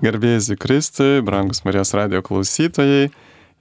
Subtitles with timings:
[0.00, 3.10] Garbėjai Kristui, brangus Marijos radio klausytojai.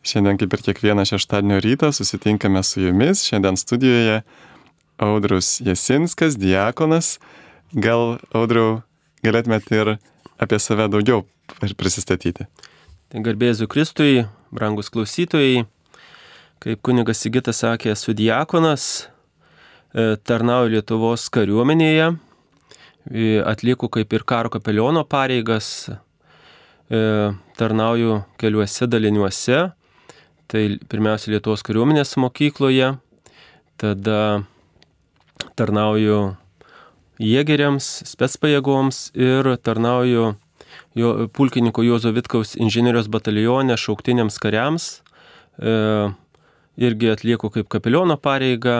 [0.08, 3.26] Šiandien kaip ir kiekvieną šeštadienio rytą susitinkame su jumis.
[3.28, 4.22] Šiandien studijoje
[5.04, 7.18] Audrius Jasinskas, diakonas.
[7.76, 8.80] Gal, Audriu,
[9.20, 9.94] galėtumėt ir
[10.40, 11.26] apie save daugiau
[11.76, 12.48] prisistatyti?
[13.12, 14.24] Tai garbėjai Kristui,
[14.56, 15.68] brangus klausytojai.
[16.64, 19.10] Kaip kunigas Sigitas sakė, esu diakonas,
[19.92, 22.14] e, tarnauju Lietuvos kariuomenėje,
[23.44, 25.90] atlieku kaip ir karo kapeliono pareigas,
[26.90, 29.60] tarnauju keliuose daliniuose.
[30.50, 32.96] Tai pirmiausia Lietuvos kariuomenės mokykloje,
[33.78, 34.22] tada
[35.60, 36.22] tarnauju
[37.22, 40.32] jėgeriams, spetspajėgoms ir tarnauju
[40.98, 44.90] jo, pulkininko Jozo Vitkaus inžinierijos batalione šauktiniams kariams.
[45.60, 45.76] E,
[46.80, 48.80] irgi atlieku kaip kapeliono pareigą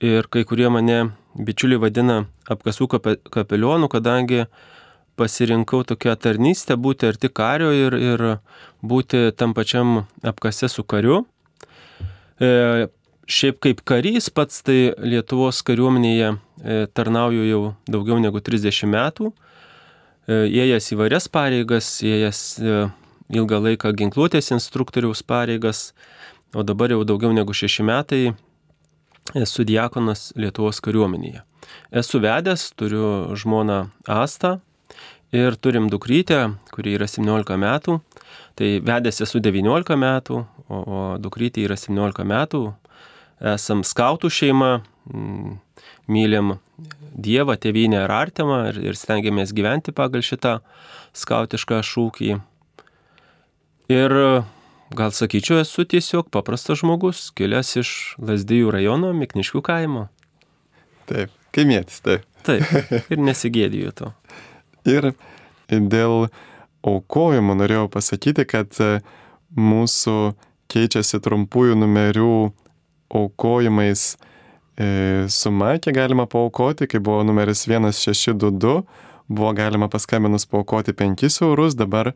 [0.00, 2.88] ir kai kurie mane bičiuliai vadina apkasų
[3.34, 4.46] kapelionu, kadangi
[5.18, 8.24] pasirinkau tokią tarnystę, būti arti kario ir, ir
[8.82, 11.24] būti tam pačiam apkase su kariu.
[12.38, 12.86] E,
[13.28, 19.32] šiaip kaip karys pats, tai Lietuvos kariuomenėje e, tarnauju jau daugiau negu 30 metų.
[20.28, 22.78] E, ėjęs įvairias pareigas, ėjęs e,
[23.36, 25.92] ilgą laiką ginkluotės instruktoriaus pareigas,
[26.56, 28.22] o dabar jau daugiau negu 6 metai
[29.36, 31.42] esu diakonas Lietuvos kariuomenėje.
[31.92, 34.58] Esu vedęs, turiu žmoną Astą,
[35.32, 37.98] ir turim dukrytę, kuri yra 17 metų.
[38.58, 42.62] Tai vedęs esu 19 metų, o, o dukrytė yra 17 metų.
[43.54, 45.58] Esam skautų šeima, mm,
[46.10, 46.58] mylim
[47.18, 50.60] Dievą, tėvynę ir artimą ir, ir stengiamės gyventi pagal šitą
[51.18, 52.36] skautišką šūkį.
[53.90, 54.14] Ir
[54.94, 57.90] gal sakyčiau, esu tiesiog paprastas žmogus, kilęs iš
[58.22, 60.06] Lasdijų rajono Mikniškių kaimo.
[61.10, 62.26] Taip, kaimėtis, taip.
[62.46, 62.62] Taip,
[63.10, 64.12] ir nesigėdiju to.
[64.86, 65.12] Ir
[65.68, 66.28] dėl
[66.86, 69.00] aukojimo norėjau pasakyti, kad e,
[69.58, 70.34] mūsų
[70.70, 72.32] keičiasi trumpųjų numerių
[73.18, 78.82] aukojimais e, suma, kiek galima paukoti, kai buvo numeris 1622,
[79.28, 82.12] buvo galima paskambinus paukoti 5 eurus, dabar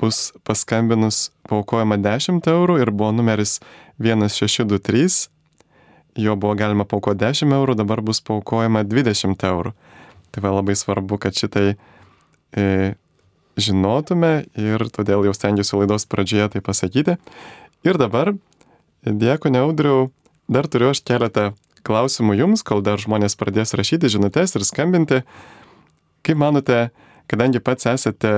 [0.00, 3.58] bus paskambinus paukojama 10 eurų ir buvo numeris
[4.02, 5.28] 1623,
[6.16, 9.74] jo buvo galima paukoti 10 eurų, dabar bus paukojama 20 eurų.
[10.36, 11.78] Tai va labai svarbu, kad šitai
[12.52, 12.64] e,
[13.56, 17.14] žinotume ir todėl jau stengiuosi laidos pradžioje tai pasakyti.
[17.88, 18.34] Ir dabar,
[19.00, 20.10] dėkui neaudriau,
[20.52, 21.54] dar turiu aš keletą
[21.88, 25.22] klausimų jums, kol dar žmonės pradės rašyti žinutės ir skambinti.
[26.20, 26.90] Kaip manote,
[27.32, 28.34] kadangi pats esate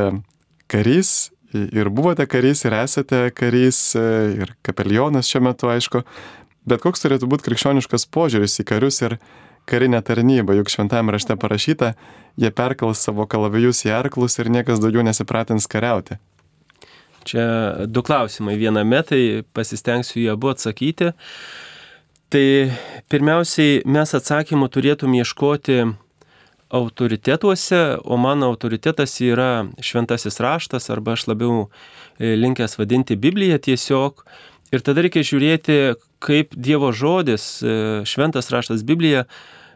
[0.71, 4.07] karys ir buvote karys ir esate karys e,
[4.45, 6.05] ir kapelionas šiuo metu, aišku,
[6.69, 9.19] bet koks turėtų būti krikščioniškas požiūris į karius ir
[9.69, 11.93] karinę tarnybą, juk šventame rašte parašyta,
[12.41, 16.19] jie perkels savo kalavijus į arklus ir niekas daugiau nesipratins kariauti.
[17.29, 17.45] Čia
[17.87, 21.13] du klausimai viename, tai pasistengsiu jį abu atsakyti.
[22.33, 22.45] Tai
[23.09, 25.83] pirmiausiai mes atsakymų turėtum ieškoti
[26.69, 34.25] autoritetuose, o mano autoritetas yra šventasis raštas, arba aš labiau e, linkęs vadinti Bibliją tiesiog.
[34.73, 35.79] Ir tada reikia žiūrėti,
[36.21, 39.25] kaip Dievo žodis, e, šventas raštas Biblija,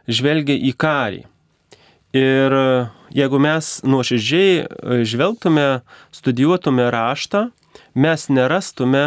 [0.07, 1.23] žvelgia į karį.
[2.13, 2.65] Ir e,
[3.17, 4.65] jeigu mes nuoširdžiai e,
[5.07, 5.81] žvelgtume,
[6.13, 7.47] studijuotume raštą,
[7.97, 9.05] mes nerastume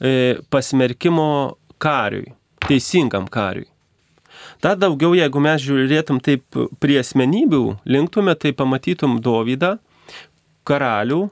[0.00, 2.34] e, pasmerkimo kariui,
[2.66, 3.70] teisingam kariui.
[4.60, 9.78] Dar daugiau, jeigu mes žiūrėtum taip prie asmenybių, linktume, tai pamatytum Dovydą,
[10.68, 11.26] karalių,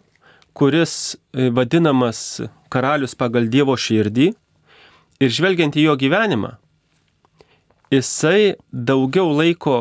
[0.57, 2.43] kuris vadinamas
[2.73, 4.33] karalius pagal Dievo širdį
[5.23, 6.57] ir žvelgiant į jo gyvenimą,
[7.93, 9.77] jisai daugiau laiko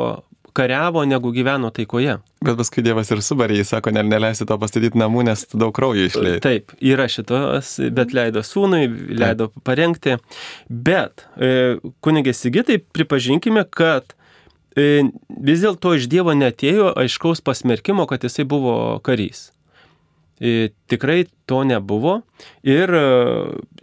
[0.54, 2.18] kariavo, negu gyveno taikoje.
[2.44, 6.08] Bet paskui Dievas ir subarė, jis sako, ne, neleisi to pastatyti namų, nes daug kraujo
[6.10, 6.42] išleidai.
[6.44, 8.84] Taip, yra šitos, bet leido sūnui,
[9.14, 9.64] leido Taip.
[9.68, 10.18] parengti.
[10.68, 14.16] Bet e, kunigė Sigitai, pripažinkime, kad
[14.76, 15.06] e,
[15.38, 19.52] vis dėlto iš Dievo netėjo aiškaus pasmerkimo, kad jisai buvo karys.
[20.42, 22.24] E, tikrai to nebuvo.
[22.66, 23.06] Ir e,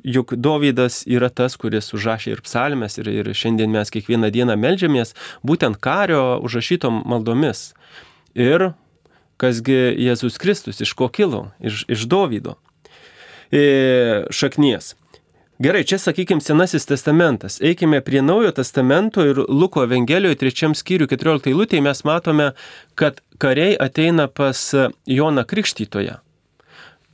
[0.04, 5.14] juk Dovydas yra tas, kuris užrašė ir psalmes, ir, ir šiandien mes kiekvieną dieną melžiamės
[5.46, 7.72] būtent kario užrašytom maldomis.
[8.38, 8.72] Ir
[9.38, 11.48] kasgi Jėzus Kristus, iš ko kilo?
[11.60, 12.58] Iš, iš Dovydo
[13.50, 14.94] e, šaknies.
[15.58, 17.58] Gerai, čia sakykime Senasis testamentas.
[17.58, 22.52] Eikime prie Naujo testamento ir Luko Evangelijoje 3 skyrių 14 eilutėje mes matome,
[22.94, 24.62] kad kariai ateina pas
[25.10, 26.20] Joną Krikštytoje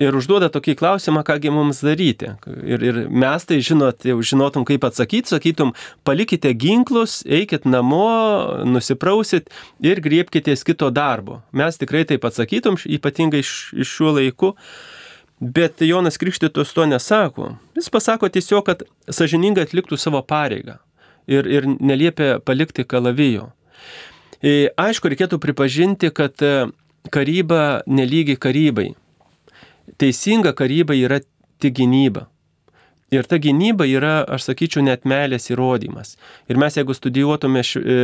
[0.05, 2.35] ir užduoda tokį klausimą, kągi mums daryti.
[2.63, 5.75] Ir, ir mes tai žinot, jau žinotum, kaip atsakyti, sakytum,
[6.07, 9.51] palikite ginklus, eikit namo, nusiprausit
[9.85, 11.41] ir griebkitės kito darbo.
[11.53, 14.55] Mes tikrai taip atsakytum, ypatingai iš, iš šiuo laiku.
[15.41, 17.55] Bet Jonas Krikštytus to nesako.
[17.77, 20.79] Jis pasako tiesiog, kad sažiningai atliktų savo pareigą
[21.27, 23.51] ir, ir neliepia palikti kalavijo.
[24.45, 26.69] E, aišku, reikėtų pripažinti, kad e,
[27.13, 28.93] karyba nelygi karybai
[29.99, 31.21] teisinga karyba yra
[31.63, 32.29] tik gynyba.
[33.15, 36.17] Ir ta gynyba yra, aš sakyčiau, net meilės įrodymas.
[36.51, 37.99] Ir mes jeigu studijuotume š, e,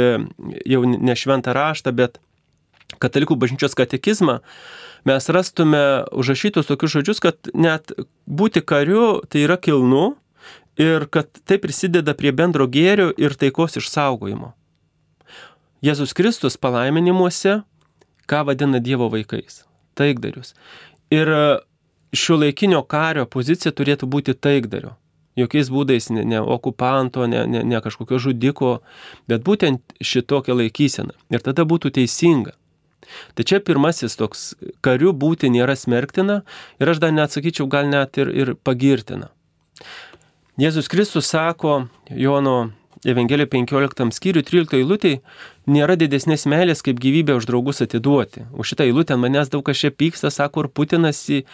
[0.70, 2.20] jau ne šventą raštą, bet
[3.02, 4.38] katalikų bažnyčios katekizmą,
[5.08, 5.82] mes rastume
[6.12, 7.94] užrašytus tokius žodžius, kad net
[8.26, 10.14] būti kariu tai yra kilnu
[10.80, 14.52] ir kad tai prisideda prie bendro gėrio ir taikos išsaugojimo.
[15.80, 17.62] Jėzus Kristus palaiminimuose,
[18.28, 19.64] ką vadina Dievo vaikais-
[19.98, 20.54] taikdarius.
[21.10, 21.26] Ir
[22.12, 24.96] šio laikinio kario pozicija turėtų būti taikdario.
[25.38, 28.80] Jokiais būdais ne, ne okupanto, ne, ne, ne kažkokio žudiko,
[29.30, 31.14] bet būtent šitokia laikysena.
[31.30, 32.56] Ir tada būtų teisinga.
[33.34, 34.50] Tai čia pirmasis toks
[34.84, 36.42] karių būti nėra smerktina
[36.82, 39.30] ir aš dar neatsakyčiau gal net ir, ir pagirtina.
[40.60, 42.72] Jėzus Kristus sako Jono
[43.08, 45.14] Evangelijoje 15 skyriui 13 eilutėj
[45.72, 48.44] nėra didesnės meilės, kaip gyvybę už draugus atiduoti.
[48.52, 51.46] Už šitą eilutę manęs daug kas čia pyksta, sako, ir Putinas į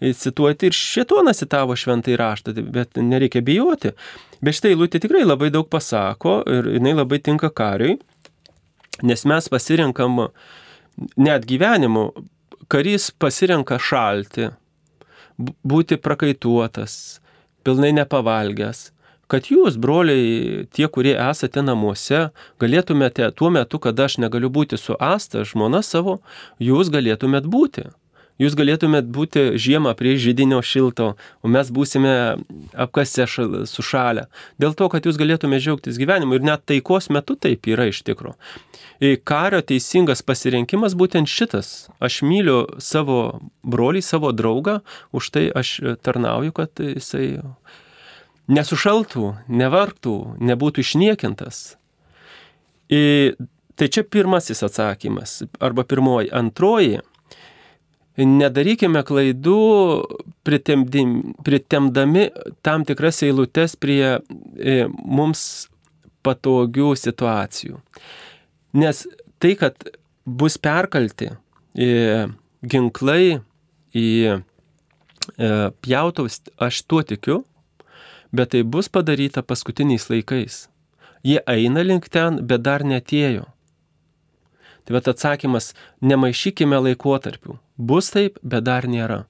[0.00, 3.94] cituoti ir šitonas citavo šventai raštą, bet nereikia bijoti.
[4.40, 7.98] Bet šitą eilutę tikrai labai daug pasako ir jinai labai tinka kariui,
[9.02, 10.28] nes mes pasirinkam
[11.16, 12.10] net gyvenimu,
[12.70, 14.50] karys pasirenka šalti,
[15.38, 17.18] būti prakaituotas,
[17.66, 18.88] pilnai nepavalgęs
[19.28, 22.28] kad jūs, broliai, tie, kurie esate namuose,
[22.60, 26.18] galėtumėte tuo metu, kada aš negaliu būti su Asta, žmona savo,
[26.62, 27.88] jūs galėtumėt būti.
[28.38, 31.08] Jūs galėtumėt būti žiemą prie žydinio šilto,
[31.42, 32.12] o mes būsime
[32.78, 33.26] apkase
[33.66, 34.28] sušalę.
[34.62, 38.36] Dėl to, kad jūs galėtumėte džiaugtis gyvenimu ir net taikos metu taip yra iš tikrųjų.
[39.26, 41.88] Kario teisingas pasirinkimas būtent šitas.
[41.98, 44.80] Aš myliu savo brolį, savo draugą,
[45.10, 45.74] už tai aš
[46.06, 47.40] tarnauju, kad jisai
[48.48, 51.76] nesušaltų, nevargtų, nebūtų išniekintas.
[52.88, 53.36] Ir
[53.78, 56.32] tai čia pirmasis atsakymas, arba pirmoji.
[56.34, 57.02] Antroji,
[58.26, 59.58] nedarykime klaidų
[60.46, 62.24] pritemdami
[62.66, 65.68] tam tikras eilutes prie e, mums
[66.26, 67.78] patogių situacijų.
[68.78, 69.04] Nes
[69.38, 69.76] tai, kad
[70.26, 71.30] bus perkalti
[71.78, 72.26] e,
[72.66, 73.38] ginklai
[73.96, 74.40] į e,
[75.84, 77.42] pjautus, aš tuo tikiu,
[78.34, 80.66] bet tai bus padaryta paskutiniais laikais.
[81.26, 83.46] Jie eina link ten, bet dar netėjo.
[84.88, 87.58] Tai bet atsakymas, nemaišykime laikotarpių.
[87.76, 89.26] Bus taip, bet dar nėra.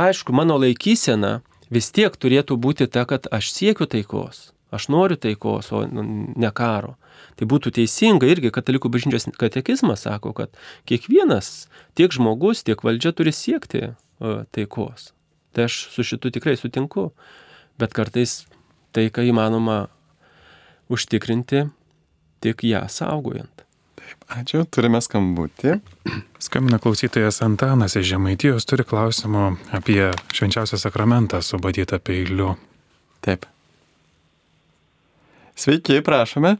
[0.00, 4.48] Aišku, mano laikysena vis tiek turėtų būti ta, kad aš siekiu taikos.
[4.74, 6.96] Aš noriu taikos, o ne karo.
[7.38, 10.56] Tai būtų teisinga irgi katalikų bažnyčios katekizmas sako, kad
[10.88, 13.92] kiekvienas, tiek žmogus, tiek valdžia turi siekti
[14.56, 15.12] taikos.
[15.54, 17.12] Tai aš su šitu tikrai sutinku
[17.78, 18.44] bet kartais
[18.94, 19.88] tai, ką įmanoma
[20.92, 21.66] užtikrinti,
[22.44, 23.53] tik ją saugojant.
[24.32, 25.78] Ačiū, turime skambutį.
[26.42, 29.44] Skambina klausytojas Antanas iš Žemaitijos, turi klausimų
[29.76, 32.54] apie švenčiausią sakramentą su badyta peiliu.
[33.24, 33.44] Taip.
[35.54, 36.56] Sveiki, prašome.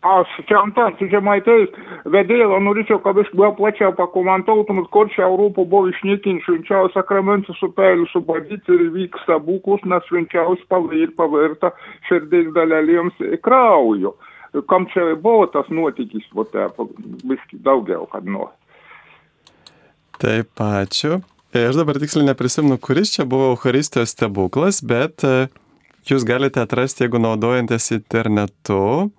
[0.00, 1.74] Aš čia Antanas Žemaitais
[2.08, 7.68] vedėjo, norėčiau, kad jūs buvo plačiau pakomentautumėt, kur čia Europą buvo išniekinti švenčiausią sakramentą su
[7.76, 11.74] peiliu subadyti ir vyksta būklus, nes švenčiausias palai ir pavirta
[12.08, 14.14] širdies dalelėms krauju.
[14.70, 16.46] Kam čia buvo tas nuotykis, va,
[17.22, 18.52] biški daugiau, kad nori.
[20.20, 21.20] Taip, ačiū.
[21.54, 25.24] Aš dabar tiksliai neprisimenu, kuris čia buvo Euharistijos stebuklas, bet
[26.06, 29.10] jūs galite atrasti, jeigu naudojantis internetu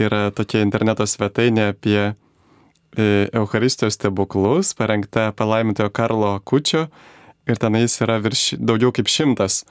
[0.02, 2.14] yra tokia interneto svetainė apie e,
[3.30, 6.90] Euharistijos stebuklus, parengta palaimintojo Karlo Kučio
[7.46, 9.62] ir tenais yra virš daugiau kaip šimtas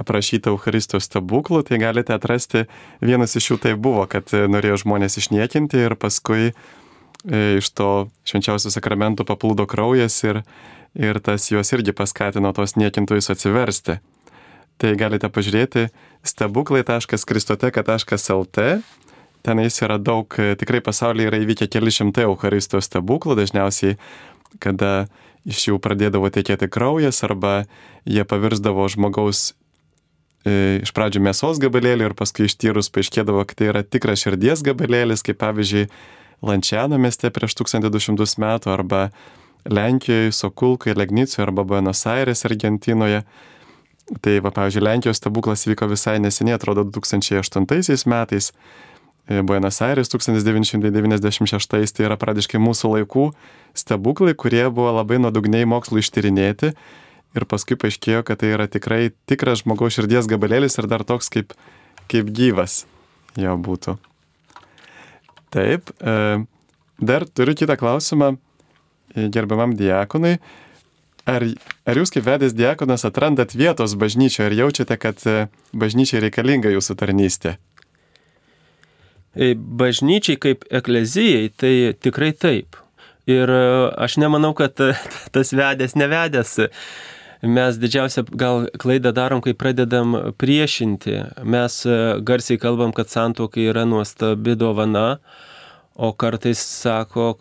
[0.00, 2.60] aprašyta Euharistijos stebuklų, tai galite atrasti,
[3.04, 6.52] vienas iš jų tai buvo, kad norėjo žmonės išniekinti ir paskui e,
[7.60, 7.90] iš to
[8.28, 10.36] švenčiausio sakramento paplūdo kraujas ir,
[10.98, 13.94] ir tas juos irgi paskatino tos niekintojus atsiversti.
[14.74, 15.82] Tai galite pažiūrėti
[16.26, 18.58] stebuklai.kristoteka.lt.
[19.44, 23.92] Tenais yra daug, tikrai pasaulyje yra įvykę keli šimtai Eucharistijos stebuklų, dažniausiai,
[24.58, 25.06] kada
[25.44, 27.68] iš jų pradėdavo tekėti kraujas arba
[28.08, 29.54] jie pavirsdavo žmogaus e,
[30.44, 35.40] iš pradžių mėsos gabalėlį ir paskui ištyrus paaiškėdavo, kad tai yra tikras širdies gabalėlis, kaip
[35.40, 35.88] pavyzdžiui
[36.44, 39.06] Lančiano mieste prieš 1200 metų arba
[39.64, 43.22] Lenkijoje, Sokulkai, Legnicijoje arba Buenos Aires, Argentinoje.
[44.20, 48.50] Tai, va, pavyzdžiui, Lenkijos stebuklas vyko visai neseniai, atrodo, 2008 metais.
[49.24, 53.30] E, Buenos Aires 1996, tai yra pradiškai mūsų laikų
[53.72, 56.74] stebuklai, kurie buvo labai nuodugniai mokslo ištyrinėti
[57.34, 61.54] ir paskui paaiškėjo, kad tai yra tikrai tikras žmogaus širdies gabalėlis ir dar toks kaip,
[62.10, 62.84] kaip gyvas
[63.40, 63.96] jo būtų.
[65.54, 66.16] Taip, e,
[66.98, 70.38] dar turiu kitą klausimą e, gerbiamam diakonui.
[71.24, 71.46] Ar,
[71.88, 75.22] ar jūs kaip vedęs diakonas atrandat vietos bažnyčioje ir jaučiate, kad
[75.72, 77.54] bažnyčiai reikalinga jūsų tarnystė?
[79.34, 82.78] E, bažnyčiai kaip eklezijai, tai tikrai taip.
[83.26, 83.62] Ir e,
[84.06, 84.92] aš nemanau, kad e,
[85.34, 86.54] tas vedęs, nevedęs.
[87.44, 91.18] Mes didžiausią gal klaidą darom, kai pradedam priešinti.
[91.44, 91.80] Mes
[92.24, 95.18] garsiai kalbam, kad santokai yra nuostabi dovana,
[95.94, 97.34] o kartais sako,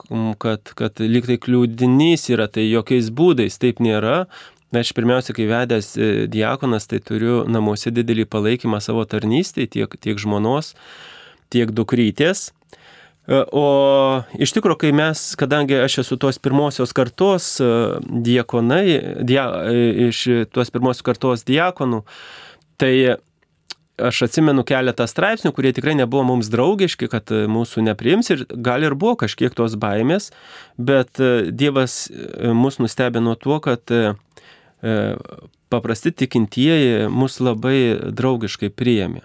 [0.43, 4.25] kad, kad liktai kliūdinys yra, tai jokiais būdais taip nėra.
[4.73, 5.93] Aš pirmiausia, kai vedęs
[6.33, 10.73] diakonas, tai turiu namuose didelį palaikymą savo tarnystėje, tiek, tiek žmonos,
[11.53, 12.49] tiek dukrytės.
[13.23, 13.65] E, o
[14.35, 17.67] iš tikrųjų, kai mes, kadangi aš esu tos pirmosios kartos e,
[18.03, 18.85] diekonai,
[19.23, 22.01] dia, e, iš tos pirmosios kartos diekonų,
[22.81, 22.93] tai
[24.03, 28.97] aš atsimenu keletą straipsnių, kurie tikrai nebuvo mums draugiški, kad mūsų nepriims ir gal ir
[28.99, 30.31] buvo kažkiek tos baimės,
[30.81, 31.21] bet
[31.53, 32.07] Dievas
[32.57, 33.93] mus nustebino tuo, kad
[35.69, 39.21] paprasti tikintieji mus labai draugiškai priėmė.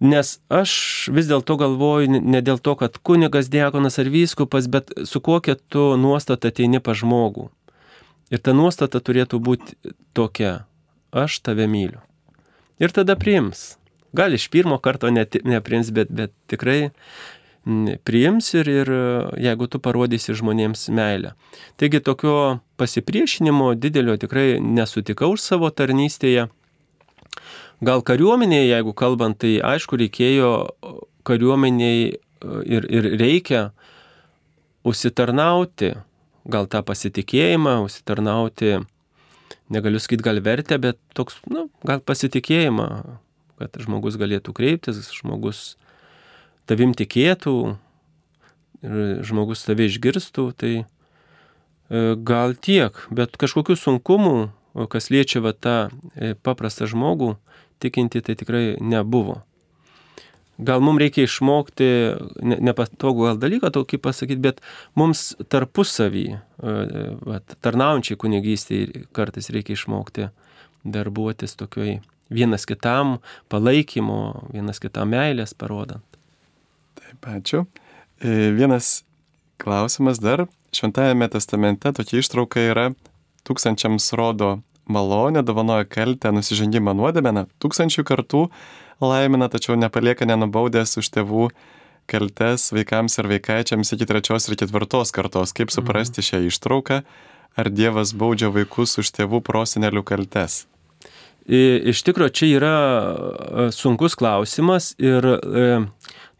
[0.00, 0.72] Nes aš
[1.10, 5.96] vis dėlto galvoju ne dėl to, kad kunigas, diakonas ar vyskupas, bet su kokia tu
[5.98, 7.48] nuostata ateini pa žmogų.
[8.30, 9.74] Ir ta nuostata turėtų būti
[10.14, 10.66] tokia-
[11.24, 12.00] aš tave myliu.
[12.78, 13.76] Ir tada priims.
[14.14, 16.92] Gal iš pirmo karto net, nepriims, bet, bet tikrai
[18.04, 18.88] priims ir, ir
[19.36, 21.34] jeigu tu parodysi žmonėms meilę.
[21.76, 26.48] Taigi tokio pasipriešinimo didelio tikrai nesutikau savo tarnystėje.
[27.84, 30.50] Gal kariuomenėje, jeigu kalbant, tai aišku reikėjo
[31.28, 32.18] kariuomeniai
[32.66, 33.68] ir, ir reikia
[34.88, 35.92] užsitarnauti,
[36.48, 38.80] gal tą pasitikėjimą, užsitarnauti,
[39.70, 42.88] negaliu sakyti gal vertę, bet toks, nu, gal pasitikėjimą,
[43.60, 45.76] kad žmogus galėtų kreiptis, žmogus
[46.66, 47.76] tavim tikėtų,
[49.26, 50.84] žmogus tave išgirstų, tai e,
[52.14, 54.36] gal tiek, bet kažkokių sunkumų,
[54.92, 55.76] kas liečia va tą
[56.14, 57.36] e, paprastą žmogų,
[57.82, 59.40] tikinti tai tikrai nebuvo.
[60.58, 61.86] Gal mums reikia išmokti,
[62.42, 64.62] nepatogų gal dalyką tokį pasakyti, bet
[64.98, 70.32] mums tarpusavį, e, tarnaujančiai kunigystėje kartais reikia išmokti
[70.82, 73.18] darbuotis tokioj vienas kitam
[73.48, 76.18] palaikymo, vienas kitam meilės parodant.
[76.98, 77.64] Taip, ačiū.
[78.18, 79.04] E, vienas
[79.62, 80.48] klausimas dar.
[80.74, 82.90] Šventajame testamente tokia ištrauka yra
[83.48, 84.58] tūkstančiams rodo
[84.88, 88.46] malonę, dovanoja kaltę, nusižengimą nuodėmę, na, tūkstančių kartų
[89.04, 91.50] laimina, tačiau nepalieka nenubaudęs už tėvų
[92.08, 95.52] kaltes vaikams ir vaikaičiams iki trečios ir ketvirtos kartos.
[95.56, 97.02] Kaip suprasti šią ištrauką?
[97.58, 100.64] Ar Dievas baudžia vaikus už tėvų prosenelių kaltes?
[101.48, 105.68] Iš tikrųjų, čia yra e, sunkus klausimas ir e,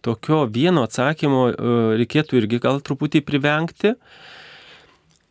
[0.05, 1.55] tokio vieno atsakymo e,
[2.03, 3.95] reikėtų irgi gal truputį privengti.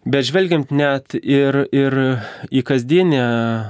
[0.07, 1.95] Bet žvelgiant net ir, ir
[2.47, 3.65] į kasdienę e,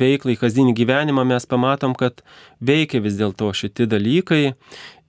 [0.00, 2.24] veiklą, į kasdienį gyvenimą, mes pamatom, kad
[2.58, 4.56] veikia vis dėlto šitie dalykai.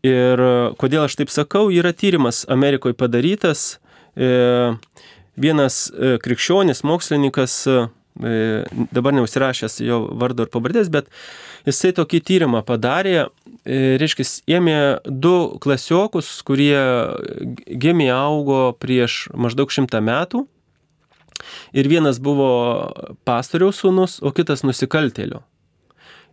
[0.05, 0.43] Ir
[0.77, 3.79] kodėl aš taip sakau, yra tyrimas Amerikoje padarytas.
[4.13, 4.29] E,
[5.41, 7.57] vienas e, krikščionis, mokslininkas,
[8.13, 11.07] dabar neužsirašęs jo vardo ir pavardės, bet
[11.65, 14.25] jisai tokį tyrimą padarė, e, reiškia,
[14.57, 14.77] ėmė
[15.07, 16.77] du klasiokus, kurie
[17.67, 20.45] gimė augo prieš maždaug šimtą metų.
[21.75, 22.93] Ir vienas buvo
[23.27, 25.41] pastoriaus sūnus, o kitas nusikaltėlio.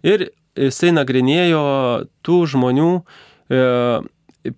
[0.07, 1.63] Ir jisai nagrinėjo
[2.27, 3.65] tų žmonių e,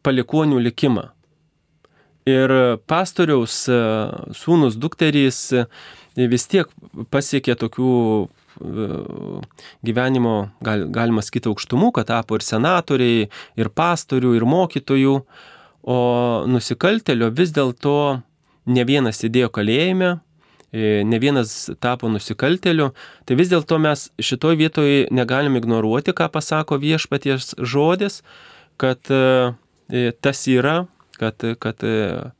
[0.04, 1.08] palikonių likimą.
[2.28, 2.54] Ir
[2.86, 3.80] pastoriaus e,
[4.38, 5.66] sūnus dukterys e,
[6.30, 6.70] vis tiek
[7.10, 7.94] pasiekė tokių
[8.58, 13.28] gyvenimo, gal, galima sakyti, aukštumų, kad tapo ir senatoriai,
[13.58, 15.14] ir pastorių, ir mokytojų,
[15.82, 15.98] o
[16.50, 17.96] nusikaltelio vis dėlto
[18.70, 20.12] ne vienas sėdėjo kalėjime,
[20.70, 22.92] e, ne vienas tapo nusikalteliu,
[23.26, 28.22] tai vis dėlto mes šitoj vietoje negalim ignoruoti, ką pasako viešpaties žodis,
[28.80, 30.84] kad e, tas yra,
[31.18, 32.30] kad, kad e,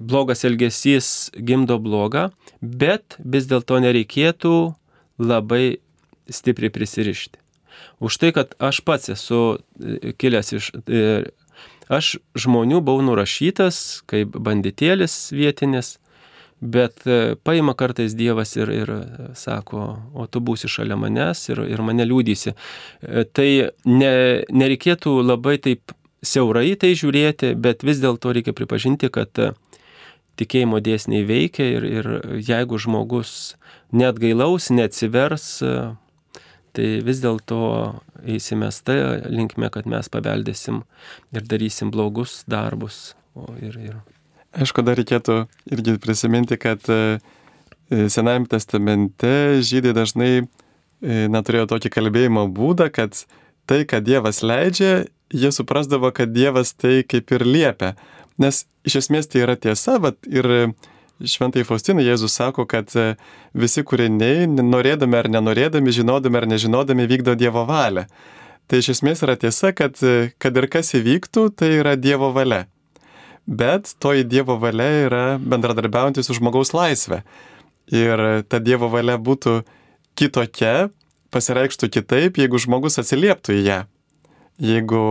[0.00, 4.74] blogas elgesys gimdo blogą, bet vis dėlto nereikėtų
[5.18, 5.78] labai
[6.28, 7.38] stipriai prisirišti.
[7.98, 11.24] Už tai, kad aš pats esu e, kilęs iš e,
[11.92, 15.98] aš žmonių buvau nurašytas kaip banditėlis vietinis,
[16.60, 18.92] bet e, paima kartais Dievas ir, ir
[19.38, 22.54] sako, o tu būsi šalia manęs ir, ir mane liūdysi.
[23.36, 23.50] Tai
[23.90, 24.14] ne,
[24.48, 25.94] nereikėtų labai taip
[26.24, 29.34] siaurai tai žiūrėti, bet vis dėlto reikia pripažinti, kad
[30.40, 32.08] tikėjimo dėsniai veikia ir, ir
[32.42, 33.54] jeigu žmogus
[33.92, 35.48] net gailaus, neatsivers,
[36.74, 37.60] tai vis dėlto
[38.24, 38.96] eisime tą
[39.30, 40.82] linkme, kad mes paveldėsim
[41.34, 43.14] ir darysim blogus darbus.
[43.34, 43.96] O ir, ir...
[44.54, 47.18] Aišku, dar reikėtų irgi prisiminti, kad e,
[47.90, 50.44] Senajame testamente žydai dažnai e,
[51.30, 53.18] neturėjo tokį kalbėjimo būdą, kad
[53.68, 57.94] tai, kad Dievas leidžia, jie suprasdavo, kad Dievas tai kaip ir liepia.
[58.40, 60.74] Nes iš esmės tai yra tiesa, bet ir
[61.22, 63.14] Šventai Faustinai Jėzus sako, kad e,
[63.54, 68.08] visi kūriniai, norėdami ar nenorėdami, žinodami ar nežinodami, vykdo Dievo valią.
[68.66, 72.64] Tai iš esmės yra tiesa, kad, e, kad ir kas įvyktų, tai yra Dievo valia.
[73.46, 77.22] Bet toji Dievo valia yra bendradarbiaujantis su žmogaus laisvė.
[77.94, 79.60] Ir ta Dievo valia būtų
[80.18, 80.90] kitokia,
[81.34, 83.80] pasireikštų kitaip, jeigu žmogus atsilieptų į ją.
[84.62, 85.02] Jeigu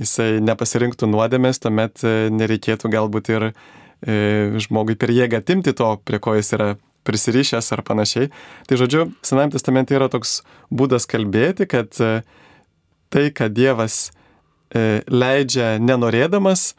[0.00, 3.52] jisai nepasirinktų nuodėmės, tuomet e, nereikėtų galbūt ir
[4.02, 6.72] žmogui per jėgą atimti to, prie ko jis yra
[7.04, 8.30] prisirišęs ar panašiai.
[8.66, 10.40] Tai žodžiu, Senajame testamente yra toks
[10.70, 12.22] būdas kalbėti, kad e,
[13.12, 14.10] tai, kad Dievas
[14.74, 16.72] e, leidžia nenorėdamas,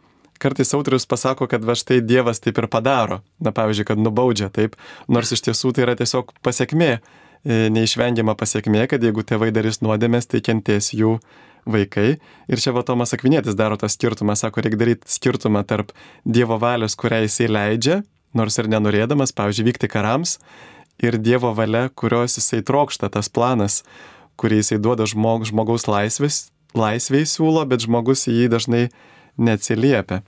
[0.44, 3.22] kartais autorius pasako, kad va štai Dievas taip ir padaro.
[3.44, 4.78] Na pavyzdžiui, kad nubaudžia taip,
[5.12, 10.32] nors iš tiesų tai yra tiesiog pasiekmė, e, neišvengiama pasiekmė, kad jeigu tėvai darys nuodėmės,
[10.32, 11.18] tai kentės jų
[11.66, 12.18] vaikai.
[12.52, 15.94] Ir čia va Tomas Akvinėtis daro tą skirtumą, sako, reikia daryti skirtumą tarp
[16.26, 18.02] Dievo valios, kurią jisai leidžia,
[18.38, 20.38] nors ir nenorėdamas, pavyzdžiui, vykti karams,
[21.04, 23.82] ir Dievo valia, kurios jisai trokšta, tas planas,
[24.40, 28.84] kurį jisai duoda žmog, žmogaus laisvės, laisviai siūlo, bet žmogus į jį dažnai
[29.38, 30.24] neatsiliepia.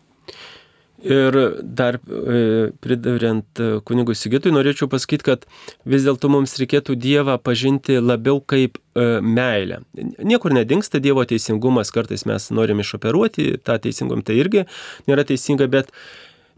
[1.04, 5.44] Ir dar e, pridariant e, kunigui Sigitui, norėčiau pasakyti, kad
[5.84, 9.82] vis dėlto mums reikėtų Dievą pažinti labiau kaip e, meilę.
[10.24, 14.64] Niekur nedingsta Dievo teisingumas, kartais mes norim išoperuoti tą teisingumą, tai irgi
[15.10, 15.92] nėra teisinga, bet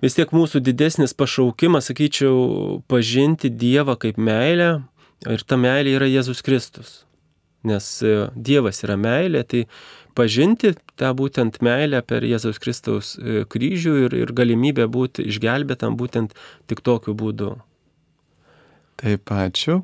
[0.05, 4.69] vis tiek mūsų didesnis pašaukimas, sakyčiau, pažinti Dievą kaip meilę
[5.25, 6.99] ir ta meilė yra Jėzus Kristus.
[7.65, 7.89] Nes
[8.37, 9.65] Dievas yra meilė, tai
[10.17, 16.35] pažinti tą būtent meilę per Jėzaus Kristaus e, kryžių ir, ir galimybę būti išgelbėtam būtent
[16.67, 17.55] tik tokiu būdu.
[18.97, 19.83] Taip, ačiū.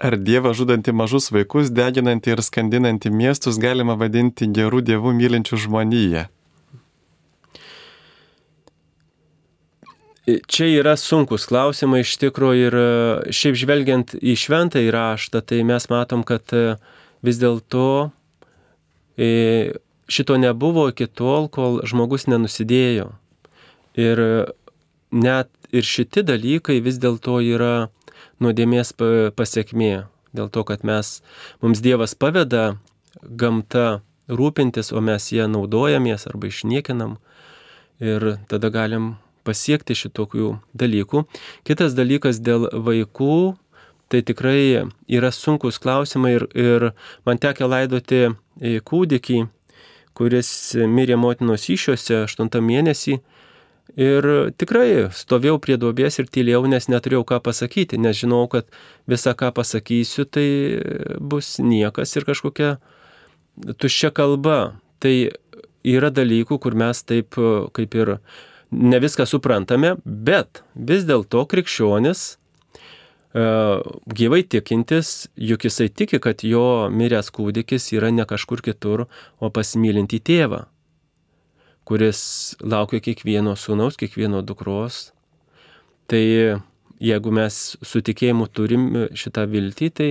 [0.00, 6.28] Ar Dievą žudantį mažus vaikus, deginantį ir skandinantį miestus galima vadinti gerų dievų mylinčių žmoniją?
[10.50, 12.88] Čia yra sunkus klausimai iš tikrųjų ir e,
[13.34, 16.76] šiaip žvelgiant į šventą įraštą, tai mes matom, kad e,
[17.24, 18.10] vis dėlto
[19.16, 19.78] e,
[20.10, 23.10] šito nebuvo iki tol, kol žmogus nenusidėjo.
[24.00, 24.22] Ir
[25.10, 27.88] net ir šitie dalykai vis dėlto yra
[28.42, 28.94] nuodėmės
[29.36, 30.06] pasiekmė.
[30.36, 31.18] Dėl to, kad mes,
[31.62, 32.76] mums Dievas paveda
[33.20, 37.18] gamta rūpintis, o mes ją naudojamės arba išniekinam.
[38.00, 41.24] Ir tada galim pasiekti šitokių dalykų.
[41.66, 43.56] Kitas dalykas dėl vaikų,
[44.10, 46.90] tai tikrai yra sunkus klausimai ir, ir
[47.26, 48.22] man tekė laidoti
[48.60, 49.44] kūdikį,
[50.18, 53.20] kuris mirė motinos iššiose 8 mėnesį.
[53.98, 54.26] Ir
[54.60, 58.68] tikrai stovėjau prie duobės ir tylėjau, nes neturėjau ką pasakyti, nes žinau, kad
[59.10, 60.46] visą ką pasakysiu, tai
[61.18, 62.76] bus niekas ir kažkokia
[63.80, 64.76] tuščia kalba.
[65.02, 65.14] Tai
[65.82, 67.34] yra dalykų, kur mes taip
[67.74, 68.14] kaip ir
[68.70, 73.44] ne viską suprantame, bet vis dėlto krikščionis e,
[74.20, 79.06] gyvai tikintis, juk jisai tiki, kad jo miręs kūdikis yra ne kažkur kitur,
[79.40, 80.64] o pasimylinti tėvą,
[81.88, 82.22] kuris
[82.62, 85.10] laukia kiekvieno sūnaus, kiekvieno dukros.
[86.10, 86.22] Tai
[87.00, 90.10] jeigu mes su tikėjimu turim šitą viltį, tai,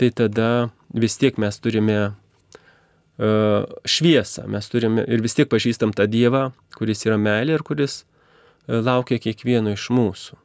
[0.00, 0.48] tai tada
[0.92, 2.12] vis tiek mes turime
[3.18, 4.46] šviesą.
[4.48, 9.20] Mes turime ir vis tiek pažįstam tą Dievą, kuris yra meilė ir kuris e, laukia
[9.20, 10.38] kiekvieno iš mūsų.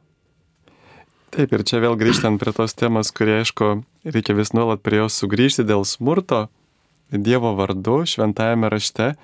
[1.34, 5.16] Taip, ir čia vėl grįžtant prie tos temos, kurie, aišku, reikia vis nuolat prie jos
[5.20, 6.48] sugrįžti dėl smurto
[7.08, 9.14] Dievo vardu šventajame rašte,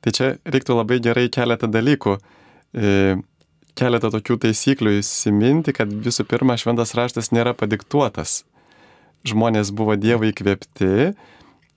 [0.00, 2.16] tai čia reiktų labai gerai keletą dalykų,
[2.72, 3.16] e,
[3.76, 8.44] keletą tokių taisyklių įsiminti, kad visų pirma, šventas raštas nėra padiktuotas.
[9.28, 11.12] Žmonės buvo Dievo įkvėpti,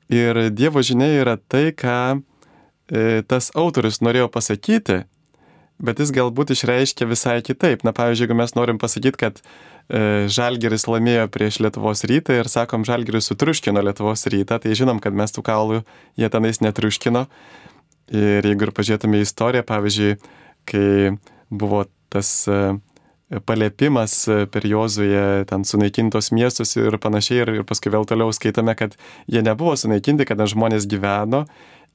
[0.09, 5.03] Ir Dievo žinia yra tai, ką e, tas autorius norėjo pasakyti,
[5.79, 7.85] bet jis galbūt išreiškia visai kitaip.
[7.85, 12.87] Na, pavyzdžiui, jeigu mes norim pasakyti, kad e, Žalgeris laimėjo prieš Lietuvos rytą ir sakom,
[12.89, 15.83] Žalgeris sutriuškino Lietuvos rytą, tai žinom, kad mes tų kaulų
[16.17, 17.27] jie tenais netriuškino.
[18.09, 20.15] Ir jeigu ir pažiūrėtume į istoriją, pavyzdžiui,
[20.69, 20.89] kai
[21.53, 22.79] buvo tas e,
[23.45, 24.13] paliepimas
[24.49, 28.95] per Jozuje ten sunaikintos miestus ir panašiai, ir, ir paskui vėl toliau skaitome, kad
[29.29, 31.45] jie nebuvo sunaikinti, kad žmonės gyveno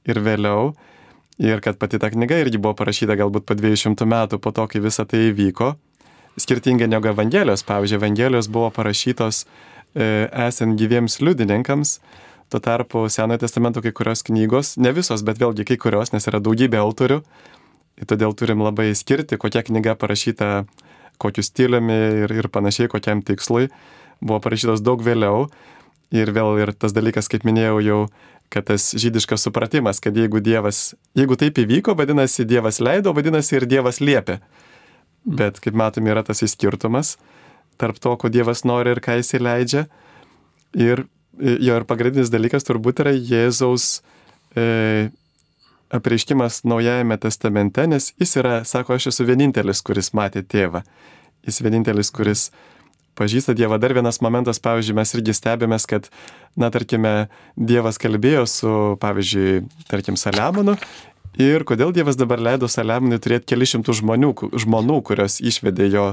[0.07, 0.75] ir vėliau
[1.37, 4.79] Ir kad pati ta knyga irgi buvo parašyta galbūt po 200 metų po to, kai
[4.79, 5.73] visa tai įvyko.
[6.39, 7.63] Skirtingai negu Evangelijos.
[7.67, 11.97] Pavyzdžiui, Evangelijos buvo parašytos e, esant gyviems liudininkams.
[12.47, 16.39] Tuo tarpu Senojo testamento kai kurios knygos, ne visos, bet vėlgi kai kurios, nes yra
[16.39, 17.19] daugybė autorių.
[18.07, 20.63] Todėl turim labai skirti, kokia knyga parašyta,
[21.21, 23.69] kokiu stiliumi ir, ir panašiai, kokiam tikslui.
[24.21, 25.49] Buvo parašytos daug vėliau.
[26.15, 27.99] Ir vėl ir tas dalykas, kaip minėjau, jau
[28.53, 33.65] kad tas žydiškas supratimas, kad jeigu Dievas, jeigu taip įvyko, vadinasi Dievas leido, vadinasi ir
[33.67, 34.37] Dievas liepia.
[35.25, 37.15] Bet kaip matome, yra tas įskirtumas
[37.81, 39.85] tarp to, ko Dievas nori ir ką jis įleidžia.
[40.75, 41.05] Ir
[41.39, 44.01] jo ir pagrindinis dalykas turbūt yra Jėzaus
[44.55, 45.09] e,
[45.95, 50.83] apreiškimas Naujajame testamente, nes jis yra, sako, aš esu vienintelis, kuris matė tėvą.
[51.45, 52.49] Jis vienintelis, kuris
[53.15, 53.79] pažįsta Dievą.
[53.79, 56.09] Dar vienas momentas, pavyzdžiui, mes irgi stebėmės, kad,
[56.59, 60.77] na, tarkime, Dievas kalbėjo su, pavyzdžiui, tarkim, Saliamonu.
[61.41, 64.31] Ir kodėl Dievas dabar leido Saliamonui turėti kelišimtų žmonių,
[64.65, 66.07] žmonų, kurios išvedė jo,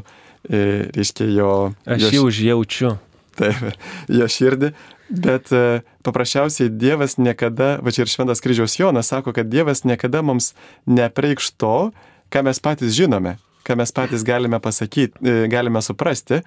[0.49, 1.51] e, reiškia, jo...
[1.87, 2.97] Aš jau užjaučiu.
[3.38, 3.79] Taip,
[4.12, 4.73] jo širdį.
[5.12, 10.22] Bet e, paprasčiausiai Dievas niekada, va čia ir Šventas kryžiaus Jonas sako, kad Dievas niekada
[10.25, 10.55] mums
[10.88, 11.90] nepreikš to,
[12.33, 13.37] ką mes patys žinome,
[13.68, 16.40] ką mes patys galime pasakyti, e, galime suprasti,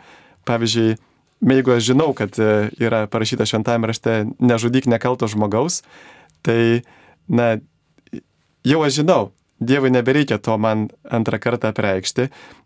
[0.49, 0.97] pavyzdžiui,
[1.45, 5.84] jeigu aš žinau, kad e, yra parašyta šventame rašte nežudyk nekalto žmogaus,
[6.41, 6.82] tai,
[7.30, 7.58] na,
[8.65, 12.25] jau aš žinau, Dievui nebereikia to man antrą kartą apreikšti.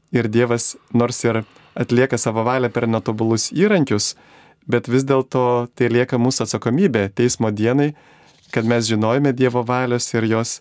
[0.09, 1.43] Ir Dievas nors ir
[1.77, 4.15] atlieka savo valią per netobulus įrankius,
[4.67, 7.93] bet vis dėlto tai lieka mūsų atsakomybė teismo dienai,
[8.53, 10.59] kad mes žinojame Dievo valios ir jos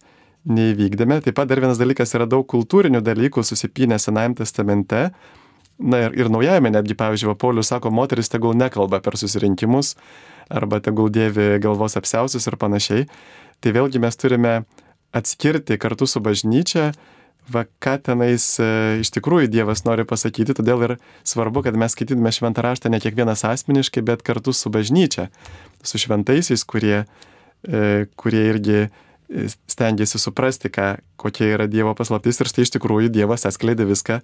[0.49, 1.23] neįvykdėme.
[1.25, 5.09] Taip pat dar vienas dalykas yra daug kultūrinių dalykų susipinę Senajame testamente,
[5.79, 9.95] Na ir, ir naujajame netgi, pavyzdžiui, Paulius sako, moteris tegul nekalba per susirinkimus
[10.51, 13.05] arba tegul dėvi galvos apsiausius ir panašiai.
[13.63, 14.55] Tai vėlgi mes turime
[15.15, 16.91] atskirti kartu su bažnyčia,
[17.53, 18.69] va ką tenais e,
[19.03, 20.95] iš tikrųjų Dievas nori pasakyti, todėl ir
[21.27, 25.29] svarbu, kad mes skaitytume šventą raštą ne kiekvienas asmeniškai, bet kartu su bažnyčia,
[25.83, 27.05] su šventaisiais, kurie,
[27.67, 28.89] e, kurie irgi
[29.69, 34.23] stengiasi suprasti, ką, kokia yra Dievo paslaptis ir štai iš tikrųjų Dievas atskleidė viską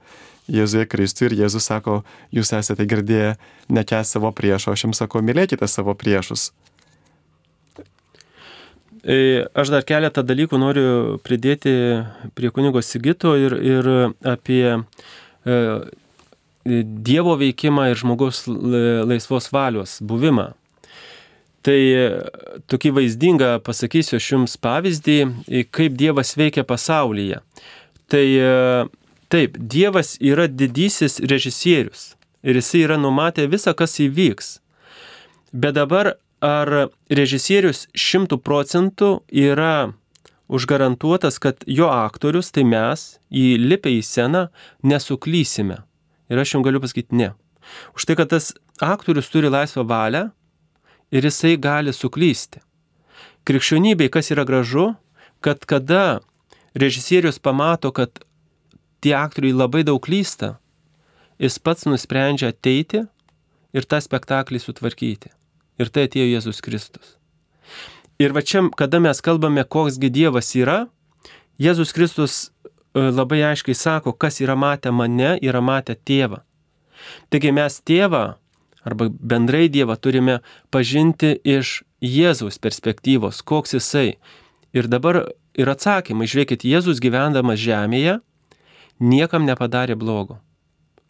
[0.49, 3.35] Jėzuje Kristui ir Jėzus sako, jūs esate girdėję,
[3.69, 6.53] nekes savo priešo, aš jums sakau, mylėkite savo priešus.
[9.05, 11.75] E, aš dar keletą dalykų noriu pridėti
[12.33, 13.89] prie kunigo Sigito ir, ir
[14.25, 14.65] apie
[15.45, 15.57] e,
[16.65, 20.55] Dievo veikimą ir žmogaus laisvos valios buvimą.
[21.65, 22.09] Tai e,
[22.73, 25.19] tokį vaizdingą pasakysiu aš jums pavyzdį,
[25.53, 27.43] e, kaip Dievas veikia pasaulyje.
[28.09, 28.27] Tai
[29.33, 32.15] taip, Dievas yra didysis režisierius
[32.45, 34.59] ir jisai yra numatę visą, kas įvyks.
[35.53, 36.15] Bet dabar
[36.45, 39.95] ar režisierius šimtų procentų yra
[40.53, 44.47] užgarantuotas, kad jo aktorius, tai mes, įlipę į sceną,
[44.85, 45.81] nesuklysime.
[46.29, 47.33] Ir aš jums galiu pasakyti ne.
[47.97, 48.53] Už tai, kad tas
[48.85, 50.29] aktorius turi laisvą valią,
[51.15, 52.61] ir jisai gali suklysti.
[53.45, 54.93] Krikščionybei kas yra gražu,
[55.45, 56.21] kad kada
[56.75, 58.25] režisierius pamato, kad
[59.05, 60.57] tie aktoriai labai daug klysta,
[61.39, 63.05] jis pats nusprendžia ateiti
[63.75, 65.31] ir tą spektaklį sutvarkyti.
[65.81, 67.17] Ir tai atėjo Jėzus Kristus.
[68.23, 70.85] Ir va čia, kada mes kalbame, koksgi Dievas yra,
[71.59, 76.45] Jėzus Kristus e, labai aiškiai sako, kas yra matę mane, yra matę tėvą.
[77.31, 78.25] Taigi mes tėvą
[78.85, 80.39] arba bendrai Dievą turime
[80.71, 84.19] pažinti iš Jėzaus perspektyvos, koks jisai.
[84.77, 85.23] Ir dabar
[85.57, 88.19] ir atsakymai, žiūrėkit, Jėzus gyvendamas žemėje
[89.01, 90.39] niekam nepadarė blogo.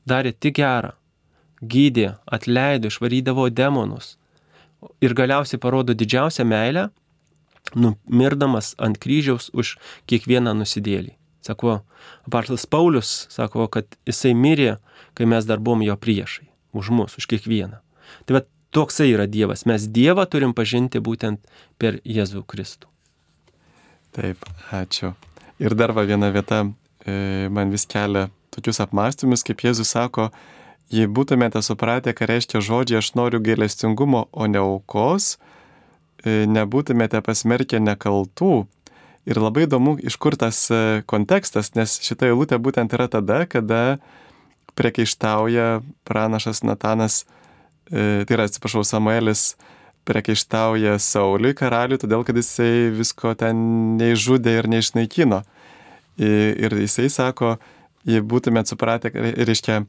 [0.07, 0.94] Darė tik gerą.
[1.64, 4.16] Gydė, atleido, išvarydavo demonus.
[5.05, 6.88] Ir galiausiai parodo didžiausią meilę,
[7.75, 9.77] numirdamas ant kryžiaus už
[10.11, 11.14] kiekvieną nusidėlį.
[11.44, 11.83] Sako,
[12.25, 14.79] Apaštalas Paulius sako, kad jisai mirė,
[15.16, 17.81] kai mes dar buvom jo priešai už mus, už kiekvieną.
[18.25, 18.42] Tai va
[18.75, 19.66] toksai yra Dievas.
[19.68, 21.44] Mes Dievą turim pažinti būtent
[21.79, 22.88] per Jėzų Kristų.
[24.14, 24.42] Taip,
[24.75, 25.12] ačiū.
[25.62, 30.31] Ir dar va viena vieta e, man vis kelia tokius apmąstymus, kaip Jėzus sako,
[30.94, 35.35] jei būtumėte supratę, ką reiškia žodžiai aš noriu gailestingumo, o ne aukos,
[36.22, 38.66] e, nebūtumėte pasmerkę nekaltų.
[39.24, 43.98] Ir labai įdomu, iš kur tas e, kontekstas, nes šita eilutė būtent yra tada, kada
[44.78, 47.24] prekeištauja pranašas Natanas,
[47.88, 49.54] e, tai yra, atsiprašau, Samuelis
[50.04, 53.57] prekeištauja Sauliui karaliui, todėl kad jisai visko ten
[53.98, 55.40] neižudė ir neišnaikino.
[56.20, 57.57] Ir jisai sako,
[58.07, 59.11] jei būtumėt supratę,
[59.48, 59.80] reiškia,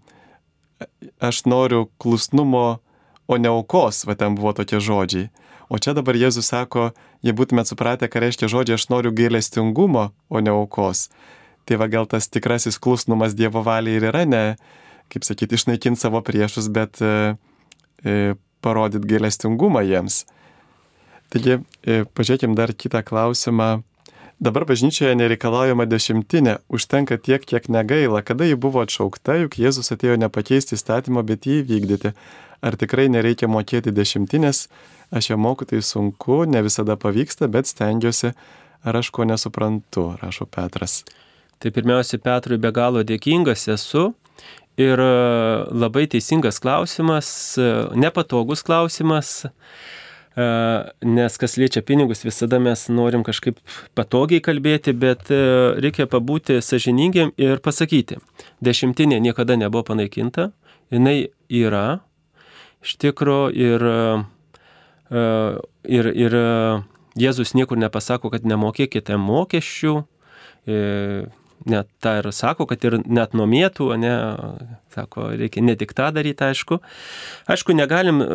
[1.20, 2.80] aš noriu klusnumo,
[3.28, 5.30] o ne aukos, va ten buvo tokie žodžiai.
[5.70, 6.92] O čia dabar Jėzus sako,
[7.26, 11.08] jei būtumėt supratę, ką reiškia žodžiai, aš noriu gailestingumo, o ne aukos.
[11.66, 14.44] Tai va gal tas tikrasis klusnumas Dievo valiai ir yra ne,
[15.10, 17.34] kaip sakyti, išnaikinti savo priešus, bet e,
[18.06, 20.24] e, parodyti gailestingumą jiems.
[21.34, 23.80] Taigi, e, pažiūrėkim dar kitą klausimą.
[24.36, 30.18] Dabar bažnyčioje nereikalaujama dešimtinė, užtenka tiek, kiek negaila, kada ji buvo atšaukta, juk Jėzus atėjo
[30.20, 32.12] nepakeisti įstatymo, bet jį įvykdyti.
[32.60, 34.66] Ar tikrai nereikia mokėti dešimtinės,
[35.16, 38.34] aš ją moku, tai sunku, ne visada pavyksta, bet stengiuosi,
[38.84, 41.06] ar aš ko nesuprantu, rašo Petras.
[41.64, 44.10] Tai pirmiausia, Petrui be galo dėkingas esu.
[44.76, 45.12] Ir e,
[45.72, 49.46] labai teisingas klausimas, e, nepatogus klausimas,
[50.36, 53.62] nes kas liečia pinigus, visada mes norim kažkaip
[53.96, 58.20] patogiai kalbėti, bet reikia pabūti sažiningiam ir pasakyti,
[58.60, 60.50] dešimtinė niekada nebuvo panaikinta,
[60.92, 62.02] jinai yra
[62.84, 63.88] iš tikro ir,
[65.88, 66.38] ir, ir
[67.16, 69.94] Jėzus niekur nepasako, kad nemokėkite mokesčių
[71.66, 74.14] net tą ir sako, kad ir net nomėtų, ne,
[74.94, 76.80] sako, reikia ne tik tą daryti, aišku.
[77.52, 78.28] Aišku, negalim e,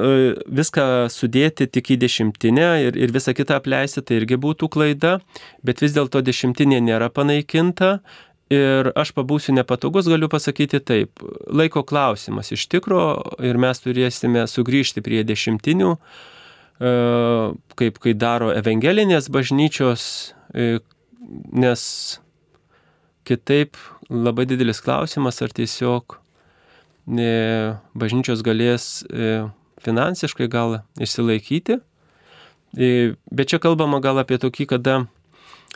[0.60, 5.18] viską sudėti tik į dešimtinę ir, ir visą kitą apleisti, tai irgi būtų klaida,
[5.66, 7.98] bet vis dėlto dešimtinė nėra panaikinta.
[8.50, 11.22] Ir aš pabūsiu nepatogus, galiu pasakyti taip.
[11.54, 13.04] Laiko klausimas iš tikro
[13.46, 16.94] ir mes turėsime sugrįžti prie dešimtinių, e,
[17.78, 20.02] kaip kai daro evangelinės bažnyčios,
[20.50, 20.80] e,
[21.54, 21.84] nes
[23.28, 23.76] Kitaip
[24.10, 26.18] labai didelis klausimas, ar tiesiog
[27.10, 29.46] ne, bažnyčios galės e,
[29.84, 31.80] finansiškai gal išsilaikyti.
[32.76, 32.90] E,
[33.30, 34.96] bet čia kalbama gal apie tokį, kada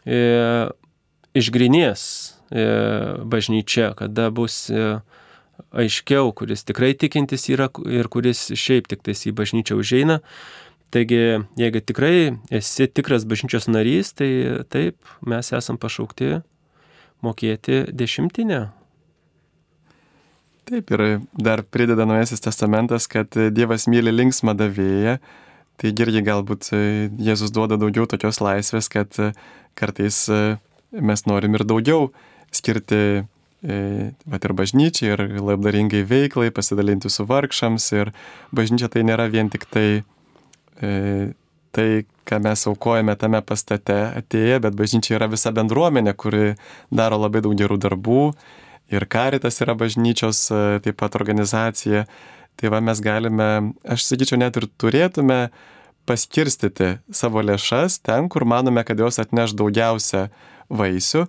[0.06, 0.70] e,
[1.34, 2.02] išgrinės
[2.50, 2.66] e,
[3.26, 4.98] bažnyčia, kada bus e,
[5.74, 10.20] aiškiau, kuris tikrai tikintis yra ir kuris šiaip tik tais į bažnyčią užeina.
[10.94, 12.16] Taigi, jeigu tikrai
[12.54, 16.36] esi tikras bažnyčios narys, tai taip, mes esam pašaukti
[17.24, 18.60] mokėti dešimtinę.
[20.64, 21.02] Taip ir
[21.36, 25.18] dar prideda Naujasis testamentas, kad Dievas myli linksmą davėją,
[25.80, 26.70] tai irgi galbūt
[27.20, 29.12] Jėzus duoda daugiau tokios laisvės, kad
[29.76, 30.24] kartais
[30.94, 32.08] mes norim ir daugiau
[32.54, 33.26] skirti
[33.64, 38.12] bet ir bažnyčiai, ir labdaringai veiklai, pasidalinti su vargšams, ir
[38.52, 39.88] bažnyčia tai nėra vien tik tai
[41.74, 46.54] tai, ką mes aukojame tame pastate atėję, bet bažnyčia yra visa bendruomenė, kuri
[46.94, 48.20] daro labai daug gerų darbų
[48.92, 52.04] ir karitas yra bažnyčios e, taip pat organizacija.
[52.54, 55.48] Tai va mes galime, aš sakyčiau, net ir turėtume
[56.06, 60.28] paskirstyti savo lėšas ten, kur manome, kad jos atneš daugiausia
[60.70, 61.24] vaisių.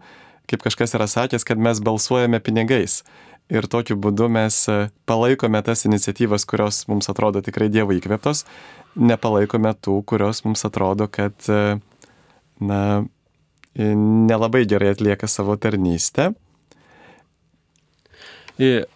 [0.45, 3.01] Kaip kažkas yra sakęs, kad mes balsuojame pinigais.
[3.49, 4.77] Ir tokiu būdu mes e,
[5.09, 8.45] palaikome tas iniciatyvas, kurios mums atrodo tikrai Dievo įkvėptos,
[8.95, 11.77] nepalaikome tų, kurios mums atrodo, kad, e,
[12.63, 12.79] na,
[13.75, 16.31] nelabai gerai atlieka savo tarnystę.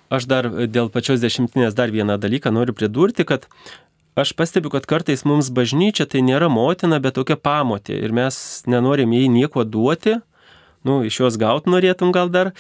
[0.10, 3.46] Aš dar dėl pačios dešimtinės dar vieną dalyką noriu pridurti, kad
[4.16, 9.12] aš pastebiu, kad kartais mums bažnyčia tai nėra motina, bet tokia pamotė ir mes nenorim
[9.14, 10.16] jai nieko duoti,
[10.88, 12.54] nu, iš jos gauti norėtum gal dar,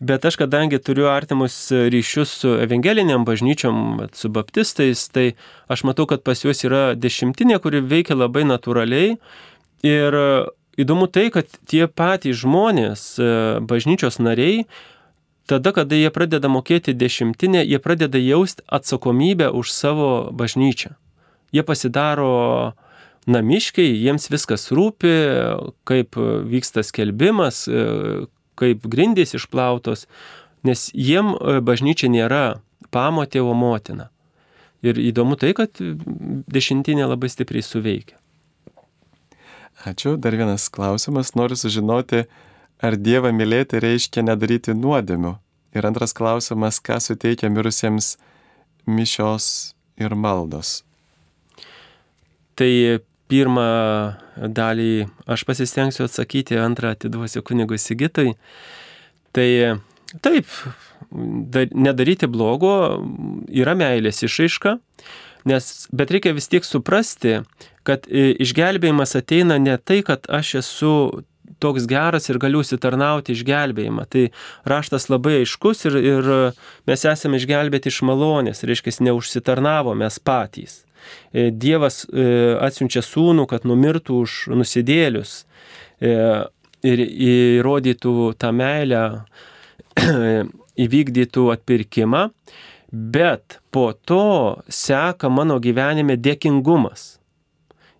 [0.00, 5.34] Bet aš kadangi turiu artimus ryšius su evangeliniam bažnyčiom, su baptistais, tai
[5.68, 9.18] aš matau, kad pas juos yra dešimtinė, kuri veikia labai natūraliai.
[9.84, 10.16] Ir
[10.80, 13.04] įdomu tai, kad tie patys žmonės,
[13.60, 14.64] bažnyčios nariai,
[15.44, 20.96] tada, kada jie pradeda mokėti dešimtinę, jie pradeda jausti atsakomybę už savo bažnyčią.
[21.52, 22.72] Jie pasidaro
[23.28, 25.12] namiškiai, jiems viskas rūpi,
[25.84, 27.66] kaip vyksta skelbimas,
[28.60, 30.06] kaip grindys išplautos,
[30.66, 32.60] nes jiem e, bažnyčia nėra
[32.94, 34.10] pamotė, o motina.
[34.84, 38.16] Ir įdomu tai, kad dešimtinė labai stipriai suveikia.
[39.84, 40.16] Ačiū.
[40.20, 41.34] Dar vienas klausimas.
[41.36, 42.24] Noriu sužinoti,
[42.80, 45.36] ar Dievą mylėti reiškia nedaryti nuodėmių.
[45.76, 48.16] Ir antras klausimas, ką suteikia mirusiems
[48.88, 50.80] mišios ir maldos.
[52.58, 52.72] Tai
[53.30, 53.68] pirmą
[54.40, 58.34] dalį aš pasistengsiu atsakyti, antrą atiduosiu kunigui Sigitui.
[59.36, 59.48] Tai
[60.24, 60.48] taip,
[61.10, 62.74] nedaryti blogo
[63.52, 64.76] yra meilės išaiška,
[65.50, 67.40] nes, bet reikia vis tiek suprasti,
[67.86, 70.94] kad išgelbėjimas ateina ne tai, kad aš esu
[71.60, 74.06] toks geras ir galiu įsitarnauti išgelbėjimą.
[74.10, 74.26] Tai
[74.68, 76.30] raštas labai aiškus ir, ir
[76.88, 80.80] mes esame išgelbėti iš malonės, reiškia, neužsitarnavo mes patys.
[81.32, 85.44] E, Dievas e, atsiunčia sūnų, kad numirtų už nusidėlius
[86.00, 86.16] e,
[86.82, 89.04] ir įrodytų tą meilę,
[90.84, 92.28] įvykdytų atpirkimą,
[92.90, 97.18] bet po to seka mano gyvenime dėkingumas.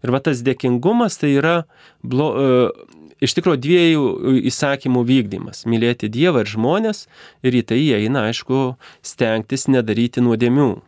[0.00, 1.56] Ir va tas dėkingumas tai yra
[2.02, 4.04] blo, e, iš tikrųjų dviejų
[4.50, 7.06] įsakymų vykdymas- mylėti Dievą ir žmonės
[7.42, 10.80] ir į tai įeina, aišku, stengtis nedaryti nuodėmių.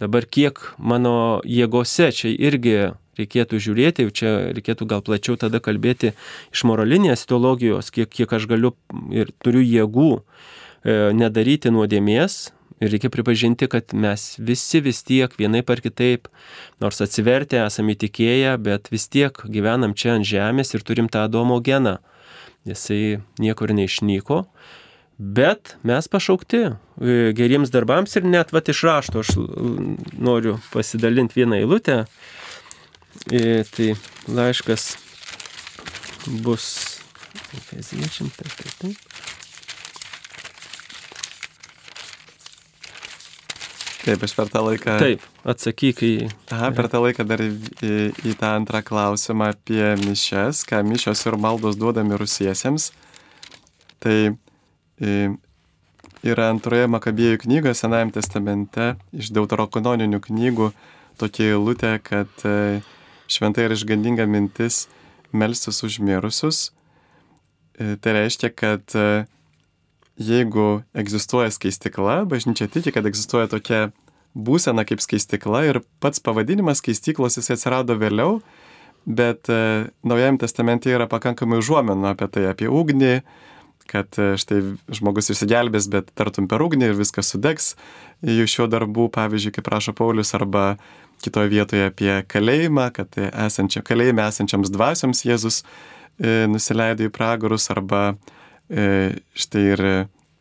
[0.00, 6.12] Dabar kiek mano jėgose čia irgi reikėtų žiūrėti, čia reikėtų gal plačiau tada kalbėti
[6.50, 8.74] iš moralinės teologijos, kiek, kiek aš galiu
[9.14, 12.50] ir turiu jėgų e, nedaryti nuodėmės,
[12.82, 16.26] Ir reikia pripažinti, kad mes visi vis tiek vienaip ar kitaip,
[16.82, 21.60] nors atsivertę esame įtikėję, bet vis tiek gyvenam čia ant žemės ir turim tą Adomo
[21.64, 22.00] geną.
[22.66, 24.42] Jisai niekur neišnyko,
[25.18, 26.74] bet mes pašaukti e,
[27.36, 29.34] geriems darbams ir net vat iš rašto aš
[30.18, 32.04] noriu pasidalinti vieną eilutę.
[33.30, 33.94] E, tai
[34.28, 34.94] laiškas
[36.42, 36.94] bus
[37.54, 39.14] Efeziečiam, taip, taip, taip.
[44.04, 44.96] Taip, aš per tą laiką.
[45.00, 46.12] Taip, atsakyk į...
[46.52, 47.92] Aha, per tą laiką dar į, į,
[48.28, 52.90] į tą antrą klausimą apie mišes, ką mišios ir maldos duoda mirusiesiems.
[54.04, 54.16] Tai
[56.24, 60.70] yra antroje Makabėjų knygoje, Senajame testamente, iš deuterokanoninių knygų,
[61.20, 62.80] tokia eilutė, kad e,
[63.30, 64.86] šventai ir išgandinga mintis
[65.34, 66.70] melstis už mirusius.
[67.78, 69.26] E, tai reiškia, kad e,
[70.20, 73.88] jeigu egzistuoja skaistikla, bažnyčia tiki, kad egzistuoja tokia
[74.34, 78.40] būsena kaip skaistikla ir pats pavadinimas skaistiklos jis atsirado vėliau,
[79.04, 83.18] bet Naujajame testamente yra pakankamai užuomenų apie tai, apie ugnį,
[83.90, 84.60] kad e, štai
[84.94, 87.74] žmogus išsigelbės, bet tartum per ugnį ir viskas sudegs
[88.24, 90.76] jų šio darbų, pavyzdžiui, kaip rašo Paulius, arba
[91.24, 98.14] kitoje vietoje apie kalėjimą, kad esančia, kalėjime esančiams dvasioms Jėzus e, nusileido į pragarus, arba
[98.72, 99.82] E, štai ir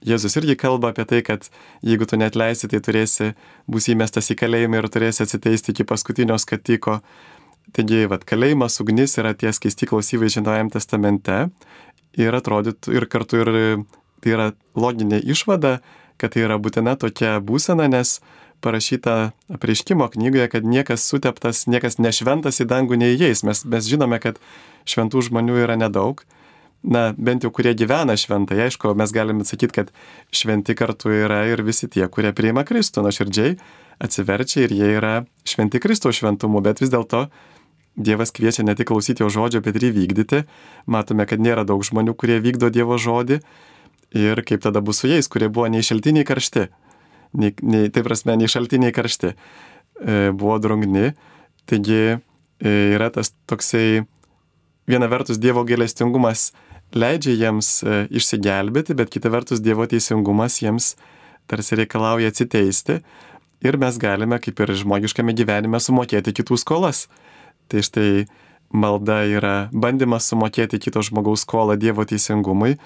[0.04, 1.48] Jėzus irgi kalba apie tai, kad
[1.84, 3.30] jeigu tu net leisi, tai turėsi,
[3.72, 7.00] bus įmestas į kalėjimą ir turėsi atsiteisti iki paskutinio skatiko.
[7.74, 11.38] Taigi, vad, kalėjimas, ugnis yra tie skaistyklos įvaizdžiai Naujajam testamente
[12.20, 13.52] ir atrodytų, ir kartu ir
[14.24, 15.80] tai yra loginė išvada,
[16.22, 18.20] kad tai yra būtina tokia būsena, nes
[18.64, 23.44] parašyta apreiškimo knygoje, kad niekas suteptas, niekas nešventas į dangų neįeis.
[23.44, 24.40] Mes, mes žinome, kad
[24.88, 26.24] šventų žmonių yra nedaug
[26.84, 29.92] na, bent jau kurie gyvena šventai, aišku, mes galime sakyti, kad
[30.36, 33.56] šventi kartu yra ir visi tie, kurie priima Kristų nuoširdžiai,
[34.04, 35.14] atsiverčia ir jie yra
[35.48, 37.30] šventi Kristaus šventumu, bet vis dėlto
[37.94, 40.44] Dievas kviečia ne tik klausyti jo žodžio, bet ir įvykdyti.
[40.90, 43.40] Matome, kad nėra daug žmonių, kurie vykdo Dievo žodį
[44.18, 46.68] ir kaip tada bus su jais, kurie buvo nei šaltiniai karšti,
[47.38, 51.14] nei, nei, tai prasme, nei šaltiniai karšti, e, buvo drungni.
[51.70, 54.04] Taigi e, yra tas toksai,
[54.90, 56.52] viena vertus Dievo gailestingumas
[56.94, 60.94] leidžia jiems e, išsigelbėti, bet kita vertus Dievo teisingumas jiems
[61.50, 63.02] tarsi reikalauja atsiteisti
[63.64, 67.08] ir mes galime, kaip ir žmogiškame gyvenime, sumokėti kitų skolas.
[67.74, 68.26] Tai štai
[68.70, 72.78] malda yra bandymas sumokėti kito žmogaus skolą Dievo teisingumui,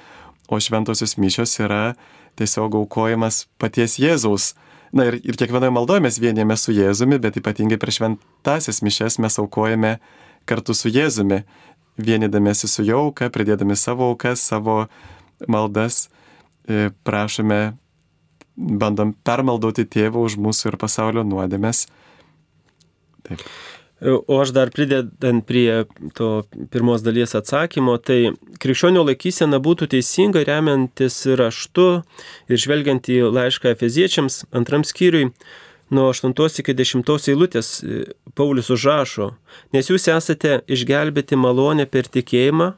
[0.47, 1.97] o šventosios mišios yra
[2.39, 4.54] tiesiog aukojimas paties Jėzaus.
[4.95, 9.36] Na ir, ir kiekvienoje maldoje mes vienėme su Jėzumi, bet ypatingai per šventasias mišes mes
[9.43, 9.97] aukojame
[10.47, 11.43] kartu su Jėzumi
[11.97, 14.86] vienydamėsi su jo auka, pridėdami savo aukas, savo
[15.50, 16.08] maldas,
[16.69, 17.78] e, prašome,
[18.56, 21.88] bandom permaldauti tėvą už mūsų ir pasaulio nuodėmės.
[23.28, 23.43] Taip.
[23.97, 31.23] O aš dar pridedant prie to pirmos dalies atsakymo, tai krikščionio laikysena būtų teisinga remiantis
[31.39, 31.88] raštu
[32.45, 35.31] ir žvelgiant į laišką Efeziečiams antram skyriui
[35.89, 38.03] nuo 8 iki 10 eilutės e,
[38.38, 39.31] Paulius užrašo,
[39.73, 42.75] nes jūs esate išgelbėti malonę per tikėjimą.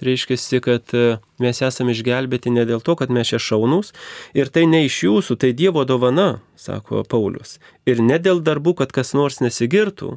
[0.00, 3.92] Tai reiškia, kad e, mes esame išgelbėti ne dėl to, kad mes čia šaunus
[4.34, 7.60] ir tai ne iš jūsų, tai Dievo dovana, sako Paulius.
[7.86, 10.16] Ir ne dėl darbų, kad kas nors nesigirtų,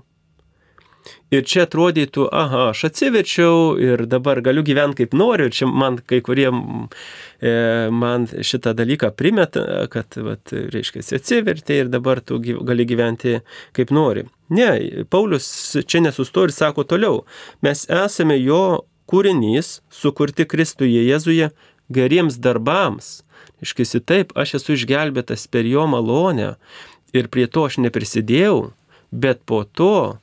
[1.34, 5.50] Ir čia atrodytų, aha, aš atsiverčiau ir dabar galiu gyventi kaip noriu.
[5.50, 7.54] Ir čia man kai kurie e,
[7.92, 13.40] man šitą dalyką primeta, kad, vat, reiškia, atsivertė ir dabar tu gali gyventi
[13.76, 14.28] kaip nori.
[14.54, 14.70] Ne,
[15.10, 15.48] Paulius
[15.90, 17.24] čia nesusto ir sako toliau.
[17.66, 21.50] Mes esame jo kūrinys, sukurti Kristuje Jėzuje
[21.94, 23.24] geriems darbams.
[23.64, 26.54] Iškisi taip, aš esu išgelbėtas per jo malonę
[27.16, 28.74] ir prie to aš neprisidėjau,
[29.12, 30.20] bet po to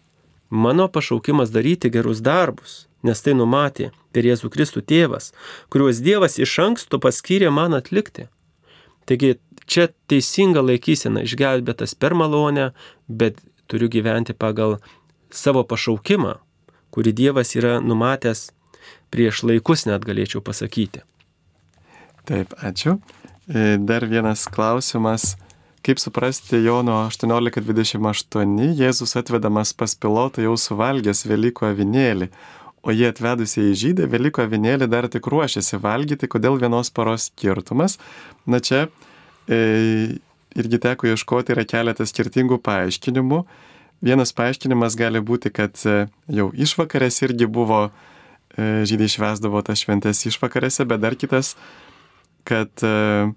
[0.51, 2.86] mano pašaukimas daryti gerus darbus.
[3.03, 5.30] nes tai numatė per Jėzų Kristų tėvas,
[5.72, 8.26] kuriuos Dievas iš anksto paskyrė man atlikti.
[9.09, 12.72] Taigi čia teisinga laikysena išgelbėtas per malonę,
[13.09, 13.40] bet
[13.70, 14.78] turiu gyventi pagal
[15.32, 16.36] savo pašaukimą,
[16.92, 18.51] kurį Dievas yra numatęs
[19.11, 21.05] prieš laikus, net galėčiau pasakyti.
[22.28, 22.98] Taip, ačiū.
[23.48, 25.34] E, dar vienas klausimas.
[25.81, 32.26] Kaip suprasti Jono 18.28, Jėzus atvedamas pas pilotą jau suvalgęs Velykų avinėlį,
[32.85, 37.97] o jie atvedusiai į žydę Velykų avinėlį dar tik ruošiasi valgyti, kodėl vienos paros skirtumas.
[38.45, 38.83] Na čia
[39.49, 40.20] e,
[40.53, 43.41] irgi teko ieškoti, yra keletas skirtingų paaiškinimų.
[44.05, 45.97] Vienas paaiškinimas gali būti, kad e,
[46.28, 47.87] jau išvakarės irgi buvo,
[48.53, 51.55] e, žydai švesdavo tas šventės išvakarėse, bet dar kitas,
[52.45, 53.33] kad e,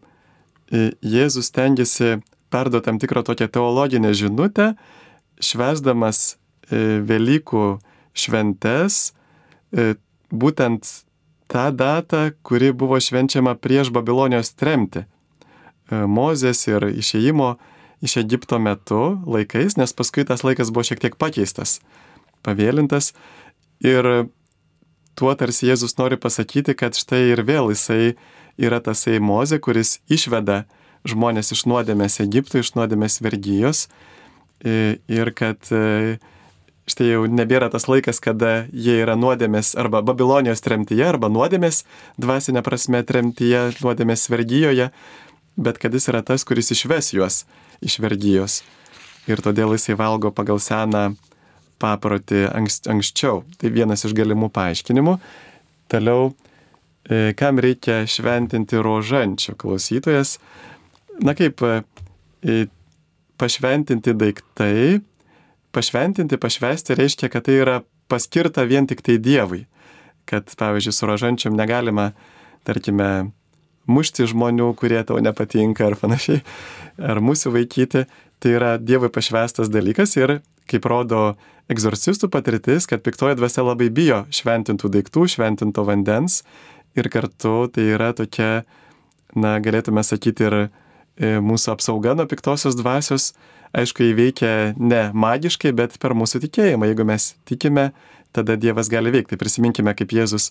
[0.73, 2.17] Jėzus tengiasi
[2.53, 4.73] perduoti tam tikrą tokią teologinę žinutę,
[5.41, 6.35] švesdamas
[6.69, 7.65] e, Velykų
[8.13, 9.09] šventes,
[9.73, 9.95] e,
[10.29, 10.87] būtent
[11.51, 15.05] tą datą, kuri buvo švenčiama prieš Babilonijos tremtį.
[15.91, 17.57] Mozės ir išėjimo
[18.03, 21.81] iš Egipto metu laikais, nes paskui tas laikas buvo šiek tiek pakeistas,
[22.41, 23.11] pavėlintas.
[23.83, 24.27] Ir
[25.19, 28.15] tuo tarsi Jėzus nori pasakyti, kad štai ir vėl jisai
[28.57, 30.63] yra tasai Mozė, kuris išveda
[31.07, 33.87] žmonės iš nuodėmės Egipto, iš nuodėmės vergyjos
[34.63, 36.19] ir kad e,
[36.87, 41.83] štai jau nebėra tas laikas, kada jie yra nuodėmės arba Babilonijos tremtyje, arba nuodėmės
[42.21, 44.87] dvasinė prasme tremtyje, nuodėmės vergyjoje,
[45.59, 47.43] bet kad jis yra tas, kuris išves juos
[47.83, 48.61] iš vergyjos.
[49.27, 51.13] Ir todėl jisai valgo pagal seną
[51.83, 53.43] paprotį anks, anksčiau.
[53.59, 55.17] Tai vienas iš galimų paaiškinimų.
[55.91, 56.31] Toliau
[57.03, 60.37] E, kam reikia šventinti rožančių klausytojas.
[61.21, 62.65] Na kaip, e,
[63.37, 65.01] pašventinti daiktai,
[65.75, 67.77] pašventinti, pašvesti reiškia, kad tai yra
[68.09, 69.65] paskirta vien tik tai Dievui.
[70.29, 72.11] Kad, pavyzdžiui, su rožančiam negalima,
[72.63, 73.31] tarkime,
[73.89, 76.43] mušti žmonių, kurie tau nepatinka ar panašiai,
[76.97, 78.05] ar mūsų vaikyti.
[78.43, 81.33] Tai yra Dievui pašvestas dalykas ir, kaip rodo
[81.71, 86.41] egzorcistų patirtis, kad piktoji dvasia labai bijo šventintų daiktų, šventinto vandens
[86.95, 88.63] ir kartu tai yra tokia,
[89.35, 90.57] na, galėtume sakyti, ir
[91.19, 93.31] mūsų apsauga nuo piktosios dvasios,
[93.73, 96.89] aišku, įveikia ne magiškai, bet per mūsų tikėjimą.
[96.89, 97.91] Jeigu mes tikime,
[98.33, 99.37] tada Dievas gali veikti.
[99.39, 100.49] Prisiminkime, kaip Jėzus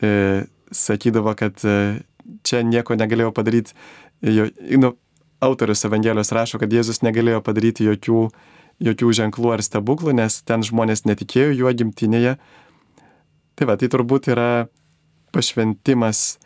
[0.00, 1.76] e, sakydavo, kad e,
[2.46, 3.76] čia nieko negalėjo padaryti.
[4.24, 4.48] Jo,
[4.80, 4.94] nu,
[5.44, 8.26] autorius Evangelijos rašo, kad Jėzus negalėjo padaryti jokių,
[8.88, 12.36] jokių ženklų ar stebuklų, nes ten žmonės netikėjo juo gimtinėje.
[13.56, 14.66] Tai va, tai turbūt yra
[15.32, 16.36] pašventimas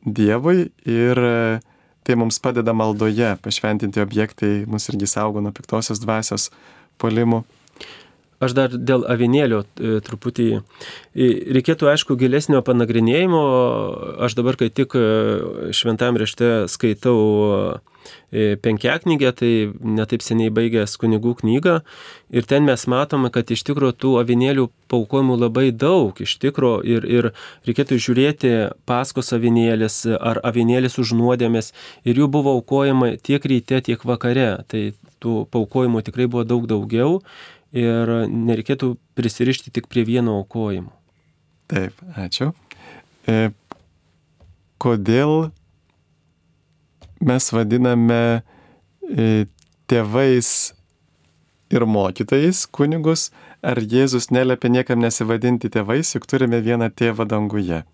[0.00, 1.34] Dievui ir e,
[2.06, 6.50] tai mums padeda maldoje, pašventinti objektai mus irgi saugo nuo piktosios dvasios
[7.00, 7.44] polimų.
[8.40, 10.46] Aš dar dėl avinėlio e, truputį.
[11.56, 13.42] Reikėtų, aišku, gilesnio panagrinėjimo.
[14.24, 15.02] Aš dabar, kai tik e,
[15.76, 17.18] šventam rešte skaitau
[17.80, 17.89] E,
[18.62, 21.80] penkiaknygę, tai netaip seniai baigęs kunigų knygą.
[22.30, 26.82] Ir ten mes matome, kad iš tikrųjų tų avinėlių paukojimų labai daug, iš tikrųjų.
[26.86, 27.30] Ir, ir
[27.68, 28.52] reikėtų žiūrėti
[28.88, 31.72] paskos avinėlis ar avinėlis už nuodėmės.
[32.06, 34.52] Ir jų buvo aukojama tiek ryte, tiek vakare.
[34.70, 34.84] Tai
[35.20, 37.20] tų paukojimų tikrai buvo daug daugiau.
[37.70, 40.90] Ir nereikėtų prisirišti tik prie vieno aukojimo.
[41.70, 42.50] Taip, ačiū.
[43.30, 43.52] E,
[44.82, 45.52] kodėl
[47.20, 48.42] mes vadiname
[49.04, 49.46] e,
[49.90, 50.50] tėvais
[51.70, 53.28] ir mokytojais kunigus,
[53.62, 57.84] ar Jėzus neliepia niekam nesivadinti tėvais, juk turime vieną tėvą danguje?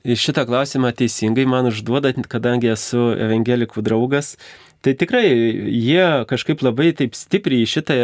[0.00, 4.36] Šitą klausimą teisingai man užduodat, kadangi esu evangelikų draugas.
[4.80, 7.96] Tai tikrai jie kažkaip labai taip stipriai šitą,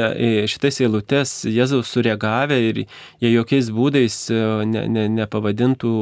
[0.44, 5.94] šitas eilutes Jėzaus sureagavę ir jie jokiais būdais e, ne, ne, nepavadintų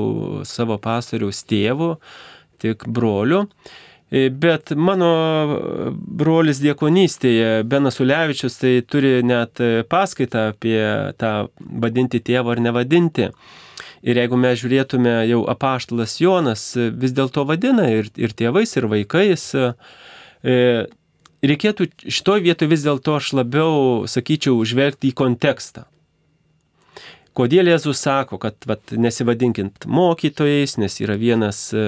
[0.51, 1.93] savo pastoriaus tėvu.
[1.95, 2.34] Uh,
[2.65, 3.45] tik broliu.
[4.11, 5.11] E, bet mano
[5.95, 9.61] brolis diekonystėje, Benas Ulevičius, tai turi net
[9.91, 10.81] paskaitą apie
[11.21, 13.31] tą vadinti tėvą ar nevadinti.
[14.05, 19.47] Ir jeigu mes žiūrėtume jau apaštalas Jonas, vis dėlto vadina ir, ir tėvais, ir vaikais.
[19.57, 20.69] E,
[21.49, 25.87] reikėtų šitoje vietoje vis dėlto aš labiau, sakyčiau, žvelgti į kontekstą.
[27.35, 31.83] Kodėl Jėzus sako, kad vat, nesivadinkint mokytojais, nes yra vienas e,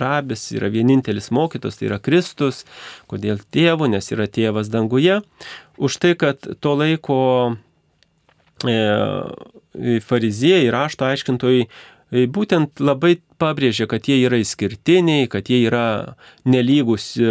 [0.00, 2.64] rabis, yra vienintelis mokytos, tai yra Kristus.
[3.10, 5.20] Kodėl tėvu, nes yra tėvas danguje.
[5.76, 7.20] Už tai, kad to laiko
[8.64, 8.78] e,
[10.06, 16.16] fariziejai, rašto aiškintojai e, būtent labai pabrėžia, kad jie yra išskirtiniai, kad jie yra
[16.48, 17.30] nelygus e,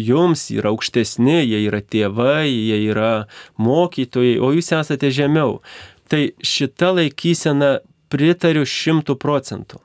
[0.00, 3.12] jums, yra aukštesni, jie yra tėvai, jie yra
[3.60, 5.60] mokytojai, o jūs esate žemiau.
[6.12, 7.78] Tai šita laikysena
[8.12, 9.80] pritariu šimtų procentų.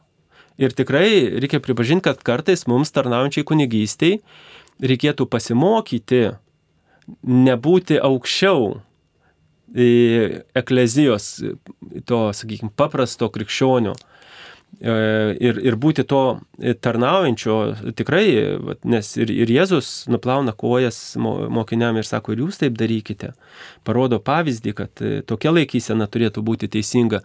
[0.57, 4.19] Ir tikrai reikia pripažinti, kad kartais mums tarnaujančiai kunigystiai
[4.81, 6.23] reikėtų pasimokyti,
[7.23, 8.75] nebūti aukščiau
[10.57, 11.25] eklezijos,
[12.07, 13.93] to, sakykime, paprasto krikščionio
[14.77, 14.93] E,
[15.41, 16.21] ir, ir būti to
[16.85, 17.55] tarnaujančio
[17.97, 18.25] tikrai,
[18.85, 23.31] nes ir, ir Jėzus nuplauna kojas mokiniam ir sako, ir jūs taip darykite.
[23.87, 27.23] Parodo pavyzdį, kad e, tokia laikysena turėtų būti teisinga.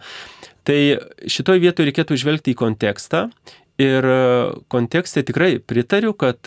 [0.63, 0.79] Tai
[1.27, 3.25] šitoj vietoje reikėtų žvelgti į kontekstą
[3.81, 4.19] ir e,
[4.71, 6.39] kontekste tikrai pritariu, kad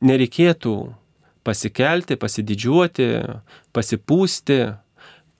[0.00, 0.74] nereikėtų
[1.46, 3.08] pasikelti, pasididžiuoti,
[3.76, 4.60] pasipūsti,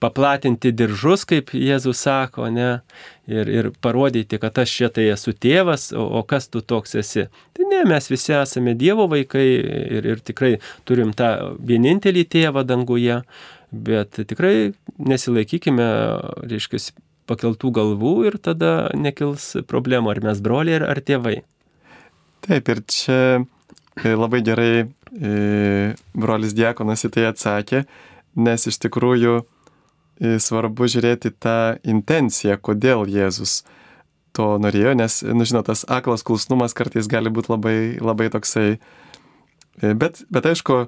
[0.01, 2.69] paplatinti diržus, kaip Jėzus sako, ne,
[3.29, 7.27] ir, ir parodyti, kad aš čia tai esu tėvas, o, o kas tu toks esi.
[7.57, 9.45] Tai ne, mes visi esame Dievo vaikai
[9.99, 10.55] ir, ir tikrai
[10.89, 13.21] turim tą vienintelį tėvą danguje,
[13.71, 15.87] bet tikrai nesilaikykime,
[16.49, 16.81] reiškia,
[17.29, 21.41] pakeltų galvų ir tada nekils problemų, ar mes broliai, ar, ar tėvai.
[22.45, 25.33] Taip, ir čia e, labai gerai e,
[26.17, 27.83] brolis Diekonas į tai atsakė,
[28.41, 29.41] nes iš tikrųjų
[30.21, 33.61] svarbu žiūrėti tą intenciją, kodėl Jėzus
[34.37, 38.77] to norėjo, nes, nu, žinot, tas aklas klusnumas kartais gali būti labai, labai toksai.
[39.81, 40.85] Bet, bet aišku,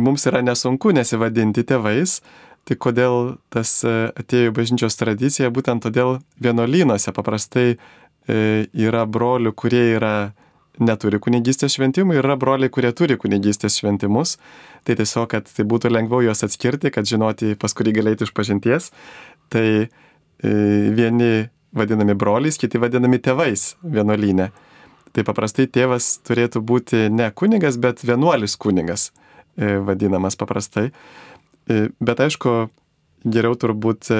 [0.00, 2.20] mums yra nesunku nesivadinti tėvais,
[2.64, 7.74] tai kodėl tas atėjo į bažnyčios tradiciją, būtent todėl vienolynuose paprastai
[8.26, 10.14] yra brolių, kurie yra
[10.82, 14.36] neturi kunigystės šventimų ir yra broliai, kurie turi kunigystės šventimus.
[14.84, 18.90] Tai tiesiog, kad tai būtų lengviau juos atskirti, kad žinoti, pas kurį galėti iš pažinties.
[19.52, 19.88] Tai e,
[20.96, 24.50] vieni vadinami broliais, kiti vadinami tėvais vienuolynė.
[25.14, 29.12] Tai paprastai tėvas turėtų būti ne kunigas, bet vienuolis kunigas
[29.56, 30.90] e, vadinamas paprastai.
[31.70, 32.56] E, bet aišku,
[33.24, 34.10] geriau turbūt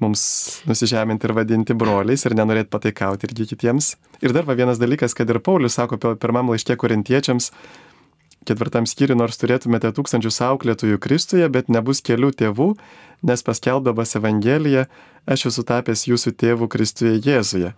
[0.00, 0.22] mums
[0.68, 3.94] nusižeminti ir vadinti broliais ir nenorėti pataikauti irgi kitiems.
[4.24, 7.50] Ir dar va vienas dalykas, kad ir Paulius sako pirmam laiškė korintiečiams,
[8.48, 12.70] ketvirtam skyriui, nors turėtumėte tūkstančius auklėtųjų Kristuje, bet nebus kelių tėvų,
[13.28, 14.86] nes paskelbdamas Evangeliją,
[15.28, 17.74] aš esu tapęs jūsų tėvų Kristuje Jėzuje.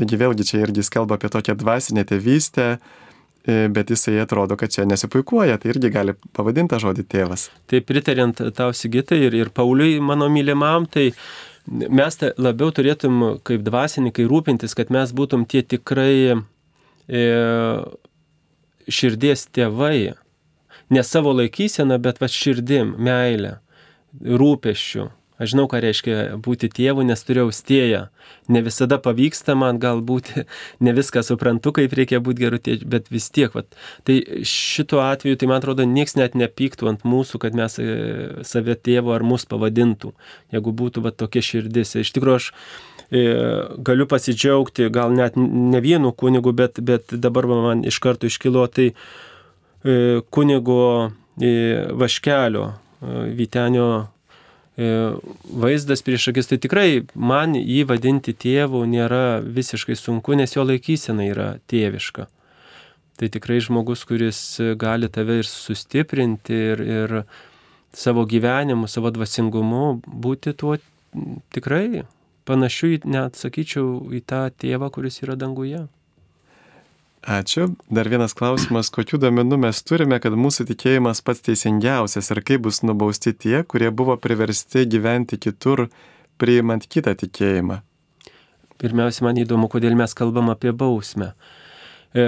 [0.00, 3.09] Taigi vėlgi čia irgi kalba apie tokią dvasinę tėvystę, e,
[3.46, 7.48] bet jisai atrodo, kad čia nesipuikuoja, tai irgi gali pavadinti žodį tėvas.
[7.70, 11.10] Tai pritarint tau Sigitai ir, ir Pauliui, mano mylimam, tai
[11.66, 16.36] mes labiau turėtum kaip dvasininkai rūpintis, kad mes būtum tie tikrai
[17.08, 17.22] e,
[18.90, 20.12] širdies tėvai.
[20.90, 23.58] Ne savo laikysena, bet va širdim, meilė,
[24.20, 25.06] rūpeščių.
[25.40, 26.14] Aš žinau, ką reiškia
[26.44, 28.00] būti tėvu, nes turėjau stėję.
[28.52, 30.28] Ne visada pavyksta man galbūt,
[30.84, 33.54] ne viską suprantu, kaip reikia būti geru tėčiu, bet vis tiek.
[33.56, 33.72] Vat.
[34.04, 37.88] Tai šituo atveju, tai man atrodo, niekas net nepyktų ant mūsų, kad mes e,
[38.44, 40.12] save tėvo ar mus pavadintų,
[40.52, 41.96] jeigu būtų vat, tokia širdis.
[42.04, 42.52] Iš tikrųjų, aš
[43.08, 43.24] e,
[43.88, 48.92] galiu pasidžiaugti, gal net ne vienu kunigu, bet, bet dabar man iš karto iškilo tai
[48.92, 50.84] e, kunigo
[51.40, 52.66] Vaškelio,
[53.00, 54.19] Vytenio E,
[54.80, 61.26] vaizdas prieš akis, tai tikrai man jį vadinti tėvu nėra visiškai sunku, nes jo laikysena
[61.28, 62.28] yra tėviška.
[63.20, 64.40] Tai tikrai žmogus, kuris
[64.80, 67.16] gali tave ir sustiprinti ir, ir
[67.92, 70.78] savo gyvenimu, savo dvasingumu būti tuo
[71.52, 72.06] tikrai
[72.48, 75.84] panašiu, net sakyčiau, į tą tėvą, kuris yra danguje.
[77.20, 77.74] Ačiū.
[77.92, 82.80] Dar vienas klausimas, kokiu domenu mes turime, kad mūsų tikėjimas pats teisingiausias ir kaip bus
[82.80, 85.90] nubausti tie, kurie buvo priversti gyventi kitur,
[86.40, 87.82] priimant kitą tikėjimą?
[88.80, 91.34] Pirmiausia, man įdomu, kodėl mes kalbam apie bausmę.
[92.16, 92.24] E,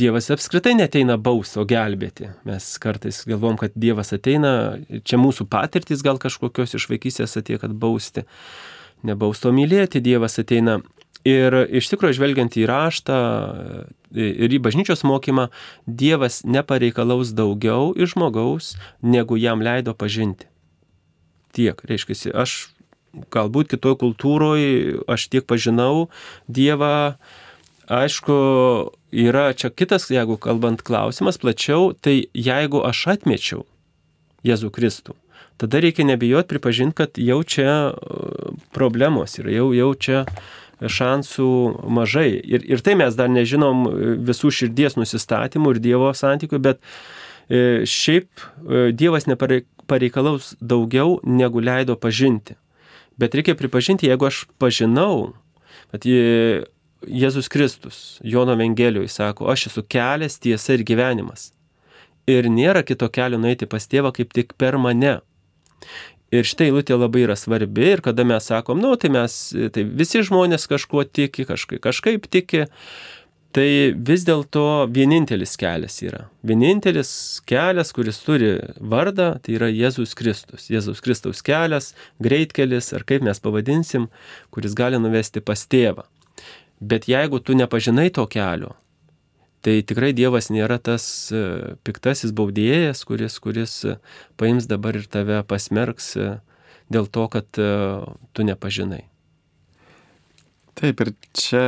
[0.00, 2.30] Dievas apskritai neteina bausti, o gelbėti.
[2.48, 7.76] Mes kartais galvom, kad Dievas ateina, čia mūsų patirtis gal kažkokios iš vaikystės atėjo, kad
[7.76, 8.24] bausti.
[9.04, 10.78] Nebausto mylėti Dievas ateina
[11.28, 13.16] Ir iš tikrųjų, žvelgiant į raštą
[14.16, 15.50] ir į bažnyčios mokymą,
[15.84, 20.48] Dievas nepareikalaus daugiau iš žmogaus, negu jam leido pažinti.
[21.52, 22.70] Tiek, reiškia, aš
[23.34, 26.08] galbūt kitoje kultūroje, aš tiek pažinau
[26.48, 27.18] Dievą,
[27.90, 28.36] aišku,
[29.10, 33.66] yra čia kitas, jeigu kalbant klausimas plačiau, tai jeigu aš atmečiau
[34.46, 35.18] Jėzų Kristų,
[35.60, 37.92] tada reikia nebijoti pripažinti, kad jau čia
[38.72, 40.24] problemos yra, jau, jau čia
[40.80, 41.50] šansų
[41.92, 42.40] mažai.
[42.40, 43.84] Ir, ir tai mes dar nežinom
[44.26, 51.98] visų širdies nusistatymų ir Dievo santykių, bet e, šiaip e, Dievas nepareikalaus daugiau, negu leido
[52.00, 52.56] pažinti.
[53.20, 55.34] Bet reikia pripažinti, jeigu aš pažinau,
[55.92, 61.50] kad Jėzus Kristus, Jono Evangelijoje sako, aš esu kelias, tiesa ir gyvenimas.
[62.28, 65.18] Ir nėra kito kelio nueiti pas tėvą kaip tik per mane.
[66.30, 69.38] Ir štai eilutė labai yra svarbi ir kada mes sakom, nu, tai mes,
[69.74, 72.68] tai visi žmonės kažkuo tiki, kažkaip, kažkaip tiki,
[73.50, 73.66] tai
[73.98, 76.28] vis dėlto vienintelis kelias yra.
[76.46, 77.10] Vienintelis
[77.50, 80.68] kelias, kuris turi vardą, tai yra Jėzus Kristus.
[80.70, 84.06] Jėzus Kristaus kelias, greitkelis, ar kaip mes pavadinsim,
[84.54, 86.06] kuris gali nuvesti pas tėvą.
[86.80, 88.76] Bet jeigu tu nepažinai to kelio,
[89.60, 93.96] Tai tikrai Dievas nėra tas e, piktasis baudėjas, kuris, kuris e,
[94.40, 96.28] paims dabar ir tave pasmerks e,
[96.90, 99.04] dėl to, kad tu nepažinai.
[100.80, 101.64] Taip, ir čia,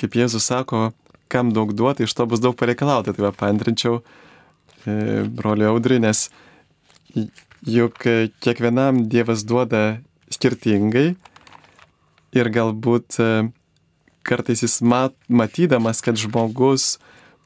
[0.00, 0.92] kaip Jėzus sako,
[1.32, 3.12] kam daug duoti, iš to bus daug pareikalauti.
[3.12, 6.28] Tai va, paantrinčiau e, brolio audrį, nes
[7.68, 8.06] juk
[8.40, 10.00] kiekvienam Dievas duoda
[10.32, 11.12] skirtingai
[12.32, 13.28] ir galbūt e,
[14.26, 16.96] kartais jis mat, matydamas, kad žmogus,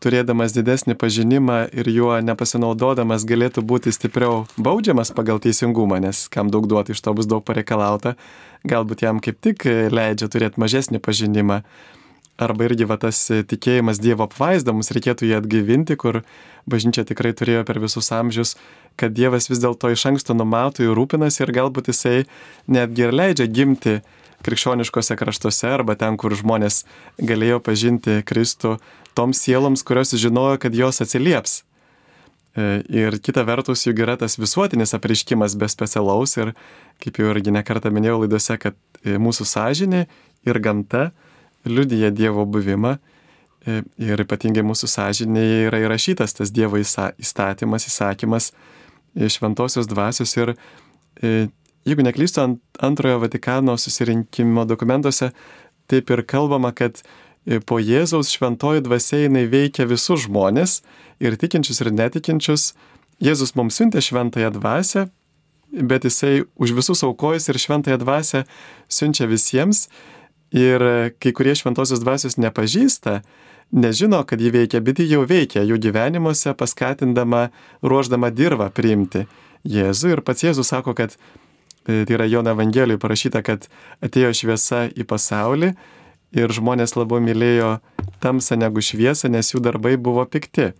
[0.03, 6.68] turėdamas didesnį pažinimą ir juo nepasinaudodamas galėtų būti stipriau baudžiamas pagal teisingumą, nes kam daug
[6.68, 8.16] duoti iš to bus daug pareikalauta,
[8.68, 11.62] galbūt jam kaip tik leidžia turėti mažesnį pažinimą.
[12.37, 13.16] Arba irgi va tas
[13.49, 16.20] tikėjimas Dievo apvaizda, mums reikėtų jį atgaivinti, kur
[16.68, 18.59] bažnyčia tikrai turėjo per visus amžius,
[19.01, 22.27] kad Dievas vis dėlto iš anksto numato ir rūpinasi ir galbūt jisai
[22.68, 24.03] netgi ir leidžia gimti
[24.47, 26.84] krikščioniškose kraštuose arba ten, kur žmonės
[27.18, 28.76] galėjo pažinti Kristų
[29.16, 31.62] toms sieloms, kurios žinojo, kad jos atsilieps.
[32.57, 36.55] E, ir kita vertus, juk yra tas visuotinis apreiškimas be specialaus ir,
[37.05, 40.07] kaip jau irgi nekartą minėjau laidose, kad e, mūsų sąžinė
[40.49, 41.11] ir gamta
[41.68, 48.51] liudyja Dievo buvimą e, ir ypatingai mūsų sąžinėje yra įrašytas tas Dievo įstatymas, įsakymas
[49.36, 50.57] šventosios dvasios ir
[51.87, 55.30] jeigu neklystu, ant antrojo Vatikano susirinkimo dokumentuose
[55.87, 57.01] taip ir kalbama, kad
[57.47, 60.80] e, po Jėzaus šventoji dvasia jinai veikia visus žmonės,
[61.22, 62.72] ir tikinčius, ir netikinčius.
[63.22, 65.07] Jėzus mums siuntė šventąją dvasę,
[65.72, 68.45] bet jisai už visus aukojus ir šventąją dvasę
[68.89, 69.87] siunčia visiems.
[70.55, 73.20] Ir e, kai kurie šventosios dvasios nepažįsta,
[73.74, 77.49] nežino, kad ji veikia, bet ji jau veikia jų gyvenimuose, paskatindama,
[77.82, 79.26] ruoždama dirbą priimti
[79.66, 80.12] Jėzų.
[80.14, 81.16] Ir pats Jėzus sako, kad
[81.87, 83.68] tai yra Jono Evangelijoje parašyta, kad
[84.05, 85.72] atėjo šviesa į pasaulį
[86.37, 87.76] ir žmonės labiau mylėjo
[88.22, 90.72] tamsą negu šviesą, nes jų darbai buvo pikti.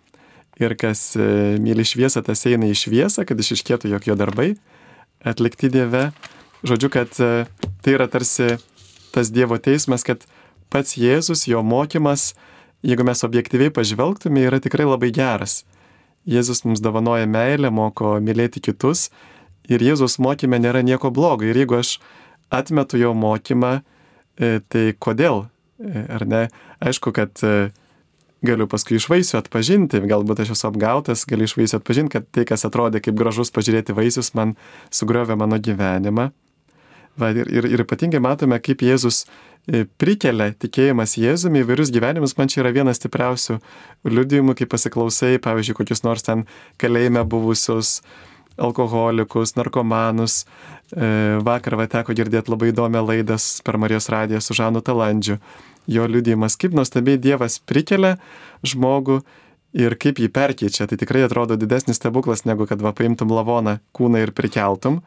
[0.57, 4.55] Ir kas e, myli šviesą, tas eina į šviesą, kad išiškėtų, jog jo darbai
[5.27, 6.09] atlikti Dieve.
[6.67, 7.45] Žodžiu, kad e,
[7.85, 8.57] tai yra tarsi
[9.13, 10.25] tas Dievo teismas, kad
[10.73, 12.33] pats Jėzus, jo mokymas,
[12.85, 15.65] jeigu mes objektyviai pažvelgtume, yra tikrai labai geras.
[16.27, 19.11] Jėzus mums dovanoja meilę, moko mylėti kitus
[19.69, 21.47] ir Jėzus mokyme nėra nieko blogo.
[21.47, 21.97] Ir jeigu aš
[22.55, 23.81] atmetu jo mokymą,
[24.39, 25.47] e, tai kodėl?
[25.83, 26.47] E, ar ne?
[26.81, 27.71] Aišku, kad e,
[28.47, 32.47] galiu paskui iš vaisių atpažinti, galbūt aš esu apgautas, galiu iš vaisių atpažinti, kad tai,
[32.49, 34.55] kas atrodė kaip gražus pažiūrėti vaisius, man
[34.95, 36.31] sugriovė mano gyvenimą.
[37.17, 39.25] Va, ir, ir, ir ypatingai matome, kaip Jėzus
[39.99, 42.37] prikelia tikėjimas Jėzumi įvairius gyvenimus.
[42.39, 43.57] Man čia yra vienas stipriausių
[44.07, 46.45] liudijimų, kai pasiklausai, pavyzdžiui, kokius nors ten
[46.79, 48.03] kalėjime buvusius
[48.57, 50.45] alkoholikus, narkomanus.
[50.93, 55.39] E, vakar va teko girdėti labai įdomią laidą per Marijos radiją su Žanu Talandžiu.
[55.87, 58.17] Jo liudijimas, kaip nuostabiai Dievas prikelia
[58.67, 59.21] žmogų
[59.77, 60.89] ir kaip jį perkeičia.
[60.89, 65.03] Tai tikrai atrodo didesnis stebuklas, negu kad va paimtum lavoną kūną ir prikeltum.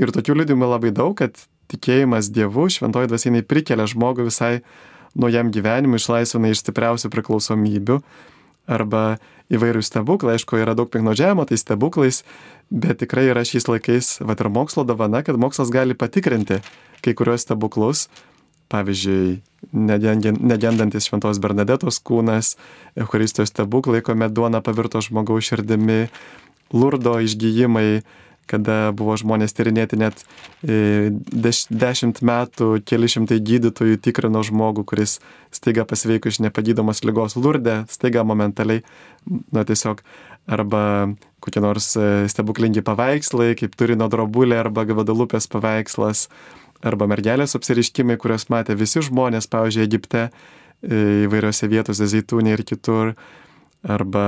[0.00, 1.36] Ir tokių liudijimų labai daug, kad
[1.70, 4.60] tikėjimas Dievu, šventoji dvasinai prikelia žmogų visai
[5.18, 7.98] naujam gyvenimui, išlaisvina iš stipriausių priklausomybių
[8.70, 9.18] arba
[9.50, 12.22] įvairių stebuklai, aišku, yra daug piknaudžiavimo tai stebuklais,
[12.70, 16.60] bet tikrai yra šiais laikais, va ir mokslo davana, kad mokslas gali patikrinti
[17.04, 18.08] kai kurios stebuklus,
[18.70, 19.40] pavyzdžiui,
[19.74, 22.54] negendantis šventos Bernadetos kūnas,
[22.98, 26.04] Eucharistijos stebuklai, kuomet duona pavirto žmogaus širdimi,
[26.70, 28.02] lurdo išgyjimai,
[28.50, 30.22] kada buvo žmonės tyrinėti net
[30.66, 35.18] e, deš, dešimt metų, keli šimtai gydytojų tikrino žmogų, kuris
[35.54, 38.82] staiga pasveiko iš nepagydomos lygos lurdę, staiga momentaliai,
[39.54, 40.02] na tiesiog,
[40.48, 41.10] arba
[41.40, 46.28] kokie nors e, stebuklingi paveikslai, kaip Turino drobulė arba Gavadalupės paveikslas,
[46.84, 50.26] arba mergelės apsiriškimai, kuriuos matė visi žmonės, pavyzdžiui, Egipte,
[50.80, 53.14] e, įvairiose vietose, Zaitūnė ir kitur,
[53.84, 54.26] arba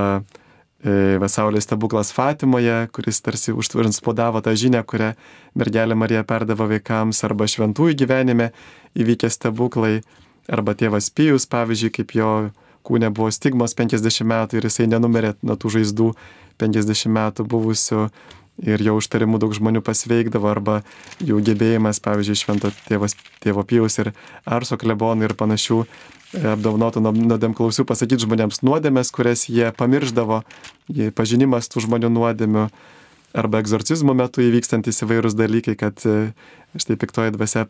[0.82, 5.12] E, Vasaulės stebuklas Fatimoje, kuris tarsi užtvarinspodavo tą žinią, kurią
[5.54, 8.48] mergelė Marija perdavo vaikams, arba šventųjų gyvenime
[8.98, 10.00] įvykę stebuklai,
[10.50, 12.32] arba tėvas Pijus, pavyzdžiui, kaip jo
[12.86, 16.12] kūne buvo stigmos 50 metų ir jisai nenumerė nuo tų žaizdų
[16.62, 18.06] 50 metų buvusių.
[18.62, 20.82] Ir jo užtarimu daug žmonių pasveikdavo, arba
[21.24, 24.10] jų gebėjimas, pavyzdžiui, švento tėvas, tėvo Pijus ir
[24.44, 25.78] Arso klebonų ir panašių
[26.52, 30.42] apdovanotų nuodėmklausių pasakyti žmonėms nuodėmės, kurias jie pamirždavo,
[31.16, 32.68] pažinimas tų žmonių nuodėmių,
[33.32, 36.32] arba egzorcizmo metu įvykstantis įvairūs dalykai, kad e,
[36.80, 37.66] štai piktoji dvasia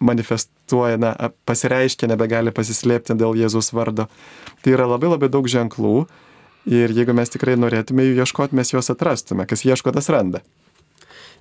[0.00, 1.12] manifestuoja, na,
[1.48, 4.08] pasireiškia, nebegali pasislėpti dėl Jėzus vardo.
[4.62, 6.06] Tai yra labai labai daug ženklų
[6.70, 9.46] ir jeigu mes tikrai norėtume jų ieškoti, mes juos atrastume.
[9.50, 10.42] Kas ieško, tas randa.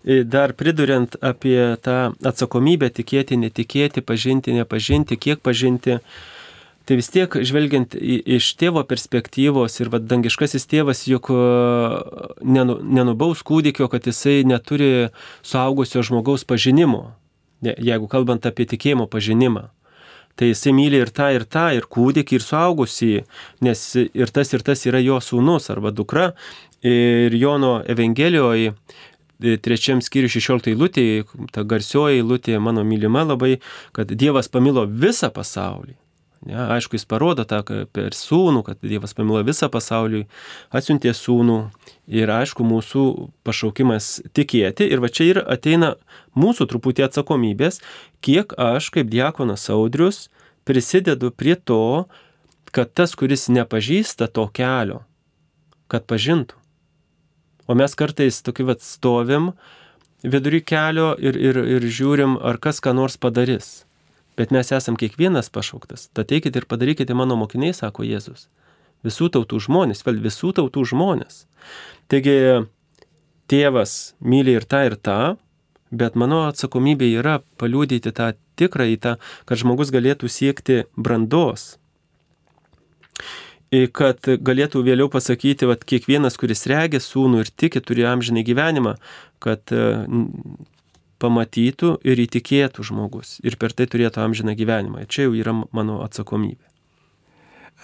[0.03, 5.99] Dar priduriant apie tą atsakomybę tikėti, netikėti, pažinti, nepažinti, kiek pažinti,
[6.89, 11.37] tai vis tiek žvelgiant iš tėvo perspektyvos ir vad dangiškasis tėvas juk e,
[12.41, 15.11] nenubaus kūdikio, kad jisai neturi
[15.45, 17.11] suaugusio žmogaus pažinimo,
[17.61, 19.69] jeigu kalbant apie tikėjimo pažinimą.
[20.39, 23.13] Tai jisai myli ir tą, ir tą, ir kūdikį, ir suaugusį,
[23.67, 26.31] nes ir tas, ir tas yra jo sūnus arba dukra.
[26.87, 28.73] Ir Jono Evangelijoje
[29.61, 31.05] trečiam skyriui 16 eilutė,
[31.53, 33.57] ta garsioji eilutė mano mylima labai,
[33.95, 35.95] kad Dievas pamilo visą pasaulį.
[36.41, 37.59] Ne, aišku, jis parodo tą
[37.93, 40.23] per sūnų, kad Dievas pamilo visą pasaulį,
[40.73, 41.57] atsiuntė sūnų
[42.09, 43.03] ir aišku, mūsų
[43.45, 45.91] pašaukimas tikėti ir va čia ir ateina
[46.33, 47.77] mūsų truputį atsakomybės,
[48.25, 50.31] kiek aš kaip diakonas Audrius
[50.65, 52.07] prisidedu prie to,
[52.73, 55.03] kad tas, kuris nepažįsta to kelio,
[55.93, 56.57] kad pažintų.
[57.69, 59.51] O mes kartais tokį vat stovim
[60.25, 63.83] vidury kelio ir, ir, ir žiūrim, ar kas ką nors padarys.
[64.41, 66.07] Bet mes esam kiekvienas pašauktas.
[66.17, 68.47] Tad eikite ir padarykite mano mokiniai, sako Jėzus.
[69.05, 71.43] Visų tautų žmonės, vėl visų tautų žmonės.
[72.09, 72.33] Taigi
[73.51, 75.19] tėvas myli ir tą, ir tą,
[75.93, 79.13] bet mano atsakomybė yra paliūdyti tą tikrą į tą,
[79.45, 81.75] kad žmogus galėtų siekti brandos,
[83.95, 88.97] kad galėtų vėliau pasakyti, kad kiekvienas, kuris regė sūnų ir tiki, turi amžinai gyvenimą,
[89.43, 89.69] kad
[91.21, 95.03] pamatytų ir įtikėtų žmogus ir per tai turėtų amžiną gyvenimą.
[95.03, 96.65] Ir čia jau yra mano atsakomybė.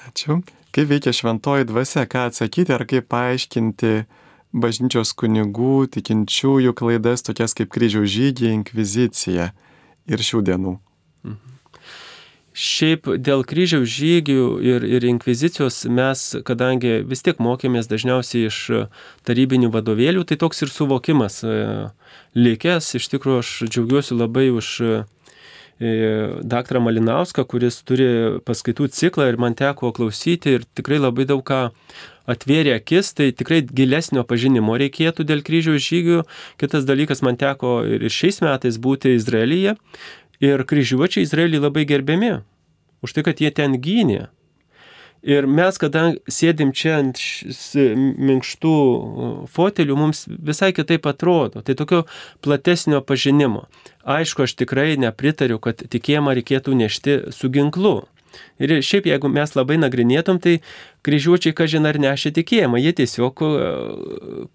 [0.07, 0.41] Ačiū.
[0.75, 3.93] Kaip veikia šventoji dvasia, ką atsakyti ar kaip paaiškinti
[4.53, 9.51] bažnyčios kunigų, tikinčiųjų klaidas, tokias kaip kryžiaus žygiai, inkvizicija
[10.07, 10.77] ir šių dienų?
[11.25, 11.56] Mhm.
[12.57, 18.57] Šiaip dėl kryžiaus žygių ir, ir inkvizicijos mes, kadangi vis tiek mokėmės dažniausiai iš
[19.29, 21.59] tarybinių vadovėlių, tai toks ir suvokimas e,
[22.33, 22.95] likęs.
[22.97, 24.97] Iš tikrųjų, aš džiaugiuosi labai už e,
[26.41, 28.09] daktarą Malinauską, kuris turi
[28.41, 31.67] paskaitų ciklą ir man teko klausyti ir tikrai labai daug ką
[32.27, 36.23] atvėrė akis, tai tikrai gilesnio pažinimo reikėtų dėl kryžiaus žygių.
[36.57, 39.77] Kitas dalykas, man teko ir šiais metais būti Izraelyje
[40.43, 42.39] Ir kryžiuočiai Izraelį labai gerbiami
[43.05, 44.27] už tai, kad jie ten gynė.
[45.25, 48.73] Ir mes, kada sėdim čia ant minkštų
[49.51, 51.63] fotelių, mums visai kitaip atrodo.
[51.65, 52.03] Tai tokio
[52.45, 53.65] platesnio pažinimo.
[54.07, 58.05] Aišku, aš tikrai nepritariu, kad tikėjimą reikėtų nešti su ginklu.
[58.61, 60.57] Ir šiaip, jeigu mes labai nagrinėtum, tai
[61.05, 63.49] kryžiuočiai, kažin ar nešė tikėjimą, jie tiesiog e,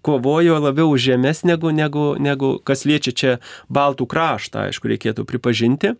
[0.05, 3.35] kovojo labiau už žemės negu, negu, negu kas liečia čia
[3.73, 5.95] Baltų kraštą, aišku, reikėtų pripažinti.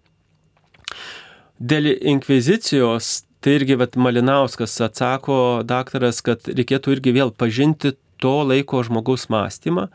[1.64, 8.82] Dėl inkvizicijos, tai irgi vat, Malinauskas atsako, daktaras, kad reikėtų irgi vėl pažinti to laiko
[8.88, 9.90] žmogaus mąstymą.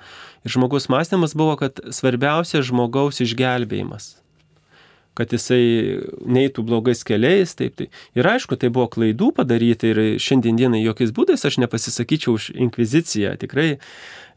[0.44, 4.17] Ir žmogaus mąstymas buvo, kad svarbiausia žmogaus išgelbėjimas
[5.18, 7.56] kad jisai neitų blogais keliais.
[7.58, 7.88] Taip, tai.
[8.18, 13.34] Ir aišku, tai buvo klaidų padaryti ir šiandienai jokiais būdais aš nepasisakyčiau už inkviziciją.
[13.42, 13.68] Tikrai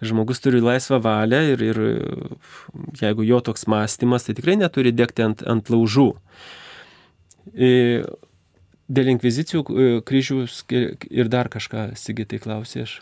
[0.01, 1.81] žmogus turi laisvą valią ir, ir
[3.01, 6.09] jeigu jo toks mąstymas, tai tikrai neturi degti ant, ant laužų.
[8.91, 10.41] Dėl inkvizicijų kryžių
[11.13, 12.97] ir dar kažką, Sigitai, klausė aš.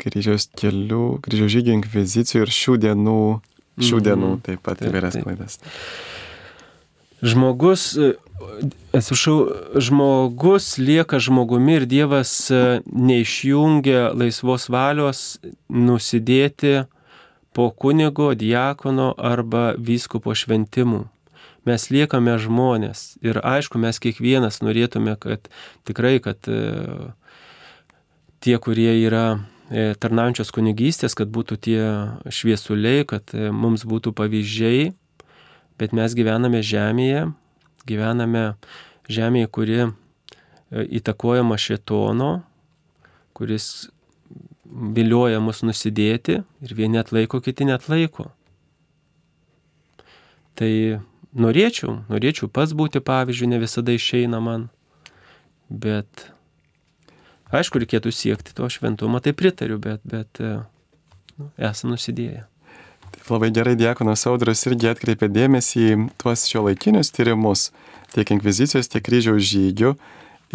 [0.00, 3.20] Kryžiaus kelių, kryžiaus žygių inkvizicijų ir šių dienų,
[3.78, 4.06] šių mhm.
[4.08, 5.60] dienų taip pat įvairias klaidas.
[5.62, 6.24] Taip.
[7.22, 8.12] Žmogus, e,
[8.92, 9.48] atsiprašau,
[9.80, 15.38] žmogus lieka žmogumi ir Dievas e, neišjungia laisvos valios
[15.72, 16.84] nusidėti
[17.56, 21.06] po kunigo, diakono arba vyskupo šventimų.
[21.66, 25.48] Mes liekame žmonės ir aišku, mes kiekvienas norėtume, kad
[25.88, 26.60] tikrai, kad e,
[28.44, 31.80] tie, kurie yra tarnaujančios kunigystės, kad būtų tie
[32.30, 34.92] šviesuliai, kad mums būtų pavyzdžiai
[35.80, 37.26] bet mes gyvename žemėje,
[37.88, 38.46] gyvename
[39.12, 39.88] žemėje, kuri e,
[41.00, 42.30] įtakojama šetono,
[43.36, 43.88] kuris
[44.66, 48.30] vilioja mus nusidėti ir vieni atlaiko, kiti net laiko.
[50.56, 50.70] Tai
[51.36, 54.70] norėčiau, norėčiau pats būti pavyzdžių, ne visada išeina man,
[55.68, 56.30] bet
[57.52, 60.56] aišku, reikėtų siekti to šventumo, tai pritariu, bet, bet e,
[61.36, 62.46] nu, esame nusidėję.
[63.26, 67.72] Labai gerai Diekonas Audras irgi atkreipė dėmesį į tuos šio laikinius tyrimus,
[68.14, 69.96] tiek inkvizicijos, tiek kryžiaus žygių.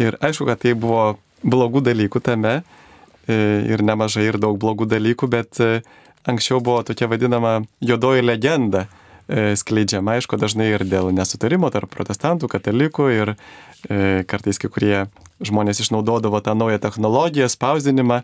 [0.00, 3.36] Ir aišku, kad tai buvo blogų dalykų tame e,
[3.68, 5.82] ir nemažai ir daug blogų dalykų, bet e,
[6.24, 12.48] anksčiau buvo tokia vadinama juodoji legenda e, skleidžiama, aišku, dažnai ir dėl nesutarimo tarp protestantų,
[12.56, 13.34] katalikų ir
[14.30, 14.96] kartais kai kurie
[15.42, 18.20] žmonės išnaudodavo tą naują technologiją, spausdinimą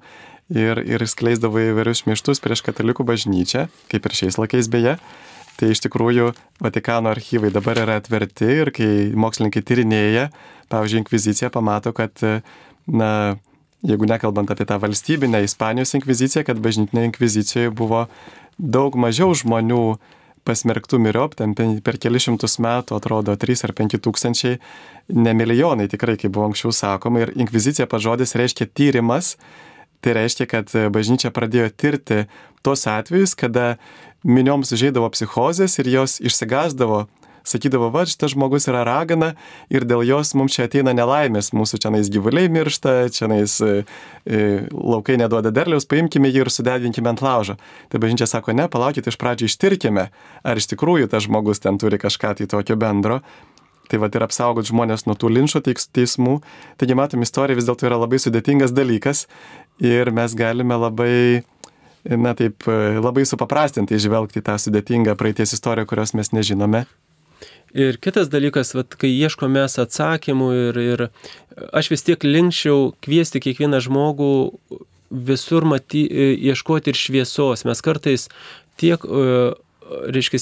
[0.53, 4.97] ir, ir skleisdavo įvairius šmeištus prieš katalikų bažnyčią, kaip ir šiais laikais beje.
[5.59, 6.31] Tai iš tikrųjų
[6.63, 8.89] Vatikano archyvai dabar yra atverti ir kai
[9.19, 10.29] mokslininkai tyrinėja,
[10.71, 12.15] pavyzdžiui, inkviziciją, pamato, kad,
[12.87, 13.11] na,
[13.83, 18.07] jeigu nekalbant apie tą valstybinę Ispanijos inkviziciją, kad bažnytinė inkvizicijoje buvo
[18.59, 19.99] daug mažiau žmonių
[20.49, 24.59] pasmerktų miriop, ten per kelišimtus metų atrodo 3 ar 5 tūkstančiai,
[25.15, 27.27] ne milijonai tikrai, kaip buvo anksčiau sakoma.
[27.27, 29.35] Ir inkvizicija pažodis reiškia tyrimas,
[30.05, 32.25] tai reiškia, kad bažnyčia pradėjo tirti
[32.67, 33.77] tos atvejus, kada
[34.27, 37.07] minioms užėdavo psichozės ir jos išsigasdavo
[37.49, 39.33] sakydavo, va, šitas žmogus yra ragana
[39.73, 43.83] ir dėl jos mums čia ateina nelaimės, mūsų čia nais gyvuliai miršta, čia nais e,
[44.29, 44.41] e,
[44.73, 47.59] laukai neduoda derliaus, paimkime jį ir sudeginkime ant laužo.
[47.93, 50.09] Tai bažnyčia sako, ne, palaukite, iš pradžių ištirkime,
[50.45, 53.23] ar iš tikrųjų tas žmogus ten turi kažką tai tokio bendro.
[53.89, 56.35] Tai va ir apsaugot žmonės nuo tų linčio teismų.
[56.77, 59.25] Taigi, matom, istorija vis dėlto yra labai sudėtingas dalykas
[59.81, 61.45] ir mes galime labai
[62.09, 62.65] na taip,
[63.03, 66.87] labai supaprastinti žvelgti tą sudėtingą praeities istoriją, kurios mes nežinome.
[67.77, 71.03] Ir kitas dalykas, vat, kai ieškome atsakymų ir, ir
[71.77, 74.31] aš vis tiek linkščiau kviesti kiekvieną žmogų
[75.11, 76.07] visur maty,
[76.49, 77.67] ieškoti ir šviesos.
[77.69, 78.29] Mes kartais
[78.81, 79.53] tiek, e,
[80.17, 80.41] reiškia,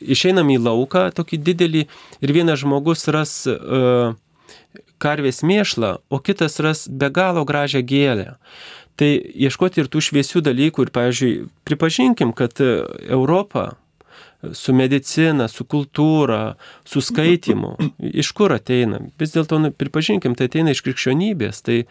[0.00, 1.86] išeinam į lauką tokį didelį
[2.20, 4.16] ir vienas žmogus ras uh,
[5.02, 8.36] karvės mėšlą, o kitas ras be galo gražią gėlę.
[8.98, 11.34] Tai ieškoti ir tų šviesių dalykų ir, pavyzdžiui,
[11.68, 13.76] pripažinkim, kad Europa
[14.52, 16.54] su medicina, su kultūra,
[16.86, 17.74] su skaitimu.
[17.98, 19.00] Iš kur ateina?
[19.18, 21.62] Vis dėlto nu, pripažinkim, tai ateina iš krikščionybės.
[21.66, 21.86] Tai e,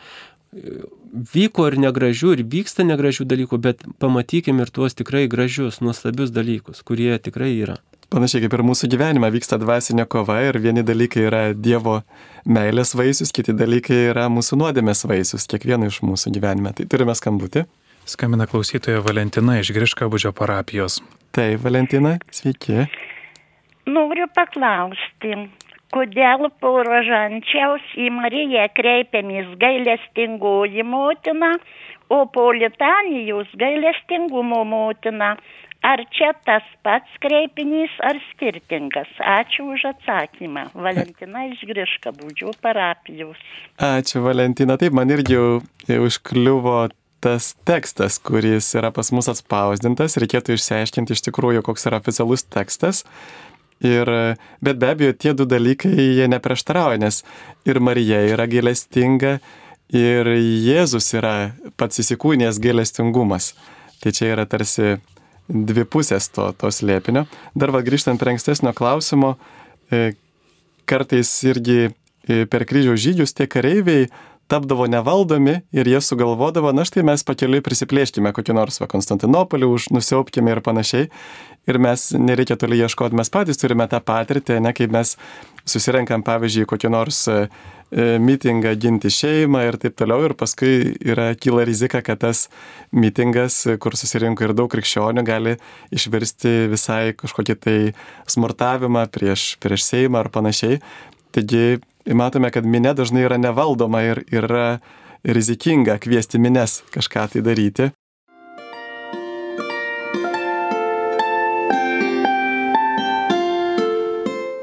[1.33, 6.83] vyko ir negražių, ir vyksta negražių dalykų, bet pamatykim ir tuos tikrai gražius, nuostabius dalykus,
[6.87, 7.79] kurie tikrai yra.
[8.07, 11.97] Panašiai kaip ir mūsų gyvenime vyksta dvasinė kova ir vieni dalykai yra Dievo
[12.47, 16.71] meilės vaisius, kiti dalykai yra mūsų nuodėmės vaisius, kiekvieno iš mūsų gyvenime.
[16.77, 17.65] Tai turime skambutį.
[18.07, 21.01] Skambina klausytoja Valentina iš Griškabudžio parapijos.
[21.35, 22.85] Tai, Valentina, sveiki.
[23.91, 25.35] Noriu paklausti,
[25.91, 31.57] kodėl po rožančiaus į Mariją kreipiamės gailestingoji motina,
[32.07, 35.35] o po litanijos gailestingumo motina.
[35.85, 39.09] Ar čia tas pats kreipinys, ar skirtingas?
[39.21, 40.67] Ačiū už atsakymą.
[40.73, 43.41] Valentina iš Griška, būdžiu parapijos.
[43.77, 44.77] Ačiū, Valentina.
[44.81, 45.37] Taip, man irgi
[45.93, 46.87] užkliuvo
[47.23, 53.03] tas tekstas, kuris yra pas mus atspausdintas, reikėtų išsiaiškinti iš tikrųjų, koks yra oficialus tekstas.
[53.85, 54.09] Ir,
[54.61, 57.21] bet be abejo, tie du dalykai jie neprieštarauja, nes
[57.69, 59.37] ir Marija yra gailestinga,
[59.93, 63.53] ir Jėzus yra pats įsikūnės gailestingumas.
[64.01, 64.97] Tai čia yra tarsi
[65.47, 67.25] dvi pusės to, to slėpinio.
[67.55, 69.35] Dar va grįžtant prie ankstesnio klausimo,
[69.91, 70.11] e,
[70.87, 74.07] kartais irgi e, per kryžiaus žygius tie kareiviai
[74.47, 79.89] tapdavo nevaldomi ir jie sugalvodavo, na štai mes pakeliui prisiplėškime kokį nors va, Konstantinopolį, už
[79.95, 81.09] nusiaupkime ir panašiai.
[81.67, 85.17] Ir mes nereikia toli ieškoti, mes patys turime tą patirtį, ne kaip mes
[85.67, 87.41] susirenkam, pavyzdžiui, kokį nors e,
[87.91, 90.25] mitingą ginti šeimą ir taip toliau.
[90.27, 92.47] Ir paskui yra kyla rizika, kad tas
[92.91, 95.57] mitingas, kur susirinko ir daug krikščionių, gali
[95.95, 97.77] išvirsti visai kažkokį tai
[98.27, 100.81] smurtavimą prieš, prieš Seimą ar panašiai.
[101.35, 101.79] Taigi
[102.15, 104.79] matome, kad minė dažnai yra nevaldoma ir yra
[105.27, 107.91] rizikinga kviesti minės kažką tai daryti.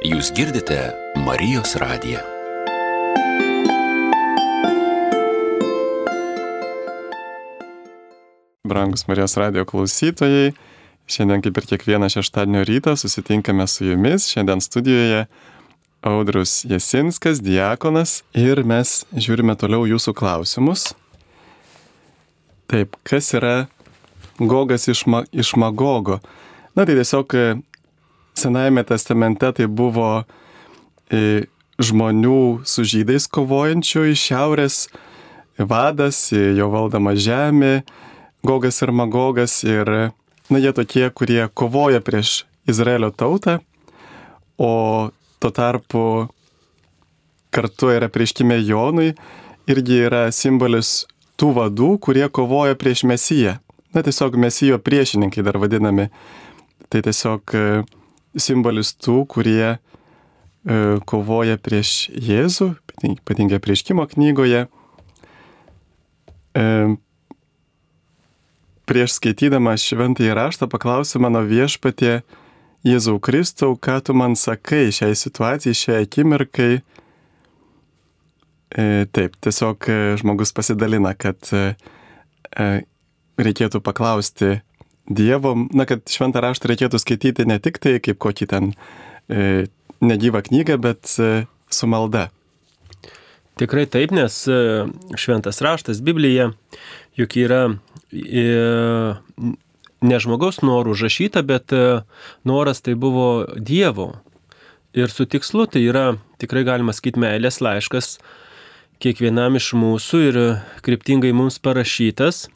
[0.05, 0.93] Jūs girdite
[1.25, 2.34] Marijos radiją.
[8.68, 10.54] Brangus Marijos radio klausytojai,
[11.04, 14.24] šiandien kaip ir kiekvieną šeštadienio rytą susitinkame su jumis.
[14.32, 15.26] Šiandien studijoje
[16.00, 20.84] Audrius Jasinskas, diakonas ir mes žiūrime toliau jūsų klausimus.
[22.72, 23.66] Taip, kas yra
[24.40, 26.16] Gogas iš, ma, iš Magogo?
[26.72, 27.44] Na tai tiesiog e,
[28.32, 30.24] Senajame testamente tai buvo
[31.12, 31.44] e,
[31.76, 34.80] žmonių su žydais kovojančių iš šiaurės
[35.60, 37.74] vadas, jo valdama žemė,
[38.45, 39.88] Gogas ir Magogas ir
[40.51, 43.59] na, jie tokie, kurie kovoja prieš Izraelio tautą,
[44.61, 44.72] o
[45.45, 46.01] Tuo tarpu
[47.53, 49.11] kartu yra prieškime Jonui
[49.68, 51.03] irgi yra simbolis
[51.36, 53.59] tų vadų, kurie kovoja prieš Mesiją.
[53.92, 56.07] Na tiesiog Mesijo priešininkai dar vadinami.
[56.88, 57.66] Tai tiesiog e,
[58.40, 59.78] simbolis tų, kurie e,
[61.12, 62.70] kovoja prieš Jėzų,
[63.11, 64.64] ypatingai prieškimo knygoje.
[68.85, 72.18] Prieš skaitydama šventąjį raštą paklausiu mano viešpatie
[72.85, 76.82] Jėzau Kristau, ką tu man sakai šiai situacijai, šiai akimirkai.
[78.74, 81.64] E, taip, tiesiog e, žmogus pasidalina, kad e,
[82.53, 82.68] e,
[83.41, 84.59] reikėtų paklausti
[85.05, 88.70] Dievo, na, kad šventą raštą reikėtų skaityti ne tik tai kaip kokį ten
[89.28, 89.66] e,
[90.01, 92.30] negyvą knygą, bet e, su malda.
[93.61, 94.57] Tikrai taip, nes e,
[95.20, 96.51] šventas raštas, Biblija,
[97.20, 97.66] juk yra
[100.04, 102.02] ne žmogaus norų užrašyta, bet e,
[102.46, 104.12] noras tai buvo Dievo.
[104.94, 106.06] Ir su tikslu tai yra,
[106.38, 108.18] tikrai galima sakyti, meilės laiškas
[109.02, 110.40] kiekvienam iš mūsų ir
[110.86, 112.46] kryptingai mums parašytas.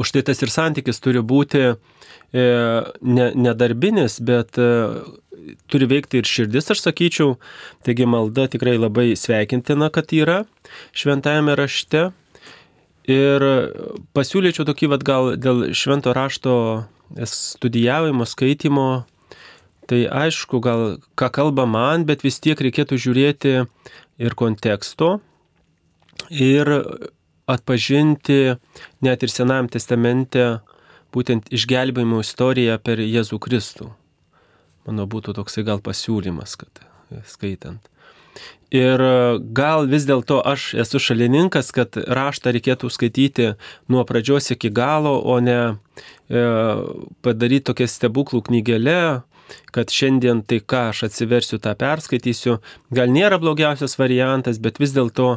[0.00, 1.74] Už tai tas ir santykis turi būti e,
[2.34, 4.68] ne, nedarbinis, bet e,
[5.68, 7.36] turi veikti ir širdis, aš sakyčiau.
[7.84, 10.42] Taigi malda tikrai labai sveikintina, kad yra
[10.96, 12.10] šventajame rašte.
[13.10, 13.44] Ir
[14.16, 16.54] pasiūlyčiau tokį, vad gal dėl švento rašto
[17.28, 19.04] studijavimo, skaitimo,
[19.84, 23.54] tai aišku, gal ką kalba man, bet vis tiek reikėtų žiūrėti
[24.24, 25.18] ir konteksto.
[26.32, 26.70] Ir
[27.50, 28.56] atpažinti
[29.04, 30.62] net ir Senajame testamente
[31.12, 33.90] būtent išgelbėjimo istoriją per Jėzų Kristų.
[34.88, 36.80] Mano būtų toksai gal pasiūlymas, kad
[37.28, 37.84] skaitant.
[38.74, 39.02] Ir
[39.54, 43.52] gal vis dėlto aš esu šalininkas, kad raštą reikėtų skaityti
[43.92, 46.42] nuo pradžios iki galo, o ne e,
[47.22, 49.22] padaryti tokią stebuklų knygelę,
[49.70, 52.58] kad šiandien tai ką aš atsiversiu, tą perskaitysiu.
[52.94, 55.36] Gal nėra blogiausias variantas, bet vis dėlto,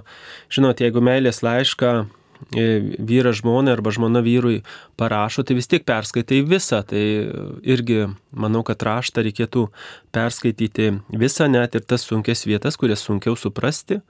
[0.49, 2.07] žinot, jeigu meilės laišką e,
[2.51, 4.61] vyras žmonai arba žmona vyrui
[4.99, 6.81] parašo, tai vis tiek perskaitai visą.
[6.87, 7.03] Tai
[7.67, 9.67] irgi manau, kad raštą reikėtų
[10.15, 14.01] perskaityti visą, net ir tas sunkes vietas, kurias sunkiau suprasti,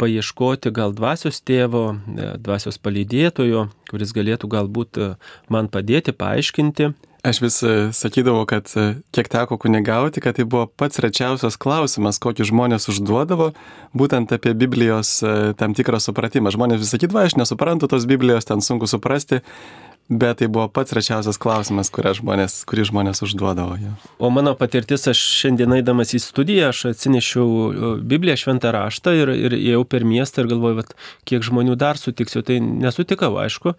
[0.00, 5.10] paieškoti gal dvasios tėvo, e, dvasios palydėtojo, kuris galėtų galbūt e,
[5.48, 6.92] man padėti, paaiškinti.
[7.24, 8.68] Aš vis e, sakydavau, kad
[9.14, 13.54] kiek teko kunigauti, kad tai buvo pats rečiausias klausimas, kokį žmonės užduodavo,
[13.96, 15.16] būtent apie Biblijos
[15.56, 16.52] tam tikrą supratimą.
[16.52, 19.40] Žmonės vis sakydavo, aš nesuprantu tos Biblijos, ten sunku suprasti,
[20.08, 23.78] Bet tai buvo pats rečiausias klausimas, žmonės, kurį žmonės užduodavo.
[23.80, 23.92] Ja.
[24.20, 27.46] O mano patirtis, aš šiandien eidamas į studiją, aš atsinešiau
[28.04, 30.92] Bibliją, šventą raštą ir, ir ėjau per miestą ir galvoju, vat,
[31.24, 32.44] kiek žmonių dar sutiksiu.
[32.44, 33.72] Tai nesutikau, aišku.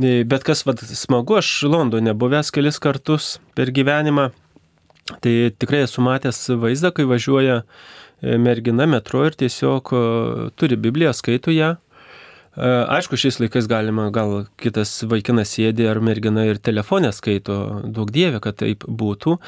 [0.00, 4.32] Bet kas vat, smagu, aš Londone buvęs kelis kartus per gyvenimą.
[5.22, 9.94] Tai tikrai esu matęs vaizdą, kai važiuoja e, mergina metro ir tiesiog
[10.58, 11.89] turi Bibliją, skaito ją E,
[12.58, 18.40] aišku, šiais laikais galima, gal kitas vaikinas sėdi ar mergina ir telefonę skaito, daug dievė,
[18.42, 19.38] kad taip būtų.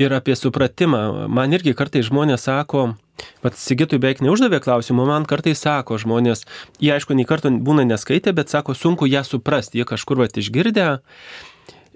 [0.00, 2.94] Ir apie supratimą, man irgi kartai žmonės sako,
[3.42, 6.44] Pat Sigitui beveik neuždavė klausimų, man kartai sako žmonės,
[6.82, 10.88] jie aišku, nei karto būna neskaitę, bet sako, sunku ją suprasti, jie kažkur vat išgirdę.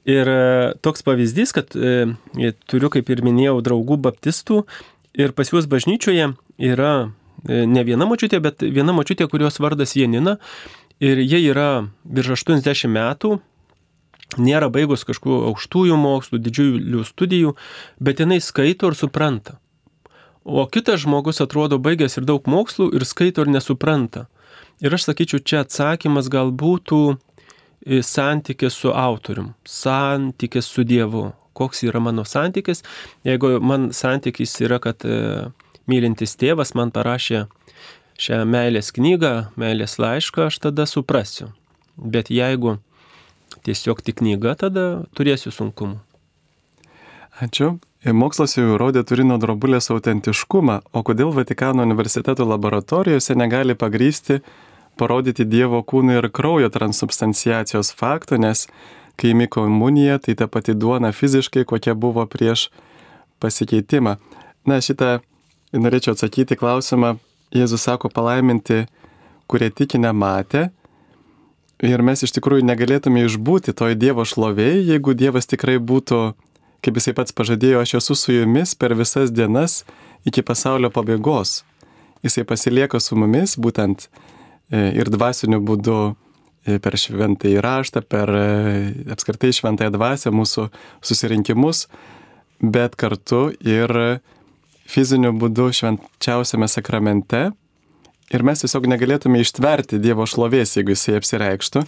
[0.06, 4.62] Ir e, toks pavyzdys, kad e, turiu, kaip ir minėjau, draugų baptistų
[5.18, 6.30] ir pas juos bažnyčioje
[6.62, 10.36] yra E, ne viena močiutė, bet viena močiutė, kurios vardas Janina.
[11.00, 13.36] Ir jie yra virš 80 metų,
[14.40, 17.52] nėra baigus kažkokių aukštųjų mokslų, didžiulių studijų,
[18.00, 19.58] bet jinai skaito ir supranta.
[20.46, 24.26] O kitas žmogus atrodo baigęs ir daug mokslų ir skaito ir nesupranta.
[24.80, 31.30] Ir aš sakyčiau, čia atsakymas gal būtų e, santykis su autorium, santykis su Dievu.
[31.56, 32.84] Koks yra mano santykis?
[33.24, 35.48] Jeigu man santykis yra, kad e,
[35.90, 37.46] mylintis tėvas man parašė
[38.20, 41.50] šią meilės knygą, meilės laišką, aš tada suprasiu.
[41.96, 42.78] Bet jeigu
[43.66, 46.00] tiesiog tik knyga, tada turėsiu sunkumų.
[47.42, 47.76] Ačiū.
[48.06, 54.38] Mokslas jau įrodė Turino drobulės autentiškumą, o kodėl Vatikano universiteto laboratorijose negali pagrysti,
[54.96, 58.68] parodyti Dievo kūno ir kraujo transubstanciacijos fakto, nes
[59.18, 62.68] kai imi komuniją, tai ta pati duona fiziškai, kokia buvo prieš
[63.42, 64.16] pasikeitimą.
[64.70, 65.18] Na, šitą
[65.74, 67.16] norėčiau atsakyti klausimą.
[67.54, 68.84] Jėzus sako palaiminti,
[69.50, 70.68] kurie tiki nematė.
[71.84, 76.20] Ir mes iš tikrųjų negalėtume išbūti toj Dievo šlovėjai, jeigu Dievas tikrai būtų,
[76.80, 79.82] kaip jisai pats pažadėjo, aš esu su jumis per visas dienas
[80.26, 81.60] iki pasaulio pabaigos.
[82.24, 88.46] Jisai pasilieka su mumis būtent e, ir dvasiniu būdu e, per šventąjį raštą, per e,
[89.12, 90.70] apskritai šventąją dvasę mūsų
[91.04, 91.86] susirinkimus,
[92.64, 93.92] bet kartu ir
[94.90, 97.50] fiziniu būdu švenčiausiame sakramente
[98.32, 101.84] ir mes tiesiog negalėtume ištverti Dievo šlovės, jeigu jisai apsireikštų.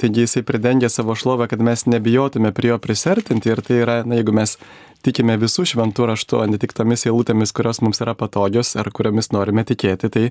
[0.00, 4.16] Taigi jisai pridengia savo šlovę, kad mes nebijotume prie jo prisertinti ir tai yra, na,
[4.16, 4.56] jeigu mes
[5.04, 9.28] tikime visų šventų raštų, o ne tik tomis eilutėmis, kurios mums yra patogios ar kuriomis
[9.36, 10.24] norime tikėti, tai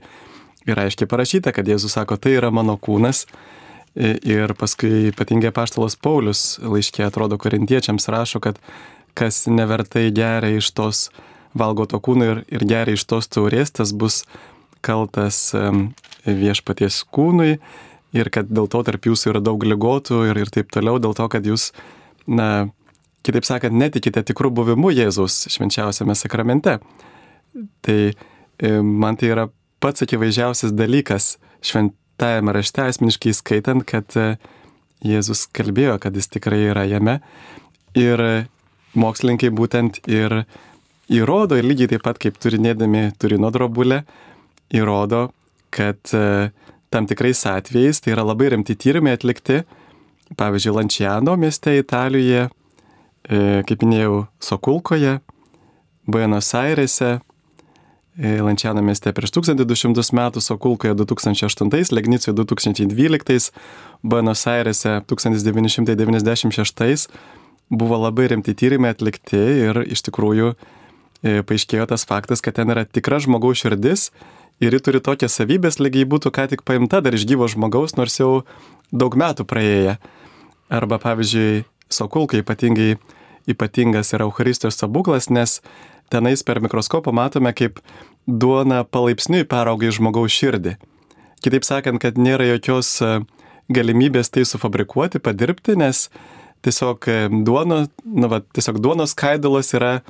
[0.65, 3.27] yra aiškiai parašyta, kad Jėzus sako, tai yra mano kūnas
[3.99, 8.59] Ir paskui ypatingai paštalas Paulius laiškė atrodo korintiečiams rašo, kad
[9.17, 11.09] kas nevertai geria iš tos
[11.57, 14.23] valgo to kūno ir, ir geria iš tos taurės, tas bus
[14.85, 15.49] kaltas
[16.25, 17.57] viešpaties kūnui
[18.15, 21.27] ir kad dėl to tarp jūsų yra daug lygotų ir, ir taip toliau, dėl to,
[21.29, 21.69] kad jūs,
[22.29, 22.69] na,
[23.25, 26.79] kitaip sakant, netikite tikrų buvimu Jėzaus švenčiausiame sakramente.
[27.85, 27.99] Tai
[28.83, 34.35] man tai yra pats akivaizdžiausias dalykas šventajame rašte asmeniškai skaitant, kad e,
[35.05, 37.19] Jėzus kalbėjo, kad jis tikrai yra jame.
[37.95, 38.49] Ir
[38.99, 40.41] mokslininkai būtent ir
[41.09, 44.03] įrodo, ir lygiai taip pat kaip turinėdami Turino drobulę,
[44.75, 45.29] įrodo,
[45.73, 46.51] kad e,
[46.93, 49.63] tam tikrais atvejais tai yra labai rimti tyrimai atlikti,
[50.37, 52.49] pavyzdžiui, Lančiano mieste Italijoje,
[53.29, 55.19] e, kaip minėjau, Sokulkoje,
[56.09, 57.19] Buenos Airese,
[58.17, 63.51] e, Lančiano mieste prieš 1200 metų, Sokulkoje 2008, Legnicijoje 2012,
[64.03, 67.09] Buenos Airese 1996
[67.69, 70.55] buvo labai rimti tyrimai atlikti ir iš tikrųjų
[71.23, 74.09] paaiškėjo tas faktas, kad ten yra tikra žmogaus širdis
[74.63, 78.19] ir ji turi tokias savybės, lygiai būtų ką tik paimta dar iš gyvo žmogaus, nors
[78.19, 78.43] jau
[78.91, 79.99] daug metų praėję.
[80.69, 82.99] Arba pavyzdžiui, Sokulkai ypatingai
[83.49, 85.59] ypatingas yra Eucharistijos stebuklas, nes
[86.13, 87.79] tenais per mikroskopą matome, kaip
[88.27, 90.75] duona palaipsniui perauga į žmogaus širdį.
[91.43, 93.11] Kitaip sakant, kad nėra jokios e,
[93.73, 96.09] galimybės tai sufabrikuoti, padirbti, nes
[96.65, 100.03] tiesiog e, duono, nu, va, tiesiog duonos skaidulos yra e,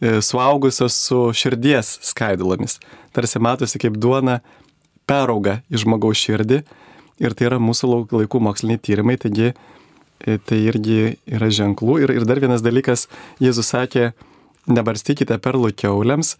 [0.00, 2.78] suaugusios su širdies skaidulomis.
[3.16, 4.38] Tarsi matosi, kaip duona
[5.08, 6.62] perauga į žmogaus širdį
[7.22, 11.98] ir tai yra mūsų laikų moksliniai tyrimai, taigi e, tai irgi yra ženklų.
[12.04, 13.08] Ir, ir dar vienas dalykas,
[13.42, 14.12] Jėzus sakė,
[14.70, 16.36] nebarstykite perlų keuliams.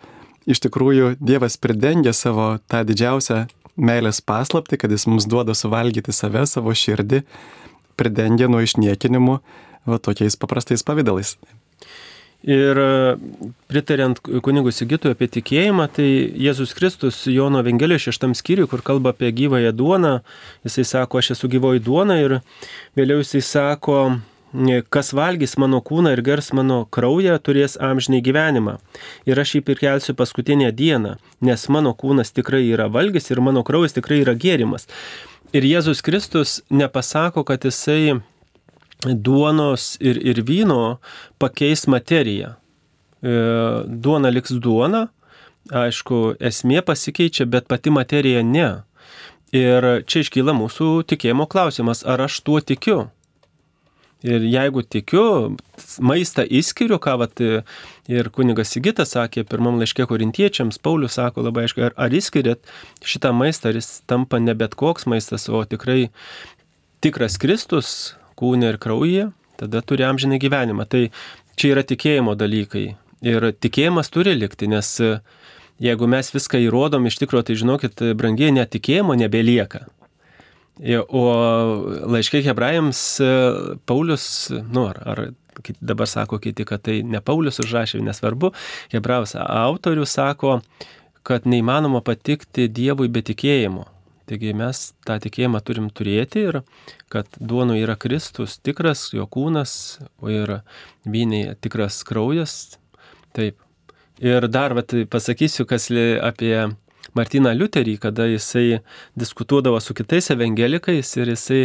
[0.49, 3.47] Iš tikrųjų, Dievas pridengia savo tą didžiausią
[3.79, 7.23] meilės paslapti, kad jis mums duoda suvalgyti save, savo širdį
[7.99, 9.39] pridengia nuo išniekinimų
[9.89, 11.37] va, tokiais paprastais pavydalais.
[12.47, 13.16] Ir e,
[13.66, 16.07] pritariant kunigų Sigitui apie tikėjimą, tai
[16.39, 20.12] Jėzus Kristus Jono Evangelijos šeštam skyriui, kur kalba apie gyvąją duoną,
[20.68, 22.36] jisai sako, aš esu gyvoji duona ir
[22.99, 23.99] vėliau jisai sako,
[24.89, 28.78] kas valgys mano kūną ir gers mano kraują, turės amžinai gyvenimą.
[29.26, 33.99] Ir aš jį prikelsiu paskutinę dieną, nes mano kūnas tikrai yra valgys ir mano kraujas
[33.99, 34.86] tikrai yra gėrimas.
[35.53, 38.20] Ir Jėzus Kristus nepasako, kad jisai
[39.05, 40.99] duonos ir, ir vyno
[41.38, 42.55] pakeis materiją.
[43.22, 43.34] E,
[43.86, 45.09] duona liks duona,
[45.74, 48.70] aišku, esmė pasikeičia, bet pati materija ne.
[49.55, 53.07] Ir čia iškyla mūsų tikėjimo klausimas, ar aš tuo tikiu.
[54.26, 55.55] Ir jeigu tikiu,
[56.03, 57.38] maistą įskiriu, ką vat,
[58.11, 62.72] ir kunigas Sigitas sakė pirmam laiškė korintiečiams, Paulius sako labai aiškiai, ar, ar įskiriat
[63.07, 66.11] šitą maistą, ar jis tampa ne bet koks maistas, o tikrai
[66.99, 69.28] tikras Kristus kūne ir kraujyje,
[69.61, 70.86] tada turi amžinai gyvenimą.
[70.89, 71.09] Tai
[71.59, 72.86] čia yra tikėjimo dalykai.
[73.26, 74.93] Ir tikėjimas turi likti, nes
[75.82, 79.86] jeigu mes viską įrodom iš tikrųjų, tai žinokit, brangiai netikėjimo nebelieka.
[81.11, 81.22] O
[82.07, 83.30] laiškai hebrajams e,
[83.91, 84.26] Paulius,
[84.70, 85.22] nu, ar, ar
[85.80, 88.53] dabar sako kiti, kad tai ne Paulius užrašė, nesvarbu,
[88.95, 90.61] hebrajus autorius sako,
[91.26, 93.89] kad neįmanoma patikti Dievui be tikėjimo.
[94.29, 96.61] Taigi mes tą tikėjimą turim turėti ir
[97.12, 99.72] kad duonų yra Kristus tikras, jo kūnas
[100.29, 100.59] ir
[101.09, 102.76] vyniai tikras kraujas.
[103.37, 103.57] Taip.
[104.18, 106.66] Ir dar vat, pasakysiu, kas apie
[107.16, 108.83] Martiną Liuterį, kada jisai
[109.16, 111.62] diskutuodavo su kitais evangelikais ir jisai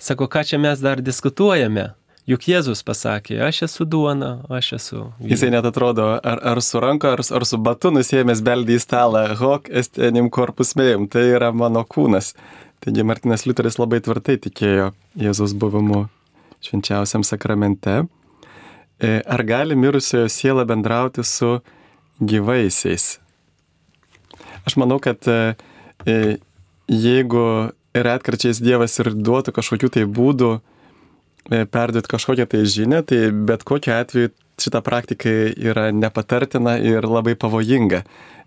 [0.00, 1.90] sako, ką čia mes dar diskutuojame.
[2.30, 4.98] Juk Jėzus pasakė, aš esu duona, aš esu.
[5.18, 5.30] Vyna.
[5.32, 9.24] Jisai net atrodo, ar, ar su ranka, ar, ar su batu nusėmęs beldį į stalą,
[9.40, 12.36] hok estenim korpus mėjim, tai yra mano kūnas.
[12.84, 16.04] Taigi Martinas Liuteris labai tvirtai tikėjo Jėzus buvimu
[16.62, 18.04] švenčiausiam sakramente.
[19.00, 21.56] E, ar gali mirusiojo siela bendrauti su
[22.22, 23.16] gyvaisiais?
[24.68, 25.56] Aš manau, kad e,
[26.06, 26.16] e,
[26.86, 27.44] jeigu
[27.90, 30.60] retkarčiais Dievas ir duotų kažkokių tai būdų
[31.48, 38.02] perduoti kažkokią tai žinią, tai bet kokiu atveju šita praktika yra nepatartina ir labai pavojinga,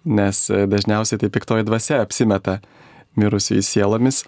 [0.05, 2.59] nes dažniausiai tai piktoji dvasia apsimeta
[3.17, 4.23] mirusiai sielomis.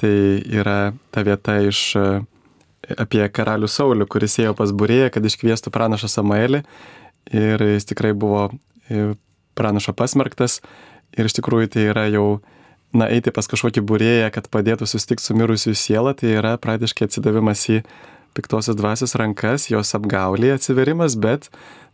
[0.00, 0.12] Tai
[0.52, 1.96] yra ta vieta iš
[2.96, 6.60] apie karalių Saulį, kuris ėjo pas būrėją, kad iškviestų pranašą Samuelį
[7.32, 8.50] ir jis tikrai buvo
[9.56, 10.60] pranašo pasmerktas
[11.16, 12.40] Ir iš tikrųjų tai yra jau,
[12.96, 17.66] na, eiti pas kažkokį būrėją, kad padėtų susitikti su mirusiu siela, tai yra praktiškai atsidavimas
[17.72, 17.82] į
[18.36, 21.48] piktosios dvasios rankas, jos apgaulį atsiverimas, bet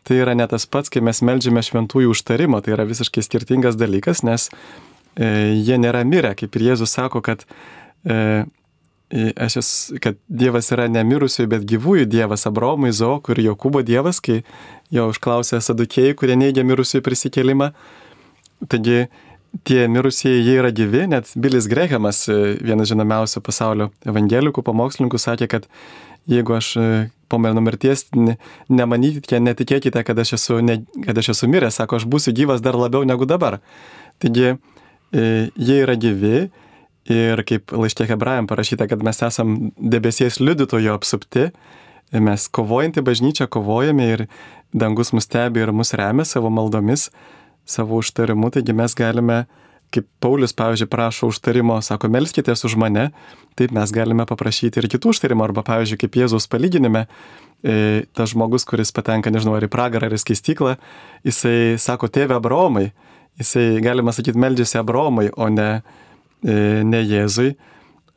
[0.07, 4.25] tai yra ne tas pats, kai mes melžiame šventųjų užtarimą, tai yra visiškai skirtingas dalykas,
[4.27, 4.49] nes
[5.15, 5.29] e,
[5.63, 7.47] jie nėra mirę, kaip ir Jėzus sako, kad
[8.03, 8.45] e,
[9.37, 14.23] aš esu, kad Dievas yra ne mirusiųjų, bet gyvųjų Dievas, Abraomo, Izaoko ir Jokūbo Dievas,
[14.25, 14.41] kai
[14.93, 17.73] jo užklausė sadukėjai, kurie neigia mirusiųjų prisikėlimą.
[18.73, 19.05] Taigi
[19.69, 25.69] tie mirusieji, jie yra gyvi, net Bilis Grehamas, vienas žinomiausių pasaulio evangelikų, pamokslininkų, sakė, kad
[26.31, 26.73] jeigu aš
[27.33, 28.07] po mano mirties
[28.73, 32.79] nemanykite, netikėkite, kad aš, esu, ne, kad aš esu miręs, sako, aš būsiu gyvas dar
[32.79, 33.61] labiau negu dabar.
[34.23, 34.55] Taigi
[35.13, 36.49] jie yra gyvi
[37.11, 41.49] Ir kaip laiškė hebrajam parašyta, kad mes esam debesies liudytojo apsupti,
[42.15, 44.27] mes kovojantį bažnyčią kovojame ir
[44.71, 47.09] dangus mus stebi ir mus remia savo maldomis,
[47.69, 49.45] savo užtarimu, taigi mes galime,
[49.93, 53.11] kaip Paulius, pavyzdžiui, prašo užtarimo, sako, melskitės už mane,
[53.61, 57.05] taip mes galime paprašyti ir kitų užtarimo, arba, pavyzdžiui, kaip Jėzaus palyginime,
[57.63, 60.79] e, tas žmogus, kuris patenka, nežinau, ar į pragarą, ar į skaistyklą,
[61.29, 62.89] jisai sako, tėve Abraomai,
[63.41, 65.69] jisai, galima sakyti, meldžiasi Abraomai, o ne
[66.43, 67.55] E, ne Jėzui,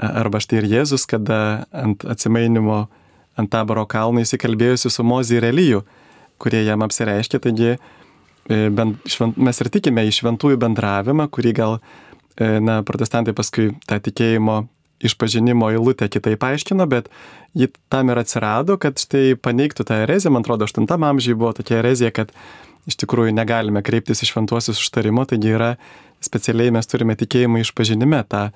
[0.02, 2.86] arba štai ir Jėzus, kada ant atsimainimo
[3.38, 5.84] ant taboro kalno įsikalbėjusi su Mozė ir Elyju,
[6.42, 7.76] kurie jam apsireiškė, taigi
[8.50, 11.80] bent, švent, mes ir tikime į šventųjų bendravimą, kurį gal,
[12.38, 14.66] e, na, protestantai paskui tą tikėjimo
[15.06, 17.10] išpažinimo eilutę kitaip paaiškino, bet
[17.58, 21.82] ji tam ir atsirado, kad štai paneigtų tą ereziją, man atrodo, 8 amžiai buvo tokia
[21.82, 22.32] erezija, kad
[22.90, 25.74] iš tikrųjų negalime kreiptis į šventuosius užtarimo, taigi yra
[26.24, 28.50] specialiai mes turime tikėjimą išpažinime, tą,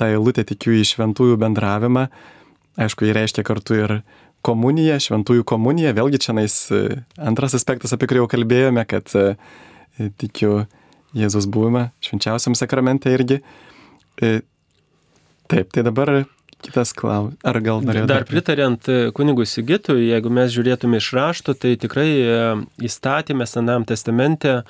[0.00, 2.08] tą eilutę tikiu į šventųjų bendravimą.
[2.76, 3.98] Aišku, jį reiškia kartu ir
[4.46, 5.94] komunija, šventųjų komunija.
[5.96, 9.28] Vėlgi čia nais e, antras aspektas, apie kurį jau kalbėjome, kad e,
[10.22, 10.64] tikiu
[11.16, 13.40] Jėzus buvimą švenčiausiam sakramente irgi.
[14.20, 14.40] E,
[15.50, 16.12] taip, tai dabar
[16.64, 17.38] kitas klausimas.
[17.46, 18.10] Ar gal norėtumėte?
[18.10, 22.08] Dar pritariant kunigui Sigitui, jeigu mes žiūrėtume iš rašto, tai tikrai
[22.84, 24.60] įstatymė Senam testamente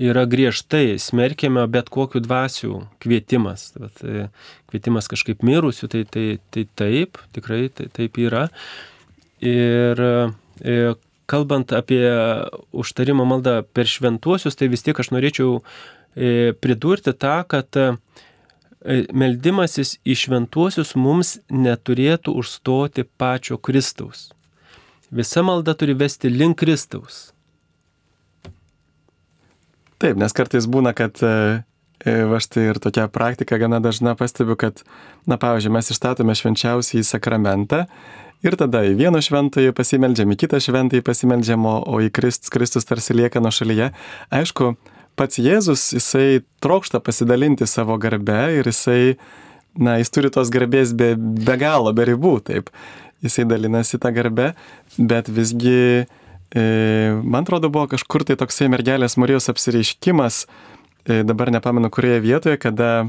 [0.00, 3.70] yra griežtai smerkiama bet kokių dvasių kvietimas.
[3.76, 4.28] Bet, e,
[4.72, 8.46] kvietimas kažkaip mirusių, tai, tai, tai taip, tikrai tai, taip yra.
[9.40, 10.76] Ir e,
[11.30, 12.04] kalbant apie
[12.76, 17.80] užtarimo maldą per šventuosius, tai vis tiek aš norėčiau e, pridurti tą, kad
[19.12, 24.30] meldimasis į šventuosius mums neturėtų užstoti pačio Kristaus.
[25.10, 27.30] Visa malda turi vesti link Kristaus.
[30.00, 31.32] Taip, nes kartais būna, kad e,
[32.08, 34.80] e, va štai ir tokia praktika gana dažna pastebiu, kad,
[35.28, 37.82] na, pavyzdžiui, mes išstatome švenčiausiai sakramentą
[38.46, 43.16] ir tada į vieną šventąjį pasimeldžiam, į kitą šventąjį pasimeldžiam, o į Kristus, Kristus tarsi
[43.16, 43.90] lieka nuo šalyje.
[44.34, 44.74] Aišku,
[45.18, 49.18] pats Jėzus, jisai trokšta pasidalinti savo garbę ir jisai,
[49.78, 52.72] na, jis turi tos garbės be, be galo, be ribų, taip.
[53.20, 54.54] Jisai dalinasi tą garbę,
[54.96, 56.08] bet visgi
[56.54, 60.46] E, man atrodo, buvo kažkur tai toksai mergelės Marijos apsireiškimas,
[61.06, 63.06] e, dabar nepamenu kurioje vietoje, kada,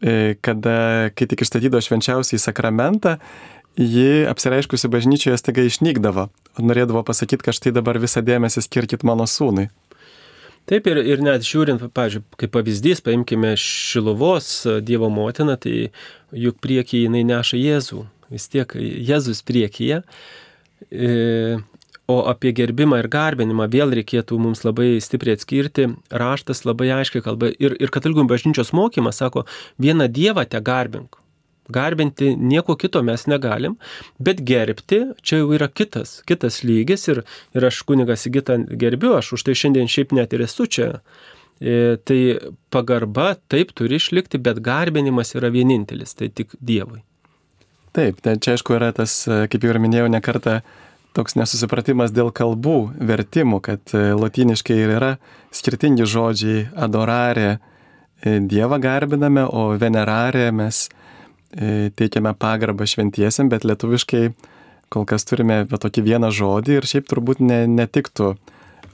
[0.00, 3.18] e, kada kai tik išstatydo švenčiausiai sakramentą,
[3.76, 6.28] ji apsireiškusi bažnyčioje staiga išnykdavo.
[6.58, 9.68] Norėdavo pasakyti, kad štai dabar visą dėmesį skirkit mano sūnui.
[10.66, 14.48] Taip ir, ir net žiūrint, pavyzdžiui, kaip pavyzdys, paimkime Šilovos
[14.82, 15.92] Dievo motiną, tai
[16.34, 18.02] juk priekyje jinai neša Jėzų.
[18.34, 20.00] Vis tiek Jėzus priekyje.
[22.06, 25.86] O apie gerbimą ir garbinimą vėl reikėtų mums labai stipriai atskirti.
[26.10, 29.44] Raštas labai aiškiai kalba ir, ir katalikų bažnyčios mokymas sako,
[29.82, 31.20] vieną Dievą te garbink.
[31.72, 33.76] Garbinti nieko kito mes negalim,
[34.18, 37.24] bet gerbti čia jau yra kitas, kitas lygis ir,
[37.56, 40.92] ir aš kunigas įgytą gerbiu, aš už tai šiandien šiaip net ir esu čia.
[41.56, 42.20] E, tai
[42.70, 47.00] pagarba taip turi išlikti, bet garbinimas yra vienintelis, tai tik Dievui.
[47.96, 50.60] Taip, tai čia aišku yra tas, kaip jau ir minėjau, ne kartą
[51.16, 52.76] toks nesusipratimas dėl kalbų
[53.08, 55.12] vertimų, kad e, latiniškai ir yra
[55.54, 60.95] skirtingi žodžiai adorarė, e, Dievą garbiname, o venerarė mes e,
[61.56, 64.28] teikiame pagarbą šventiesiam, bet lietuviškai
[64.92, 68.34] kol kas turime tokį vieną žodį ir šiaip turbūt ne, netiktų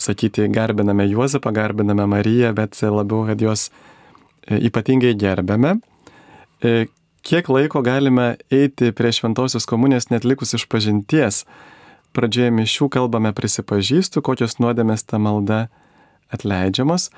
[0.03, 3.69] sakyti garbiname Juozapą, garbiname Mariją, bet labiau, kad juos
[4.49, 5.77] ypatingai gerbėme.
[7.23, 11.45] Kiek laiko galime eiti prie šventosios komunijos net likus iš pažinties?
[12.13, 15.67] pradžioje mišių kalbame prisipažįstu, kokios nuodėmės ta malda
[16.33, 17.09] atleidžiamos.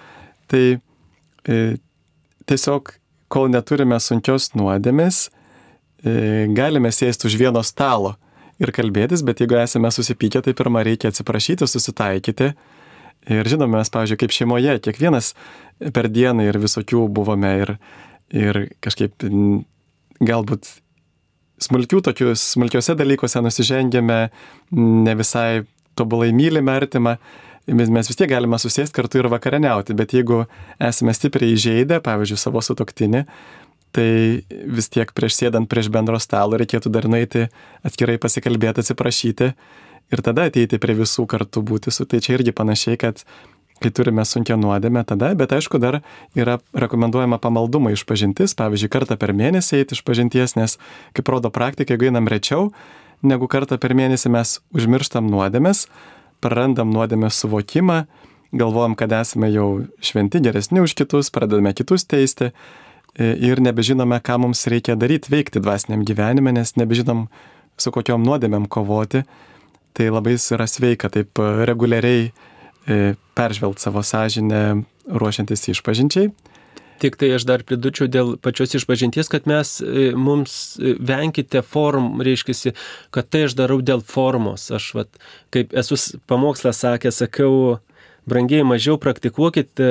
[0.50, 1.58] Tai e,
[2.48, 2.94] tiesiog,
[3.35, 5.27] kol neturime sunkios nuodėmės,
[6.05, 8.15] e, galime sėsti už vieno stalo
[8.62, 12.52] ir kalbėtis, bet jeigu esame susipykę, tai pirmą reikia atsiprašyti, susitaikyti.
[13.35, 15.32] Ir žinome, mes, pavyzdžiui, kaip šeimoje, kiekvienas
[15.97, 17.77] per dieną ir visokių buvome ir,
[18.36, 19.24] ir kažkaip
[20.20, 20.69] galbūt
[21.65, 24.19] smulkių tokių, smulkiuose dalykuose nusižengėme,
[24.77, 25.65] ne visai
[25.98, 27.16] tobulai mylime artimą,
[27.66, 30.44] mes vis tiek galime susėsti kartu ir vakarieniauti, bet jeigu
[30.82, 33.24] esame stipriai įžeidę, pavyzdžiui, savo sutoktinį,
[33.94, 34.10] tai
[34.50, 37.46] vis tiek prieš sėdant prieš bendro stalo reikėtų dar nueiti
[37.86, 39.50] atskirai pasikalbėti, atsiprašyti
[40.12, 42.06] ir tada ateiti prie visų kartu būti su.
[42.08, 43.22] Tai čia irgi panašiai, kad
[43.82, 46.00] kai turime sunkia nuodėmę tada, bet aišku, dar
[46.38, 50.76] yra rekomenduojama pamaldumo išpažintis, pavyzdžiui, kartą per mėnesį eiti išpažinties, nes,
[51.16, 52.70] kaip rodo praktika, jeigu einam rečiau,
[53.26, 55.88] negu kartą per mėnesį mes užmirštam nuodėmės,
[56.43, 58.05] prarandam nuodėmės suvokimą,
[58.55, 59.69] galvojam, kad esame jau
[60.02, 65.62] šventi, geresni už kitus, pradedame kitus teisti e, ir nebežinome, ką mums reikia daryti, veikti
[65.62, 67.28] dvasiniam gyvenime, nes nebežinom,
[67.78, 69.24] su kokiom nuodėmėm kovoti.
[69.94, 72.32] Tai labai yra sveika taip reguliariai
[72.89, 76.28] E, peržvelgti savo sąžinę ruošiantis išpažinčiai.
[77.02, 82.20] Tik tai aš dar pridučiau dėl pačios išpažinties, kad mes, e, mums e, venkite form,
[82.22, 82.74] reiškia,
[83.14, 84.68] kad tai aš darau dėl formos.
[84.74, 85.18] Aš, vat,
[85.54, 85.98] kaip esu
[86.30, 87.80] pamokslą sakęs, sakiau,
[88.30, 89.88] brangiai mažiau praktikuokite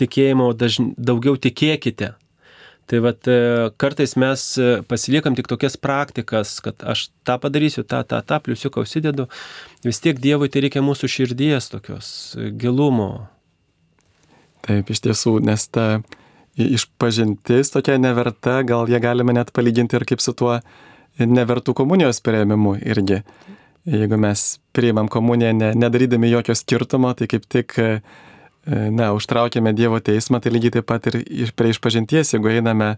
[0.00, 2.14] tikėjimo, dažn, daugiau tikėkite.
[2.88, 3.40] Tai vat e,
[3.76, 4.44] kartais mes
[4.88, 9.28] pasiliekam tik tokias praktikas, kad aš tą padarysiu, tą, tą, tą, pliusiuką užsidedu.
[9.84, 12.08] Vis tiek Dievui tai reikia mūsų širdies tokios
[12.56, 13.28] gilumo.
[14.64, 16.00] Taip, iš tiesų, nes ta
[16.58, 20.58] išpažintis tokia neverta, gal ją galime net palyginti ir kaip su tuo
[21.18, 23.22] nevertų komunijos prieimimu irgi.
[23.88, 27.78] Jeigu mes priimam komuniją ne, nedarydami jokio skirtumo, tai kaip tik
[28.68, 32.94] na, užtraukėme Dievo teismą, tai lygiai taip pat ir prie išpažinties, jeigu einame,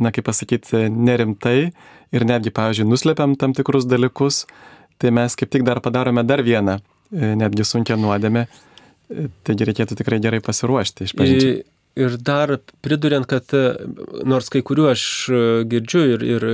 [0.00, 1.70] na, kaip pasakyti, nerimtai
[2.14, 4.44] ir netgi, pavyzdžiui, nuslepiam tam tikrus dalykus,
[5.00, 6.80] tai mes kaip tik dar padarome dar vieną,
[7.12, 11.52] e, netgi sunkia nuodėmė, e, taigi reikėtų tikrai gerai pasiruošti išpažinti.
[11.98, 12.52] Ir dar
[12.84, 13.62] priduriant, kad e,
[14.28, 15.04] nors kai kuriuo aš
[15.70, 16.46] girdžiu ir, ir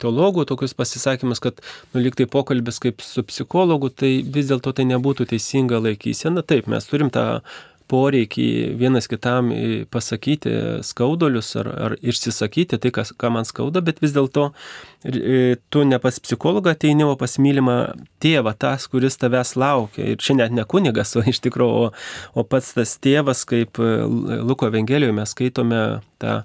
[0.00, 1.58] teologų tokius pasisakymus, kad
[1.94, 6.46] nu, lyg tai pokalbis kaip su psichologu, tai vis dėlto tai nebūtų teisinga laikysena.
[6.46, 7.26] Taip, mes turim tą
[7.88, 8.46] poreikį
[8.78, 9.50] vienas kitam
[9.92, 10.52] pasakyti
[10.86, 14.50] skaudulius ar, ar išsisakyti tai, kas, ką man skauda, bet vis dėlto
[15.72, 17.76] tu ne pas psichologą ateini, o pas mylimą
[18.22, 20.10] tėvą, tas, kuris tavęs laukia.
[20.12, 21.92] Ir čia net ne kunigas, o iš tikrųjų, o,
[22.34, 25.82] o pats tas tėvas, kaip Luko Evangelijoje mes skaitome
[26.22, 26.42] tą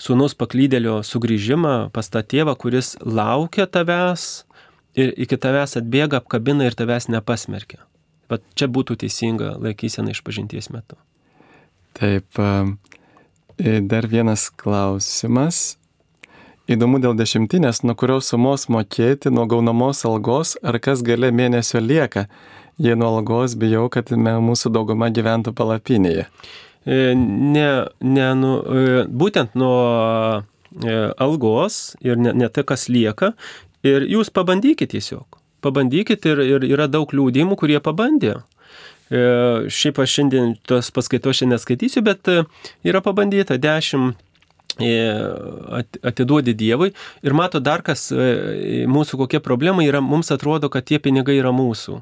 [0.00, 4.46] sūnaus paklydėlio sugrįžimą pas tą tėvą, kuris laukia tavęs
[4.96, 7.84] ir iki tavęs atbėga, apkabina ir tavęs nepasmerkia.
[8.30, 10.98] Bet čia būtų teisinga laikysena išpažinties metu.
[11.96, 12.26] Taip,
[13.56, 15.76] dar vienas klausimas.
[16.66, 22.26] Įdomu dėl dešimtinės, nuo kurios sumos mokėti nuo gaunamos algos, ar kas gale mėnesio lieka.
[22.82, 26.26] Jei nuo algos bijau, kad mūsų dauguma gyventų palapinėje.
[26.86, 27.68] E, ne,
[28.02, 29.78] ne, nu, e, būtent nuo
[30.82, 33.32] e, algos ir ne, ne tai, kas lieka.
[33.86, 38.36] Ir jūs pabandykite tiesiog pabandykit ir, ir yra daug liūdimų, kurie pabandė.
[39.06, 39.18] E,
[39.70, 42.40] šiaip aš šiandien tos paskaitos šiandien skaitysiu, bet e,
[42.86, 44.18] yra pabandyta dešimt
[44.82, 44.94] e,
[46.02, 46.90] atiduodi Dievui
[47.22, 52.00] ir mato dar kas mūsų kokia problema yra, mums atrodo, kad tie pinigai yra mūsų.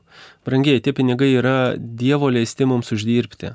[0.49, 3.53] Brangiai, tie pinigai yra Dievo leisti mums uždirbti.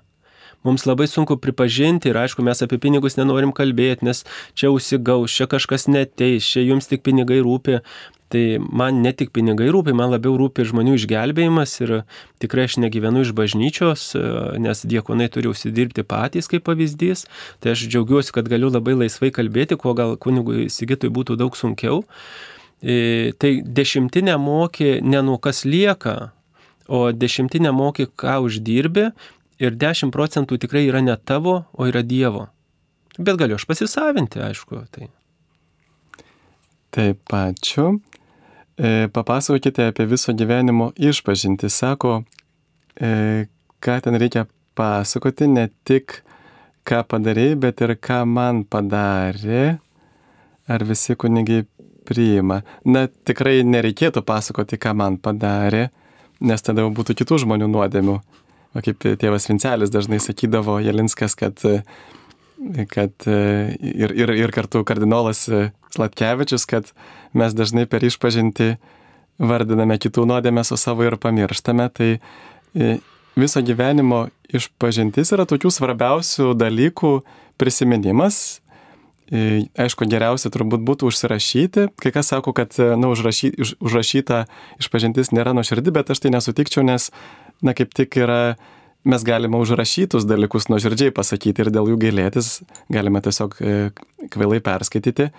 [0.67, 4.25] Mums labai sunku pripažinti ir aišku, mes apie pinigus nenorim kalbėti, nes
[4.59, 7.79] čia užsigaus, čia kažkas neteis, čia jums tik pinigai rūpi,
[8.29, 11.93] Tai man ne tik pinigai rūpi, man labiau rūpi žmonių išgelbėjimas ir
[12.41, 14.03] tikrai aš negyvenu iš bažnyčios,
[14.61, 17.25] nes diekonai turi užsidirbti patys kaip pavyzdys.
[17.57, 22.03] Tai aš džiaugiuosi, kad galiu labai laisvai kalbėti, kuo gal kunigui Sigitui būtų daug sunkiau.
[22.85, 26.29] E, tai dešimtinę mokė ne nuo kas lieka,
[26.85, 29.09] o dešimtinę mokė, ką uždirbi
[29.59, 32.47] ir 10 procentų tikrai yra ne tavo, o yra Dievo.
[33.19, 34.79] Bet galiu aš pasisavinti, aišku.
[34.95, 35.09] Tai.
[36.95, 37.97] Taip, ačiū.
[38.79, 41.67] E, papasakokite apie viso gyvenimo išpažinti.
[41.69, 42.21] Sako,
[42.95, 43.47] e,
[43.83, 44.45] ką ten reikia
[44.79, 46.21] pasakoti, ne tik
[46.87, 49.79] ką padarėjai, bet ir ką man padarė.
[50.69, 51.65] Ar visi kunigai
[52.07, 52.61] priima?
[52.85, 55.89] Na, tikrai nereikėtų pasakoti, ką man padarė,
[56.39, 58.19] nes tada jau būtų kitų žmonių nuodėmių.
[58.77, 61.63] O kaip tėvas Vincelis dažnai sakydavo, Jelinskas, kad
[62.89, 66.91] kad e, ir, ir, ir kartu kardinolas e, Slatkevičius, kad
[67.33, 68.75] mes dažnai per išpažinti
[69.39, 71.87] vardiname kitų nuodėmės, o savo ir pamirštame.
[71.95, 72.97] Tai e,
[73.39, 77.13] viso gyvenimo išpažintis yra tokių svarbiausių dalykų
[77.59, 78.59] prisiminimas.
[79.29, 81.83] Aišku, geriausia turbūt būtų užsirašyti.
[82.01, 84.47] Kai kas sako, kad na, užrašy, už, užrašyta
[84.81, 87.11] išpažintis nėra nuoširdi, bet aš tai nesutikčiau, nes,
[87.65, 88.55] na, kaip tik yra
[89.09, 92.59] mes galime užrašytus dalykus nuoširdžiai pasakyti ir dėl jų gailėtis,
[92.91, 93.75] galime tiesiog e,
[94.31, 95.29] kvailai perskaityti.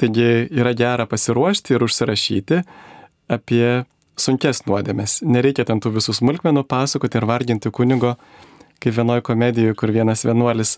[0.00, 2.62] Taigi yra gera pasiruošti ir užsirašyti
[3.34, 3.84] apie
[4.20, 5.20] sunkes nuodėmės.
[5.26, 8.14] Nereikia ten tų visų smulkmenų pasakoti ir varginti kunigo,
[8.82, 10.76] kaip vienoje komedijoje, kur vienas vienuolis,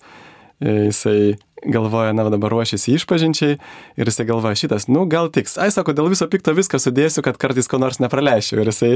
[0.61, 3.57] jisai galvoja, na, dabar ruošiasi išpažinčiai
[3.99, 5.57] ir jisai galvoja šitas, nu, gal tiks.
[5.61, 8.61] Ai, sako, dėl viso pikto viską sudėsiu, kad kartais ko nors nepraleišiu.
[8.61, 8.93] Ir jisai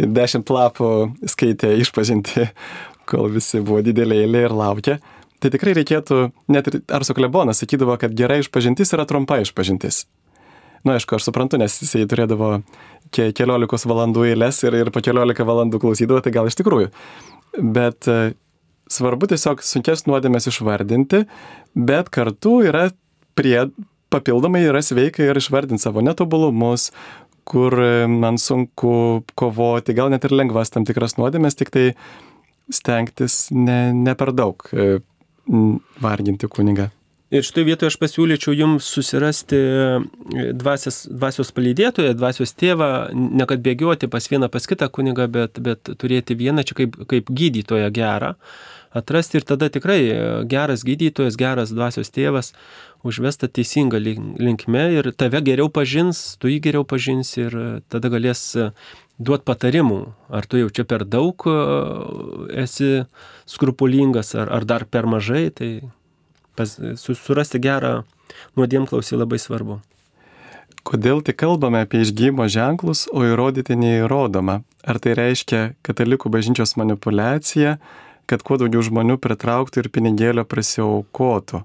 [0.00, 0.90] dešimt lapų
[1.30, 2.50] skaitė išpažinti,
[3.10, 5.00] kol visi buvo didelė eilė ir laukė.
[5.40, 10.04] Tai tikrai reikėtų, net ir Arso klebonas sakydavo, kad gera išpažintis yra trumpa išpažintis.
[10.80, 12.60] Na, nu, aišku, aš suprantu, nes jisai turėdavo
[13.12, 16.88] ke keliolikos valandų eilės ir, ir po keliolika valandų klausydavo, tai gal iš tikrųjų.
[17.60, 18.32] Bet e,
[18.90, 21.24] svarbu tiesiog sunkes nuodėmės išvardinti,
[21.74, 22.88] bet kartu yra
[23.38, 23.68] prie,
[24.10, 26.90] papildomai yra sveika ir išvardinti savo netobulumus,
[27.50, 27.74] kur
[28.10, 31.84] man sunku kovoti, gal net ir lengvas tam tikras nuodėmės, tik tai
[32.70, 35.00] stengtis ne, ne per daug e,
[36.02, 36.90] varginti kunigą.
[37.30, 43.62] Ir šitoje vietoje aš pasiūlyčiau jums susirasti e, dvasios, dvasios palydėtoją, dvasios tėvą, ne kad
[43.62, 48.32] bėgioti pas vieną, pas kitą kunigą, bet, bet turėti vieną čia kaip, kaip gydytoją gerą,
[48.96, 50.16] atrasti ir tada tikrai e,
[50.50, 52.52] geras gydytojas, geras dvasios tėvas
[53.06, 57.56] užvesta teisinga linkme ir tave geriau pažins, tu jį geriau pažins ir
[57.88, 58.70] tada galės e,
[59.20, 60.00] duoti patarimų,
[60.32, 61.44] ar tu jau čia per daug
[62.56, 63.04] esi
[63.44, 65.70] skrupulingas, ar, ar dar per mažai, tai
[66.56, 68.00] pas, surasti gerą
[68.56, 69.80] nuodėmklausį labai svarbu.
[70.86, 74.62] Kodėl tik kalbame apie išgymo ženklus, o įrodyti neįrodoma?
[74.80, 77.76] Ar tai reiškia katalikų bažnyčios manipulacija,
[78.30, 81.64] kad kuo daugiau žmonių pritrauktų ir pinigėlio prisiaukotų?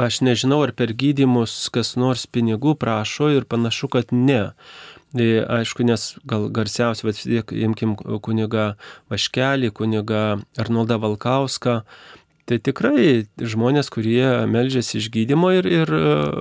[0.00, 4.52] Aš nežinau, ar per gydimus kas nors pinigų prašo ir panašu, kad ne.
[5.12, 8.76] E, aišku, nes gal garsiausia, bet tiek imkim kuniga
[9.10, 11.80] Vaškelį, kuniga Arnoldą Valkauską,
[12.50, 15.66] Tai tikrai žmonės, kurie melžiasi išgydymo ir...
[15.70, 15.92] ir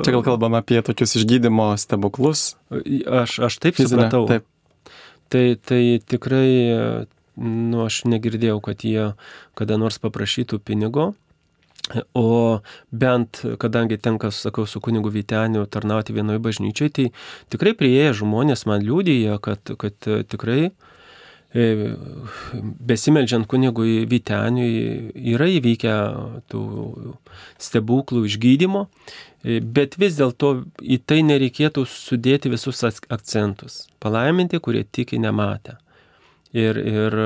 [0.02, 2.56] Čia gal kalbam apie tokius išgydymo stebuklus.
[2.74, 4.24] Aš, aš taip Fizinę, supratau.
[4.26, 4.48] Taip.
[5.30, 7.06] Tai, tai tikrai,
[7.40, 9.14] nu, aš negirdėjau, kad jie
[9.60, 11.14] kada nors paprašytų pinigo.
[12.14, 12.60] O
[12.94, 17.08] bent, kadangi tenka, sakau, su kunigu Vyteniu tarnauti vienoje bažnyčiai, tai
[17.50, 20.90] tikrai prieėję žmonės man liūdėja, kad, kad tikrai uh,
[21.50, 21.96] E,
[22.62, 25.94] besimeldžiant kunigui Vyteniui yra įvykę
[26.52, 26.62] tų
[27.58, 28.84] stebuklų išgydymo,
[29.42, 33.88] e, bet vis dėlto į tai nereikėtų sudėti visus akcentus.
[33.98, 35.80] Palaiminti, kurie tiki nematę.
[36.56, 37.20] Ir, ir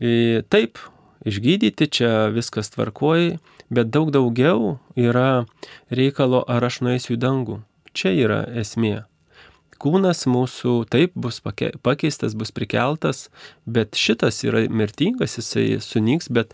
[0.00, 0.80] e, taip,
[1.26, 3.38] išgydyti čia viskas tvarkoji,
[3.70, 5.44] bet daug daugiau yra
[5.90, 7.60] reikalo, ar aš nueisiu į dangų.
[7.94, 9.04] Čia yra esmė
[9.80, 13.28] kūnas mūsų taip bus pakeistas, bus prikeltas,
[13.64, 16.52] bet šitas yra mirtingas, jisai sunyks, bet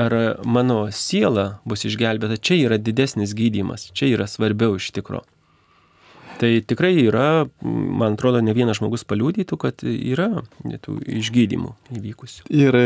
[0.00, 5.22] ar mano siela bus išgelbėta, čia yra didesnis gydymas, čia yra svarbiau iš tikro.
[6.42, 10.42] Tai tikrai yra, man atrodo, ne vienas žmogus paliūdytų, kad yra
[10.82, 11.70] tų išgydymų
[12.00, 12.48] įvykusių.
[12.50, 12.78] Ir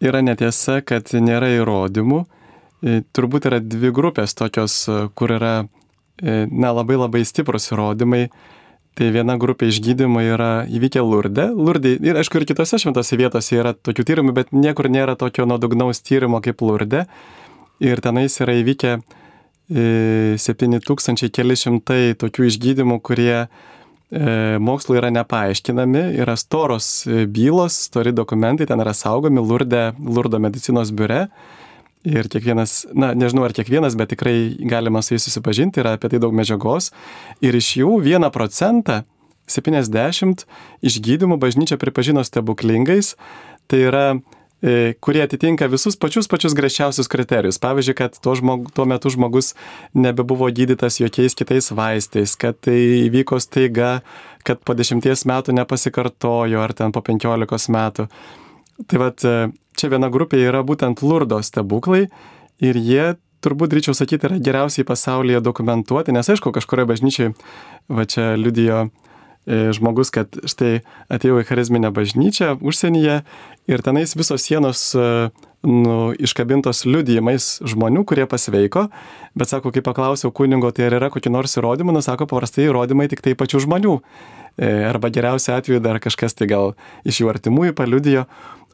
[0.00, 2.22] yra netiesa, kad nėra įrodymų.
[2.80, 4.84] E, turbūt yra dvi grupės tokios,
[5.18, 8.28] kur yra e, na, labai labai stiprus įrodymai
[8.98, 11.46] Tai viena grupė išgydymo yra įvykę Lurde.
[11.54, 16.02] Lurde ir aišku ir kitose šventose vietose yra tokių tyrimų, bet niekur nėra tokio nuodugnaus
[16.02, 17.04] tyrimo kaip Lurde.
[17.80, 18.98] Ir tenais yra įvykę
[19.70, 23.46] 7000 e, keli šimtai tokių išgydymų, kurie e,
[24.58, 30.90] mokslo yra nepaaiškinami, yra storos e, bylos, stori dokumentai, ten yra saugomi Lurde, Lurdo medicinos
[30.90, 31.28] biure.
[32.00, 36.20] Ir kiekvienas, na, nežinau ar kiekvienas, bet tikrai galima su jais susipažinti, yra apie tai
[36.22, 36.90] daug medžiagos.
[37.44, 39.02] Ir iš jų 1 procentą,
[39.50, 40.46] 70
[40.86, 43.16] išgydymų bažnyčia pripažino stebuklingais.
[43.70, 44.04] Tai yra
[45.00, 47.58] kurie atitinka visus pačius pačius griežčiausius kriterijus.
[47.62, 49.54] Pavyzdžiui, kad tuo, žmog, tuo metu žmogus
[49.96, 52.76] nebebuvo gydytas jokiais kitais vaistais, kad tai
[53.06, 54.00] įvyko staiga,
[54.44, 58.08] kad po dešimties metų nepasikartojo ar ten po penkiolikos metų.
[58.88, 62.06] Tai vad, e, čia viena grupė yra būtent Lurdo stebuklai
[62.60, 67.32] ir jie turbūt, drįčiau sakyti, yra geriausiai pasaulyje dokumentuoti, nes aišku, kažkurioje bažnyčiai,
[67.88, 69.09] va čia liudijo e,
[69.46, 70.80] žmogus, kad štai
[71.12, 73.20] atėjau į charizminę bažnyčią užsienyje
[73.70, 75.30] ir tenais visos sienos e,
[75.66, 78.88] nu, iškabintos liudijimais žmonių, kurie pasveiko,
[79.38, 83.08] bet sako, kai paklausiau kunigo, tai ar yra kokie nors įrodymai, nu sako, paprastai įrodymai
[83.12, 83.96] tik tai pačių žmonių.
[84.60, 86.74] Arba geriausiu atveju dar kažkas tai gal
[87.08, 88.26] iš jų artimųjų paliudijo.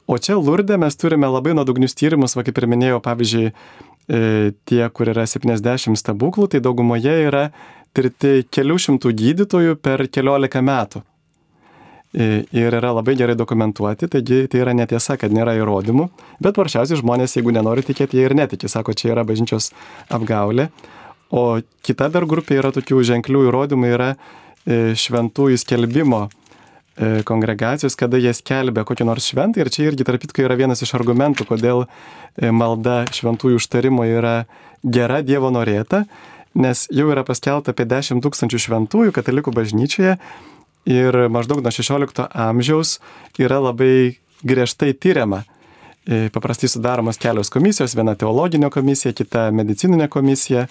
[0.06, 4.82] O čia Lurde mes turime labai nuodugnius tyrimus, va kaip ir minėjau, pavyzdžiui, e, tie,
[4.94, 7.48] kur yra 70 stebuklų, tai daugumoje yra
[7.96, 11.02] tirti kelių šimtų gydytojų per keliolika metų.
[12.16, 16.06] Ir yra labai gerai dokumentuoti, taigi tai yra netiesa, kad nėra įrodymų,
[16.40, 19.68] bet paprasčiausiai žmonės, jeigu nenori tikėti, jie ir netiki, sako, čia yra bažnyčios
[20.08, 20.70] apgaulė.
[21.28, 28.20] O kita dar grupė yra tokių ženklių įrodymų, yra e, šventųjų skelbimo e, kongregacijos, kada
[28.22, 31.84] jie skelbia kokį nors šventą ir čia irgi tarp kitko yra vienas iš argumentų, kodėl
[31.84, 34.38] e, malda šventųjų užtarimo yra
[34.86, 36.04] gera Dievo norėta,
[36.56, 40.16] nes jau yra paskelbta apie 10 tūkstančių šventųjų katalikų bažnyčioje
[40.86, 42.98] ir maždaug nuo 16 amžiaus
[43.42, 45.44] yra labai griežtai tyriama.
[46.06, 50.68] E, paprastai sudaromos kelios komisijos, viena teologinio komisija, kita medicininė komisija,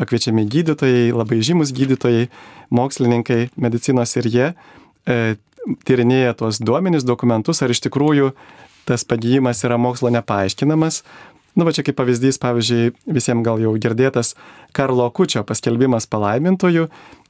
[0.00, 2.30] pakviečiami gydytojai, labai žymus gydytojai,
[2.72, 5.36] mokslininkai medicinos ir jie e,
[5.84, 8.32] tyrinėja tuos duomenis, dokumentus, ar iš tikrųjų
[8.88, 11.02] tas pagyjimas yra mokslo nepaaiškinamas.
[11.60, 14.30] Nu, va čia kaip pavyzdys, pavyzdžiui, visiems gal jau girdėtas
[14.72, 16.86] Karlo Kučio paskelbimas palaimintojų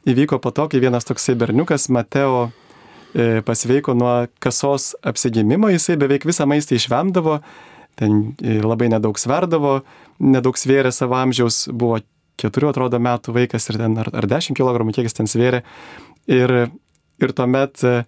[0.07, 2.45] įvyko po to, kai vienas toksai berniukas, Mateo,
[3.11, 7.41] e, pasveiko nuo kasos apsigimimo, jisai beveik visą maistą išvemdavo,
[7.99, 9.81] ten e, labai nedaug sverdavo,
[10.23, 11.99] nedaug svėrė savo amžiaus, buvo
[12.39, 15.65] keturių atrodo metų vaikas ir ten ar, ar 10 kg, kiek jis ten svėrė.
[16.31, 16.59] Ir,
[17.19, 17.99] ir tuomet e,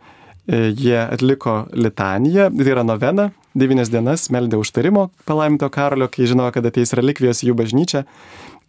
[0.71, 6.67] jie atliko litaniją, tai yra novena, devynias dienas meldė užtarimo palaiminto karalio, kai žinojo, kad
[6.69, 8.05] ateis relikvijos į jų bažnyčią.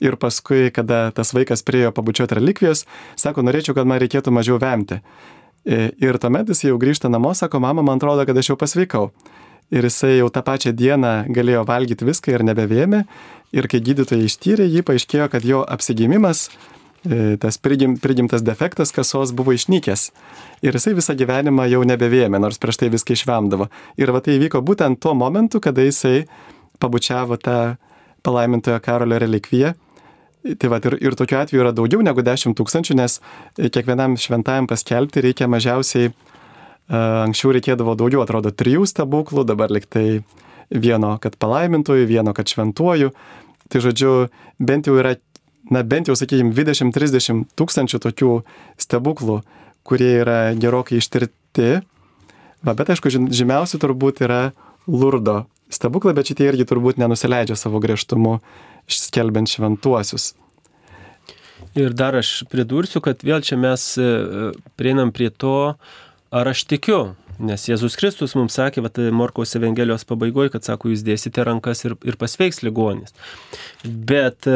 [0.04, 2.84] Ir paskui, kada tas vaikas priejo pabučiuoti relikvijos,
[3.20, 5.00] sako, norėčiau, kad man reikėtų mažiau vemti.
[5.64, 9.08] E, ir tuomet jis jau grįžta namo, sako, mama, man atrodo, kad aš jau pasveikau.
[9.74, 13.06] Ir jisai jau tą pačią dieną galėjo valgyti viską ir nebevėmė.
[13.56, 16.50] Ir kai gydytojai ištyrė, jį paaiškėjo, kad jo apsigimimas
[17.44, 20.10] tas prigim, prigimtas defektas kasos buvo išnykęs.
[20.64, 23.68] Ir jisai visą gyvenimą jau nebevėjame, nors prieš tai viską išvemdavo.
[24.00, 26.24] Ir va tai įvyko būtent tuo momentu, kada jisai
[26.80, 27.76] pabučiavo tą
[28.24, 29.74] palaimintojo karolio relikviją.
[30.60, 33.20] Tai va ir, ir tokiu atveju yra daugiau negu 10 tūkstančių, nes
[33.60, 36.34] kiekvienam šventajam paskelbti reikia mažiausiai, uh,
[36.92, 40.24] anksčiau reikėdavo daugiau, atrodo, trijų stebuklų, dabar liktai
[40.70, 43.14] vieno, kad palaimintojų, vieno, kad šventuoju.
[43.72, 45.16] Tai žodžiu, bent jau yra
[45.72, 48.34] na bent jau, sakykime, 20-30 tūkstančių tokių
[48.82, 49.40] stebuklų,
[49.88, 51.72] kurie yra gerokai ištirti.
[52.64, 54.52] Va, bet aišku, žymiausi turbūt yra
[54.88, 58.38] Lurdo stebuklai, bet šitie irgi turbūt nenusileidžia savo griežtumu
[58.88, 60.34] skelbiant šventuosius.
[61.80, 64.06] Ir dar aš pridursiu, kad vėl čia mes e,
[64.78, 65.74] prieinam prie to,
[66.30, 71.04] ar aš tikiu Nes Jėzus Kristus mums sakė, vat, Morkaus Evangelijos pabaigoje, kad sako, jūs
[71.04, 73.12] dėsite rankas ir, ir pasveiks ligonis.
[73.84, 74.56] Bet e,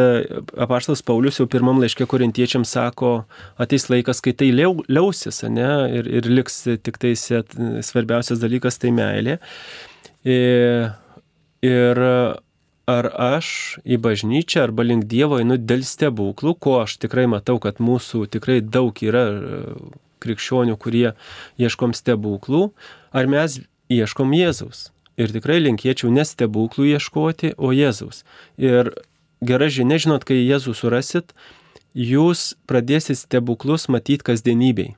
[0.55, 3.11] apaštalas Paulius jau pirmam laiškė korintiečiams sako,
[3.59, 5.69] ateis laikas, kai tai liau, liausis, ne,
[5.99, 9.37] ir, ir liks tik tai svarbiausias dalykas tai meilė.
[10.27, 10.89] Ir, e,
[11.67, 12.03] ir
[12.87, 13.47] ar aš
[13.83, 18.61] į bažnyčią arba link Dievo einu dėl stebuklų, ko aš tikrai matau, kad mūsų tikrai
[18.63, 19.27] daug yra
[20.23, 21.11] krikščionių, kurie
[21.61, 22.71] ieškom stebuklų,
[23.11, 23.59] ar mes
[23.93, 24.89] ieškom Jėzaus.
[25.17, 28.21] Ir tikrai linkėčiau ne stebuklų ieškoti, o Jėzaus.
[28.61, 28.93] Ir
[29.41, 31.33] gera žinia, žinot, kai Jėzų surasit,
[31.97, 34.93] jūs pradėsit stebuklus matyti kasdienybei.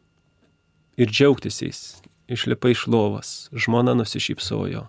[0.99, 1.81] Ir džiaugtis jais.
[2.29, 4.83] Išlipa iš lovas, žmona nusišypsojo,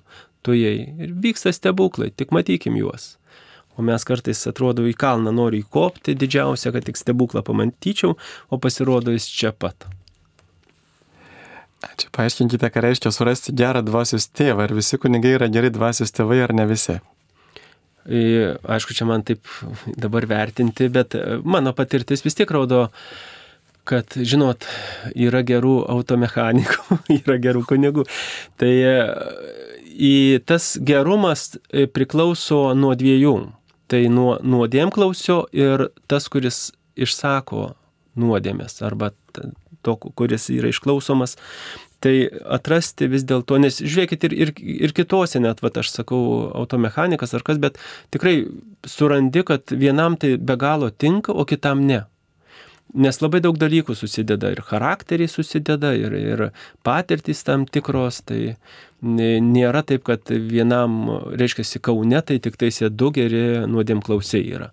[0.45, 0.91] tu jai.
[0.99, 3.15] Ir vyksta stebuklai, tik matykim juos.
[3.79, 8.19] O mes kartais atrodo į kalną noriu įkopti didžiausią, kad tik stebuklą pamatyčiau,
[8.51, 9.87] o pasirodo jis čia pat.
[11.81, 14.67] Čia paaiškinkite, ką reiškia surasti gerą dvasios tėvą.
[14.67, 16.99] Ar visi kunigai yra geri dvasios tėvai, ar ne visi?
[18.05, 19.49] Aišku, čia man taip
[20.01, 22.89] dabar vertinti, bet e, mano patirtis vis tiek rodo,
[23.89, 24.67] kad, žinot,
[25.15, 28.05] yra gerų automechanikų, yra gerų kunigų.
[28.61, 33.37] Tai e, tas gerumas e, priklauso nuo dviejų.
[33.91, 36.71] Tai nuo nuodėmklausio ir tas, kuris
[37.01, 37.73] išsako
[38.21, 39.11] nuodėmės arba
[39.87, 41.37] to, kuris yra išklausomas.
[42.01, 42.15] Tai
[42.57, 44.53] atrasti vis dėlto, nes žiūrėkit ir, ir,
[44.89, 46.21] ir kitose net, va, aš sakau,
[46.57, 47.77] automechanikas ar kas, bet
[48.15, 48.47] tikrai
[48.89, 52.07] surandi, kad vienam tai be galo tinka, o kitam ne.
[52.91, 56.41] Nes labai daug dalykų susideda ir charakteriai susideda, ir, ir
[56.83, 58.57] patirtys tam tikros, tai
[59.05, 61.05] nėra taip, kad vienam,
[61.37, 64.73] reiškia, kaune, tai tik tais du geri nuodėmklausiai yra.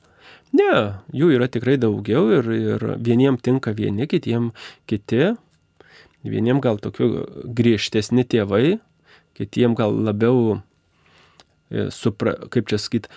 [0.56, 0.72] Ne,
[1.12, 4.52] jų yra tikrai daugiau ir, ir vieniem tinka vieni, kitiem
[4.88, 5.36] kiti.
[6.28, 7.08] Vieniem gal tokių
[7.56, 8.80] griežtesni tėvai,
[9.38, 10.58] kitiem gal labiau,
[11.70, 13.08] e, supra, kaip čia sakyt,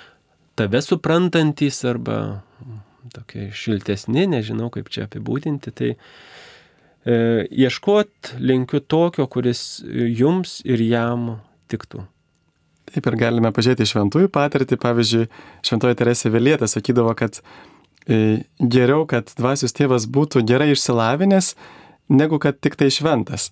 [0.59, 2.43] tave suprantantis arba
[3.15, 5.73] tokie šiltesni, nežinau kaip čia apibūdinti.
[5.75, 11.39] Tai e, ieškot linkiu tokio, kuris jums ir jam
[11.73, 12.05] tiktų.
[12.95, 14.79] Taip ir galime pažiūrėti šventųjų patirtį.
[14.83, 15.27] Pavyzdžiui,
[15.67, 17.39] šventoji Teresė Vėlietė sakydavo, kad
[18.07, 21.55] e, geriau, kad dvasios tėvas būtų gerai išsilavinęs,
[22.11, 23.51] negu kad tik tai šventas.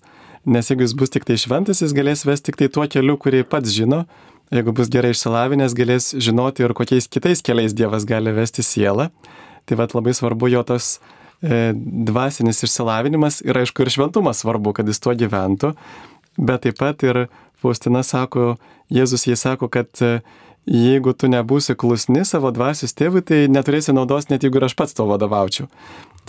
[0.49, 3.45] Nes jeigu jis bus tik tai šventas, jis galės vesti tik tai tuo keliu, kurį
[3.47, 4.05] pats žino.
[4.51, 9.09] Jeigu bus gerai išsilavinęs, galės žinoti ir kokiais kitais keliais Dievas gali vesti sielą.
[9.69, 10.95] Tai vad labai svarbu jo tos
[11.43, 11.69] e,
[12.09, 15.75] dvasinis išsilavinimas ir aišku ir šventumas svarbu, kad jis tuo gyventų,
[16.39, 17.27] bet taip pat ir
[17.59, 18.57] Faustina sako,
[18.93, 20.19] Jėzus jai sako, kad e,
[20.69, 24.95] jeigu tu nebūsi klusni savo dvasios tėvui, tai neturėsi naudos net jeigu ir aš pats
[24.97, 25.67] to vadovaučiau.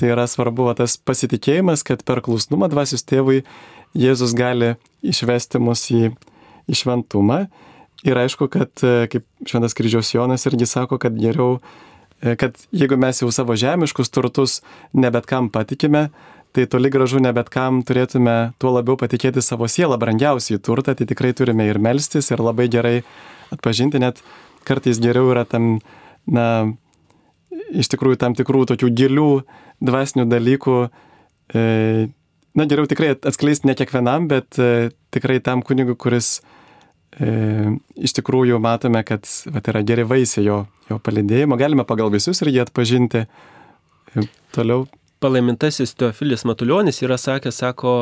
[0.00, 3.42] Tai yra svarbu va, tas pasitikėjimas, kad per klusnumą dvasios tėvui
[3.96, 6.10] Jėzus gali išvesti mus į,
[6.70, 7.44] į šventumą.
[8.06, 11.58] Ir aišku, kad, e, kaip Šventas kryžiaus Jonas irgi sako, kad geriau,
[12.22, 14.60] e, kad jeigu mes jau savo žemiškus turtus
[14.96, 16.08] ne bet kam patikime,
[16.52, 21.06] tai toli gražu ne bet kam turėtume tuo labiau patikėti savo sielą, brangiausiai turtą, tai
[21.06, 23.00] tikrai turime ir melstis, ir labai gerai
[23.54, 24.22] atpažinti, net
[24.66, 25.78] kartais geriau yra tam,
[26.26, 26.46] na,
[27.70, 29.30] iš tikrųjų tam tikrų tokių gilių
[29.86, 30.78] dvasinių dalykų,
[31.54, 31.62] e,
[32.58, 36.40] na, geriau tikrai atskleisti ne kiekvienam, bet e, tikrai tam kunigui, kuris
[37.14, 42.42] e, iš tikrųjų matome, kad vat, yra geri vaisiai jo, jo palidėjimo, galime pagal visus
[42.42, 43.26] ir jį atpažinti.
[44.18, 44.88] E, toliau
[45.20, 47.92] palaimintasis Teofilis Matuljonis yra sakęs, sako,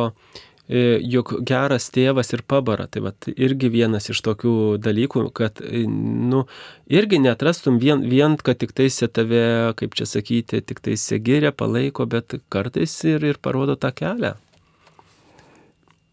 [0.69, 2.87] e, jog geras tėvas ir pabara.
[2.87, 4.55] Tai va, irgi vienas iš tokių
[4.85, 6.45] dalykų, kad, e, nu,
[6.87, 12.07] irgi netrastum vien, vien kad tik tais tave, kaip čia sakyti, tik tais giria, palaiko,
[12.07, 14.37] bet kartais ir, ir parodo tą kelią.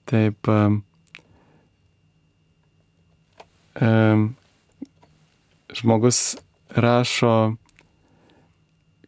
[0.06, 0.50] Taip.
[3.76, 4.36] Um,
[5.76, 6.38] žmogus
[6.76, 7.56] rašo,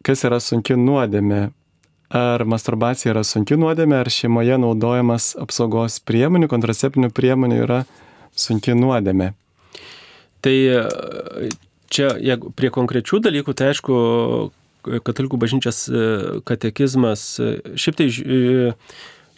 [0.04, 1.46] kas yra sunki nuodėmė
[2.14, 7.82] ar masturbacija yra sunki nuodėmė, ar šeimoje naudojamas apsaugos priemonių, kontraceptinių priemonių yra
[8.38, 9.32] sunki nuodėmė.
[10.44, 11.50] Tai e,
[11.92, 13.98] čia, jeigu prie konkrečių dalykų, tai aišku,
[15.04, 16.06] katalikų bažnyčias e,
[16.48, 18.08] katekizmas, e, šiaip tai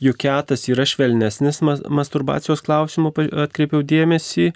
[0.01, 3.13] juketas yra švelnesnis masturbacijos klausimų,
[3.47, 4.51] atkreipiau dėmesį,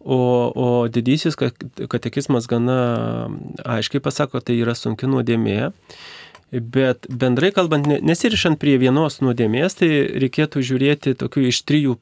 [0.00, 0.18] o,
[0.50, 2.80] o didysis katekizmas gana
[3.64, 5.70] aiškiai pasako, tai yra sunki nuodėmė.
[6.50, 11.94] Bet bendrai kalbant, nesirišant prie vienos nuodėmės, tai reikėtų žiūrėti tokių iš trijų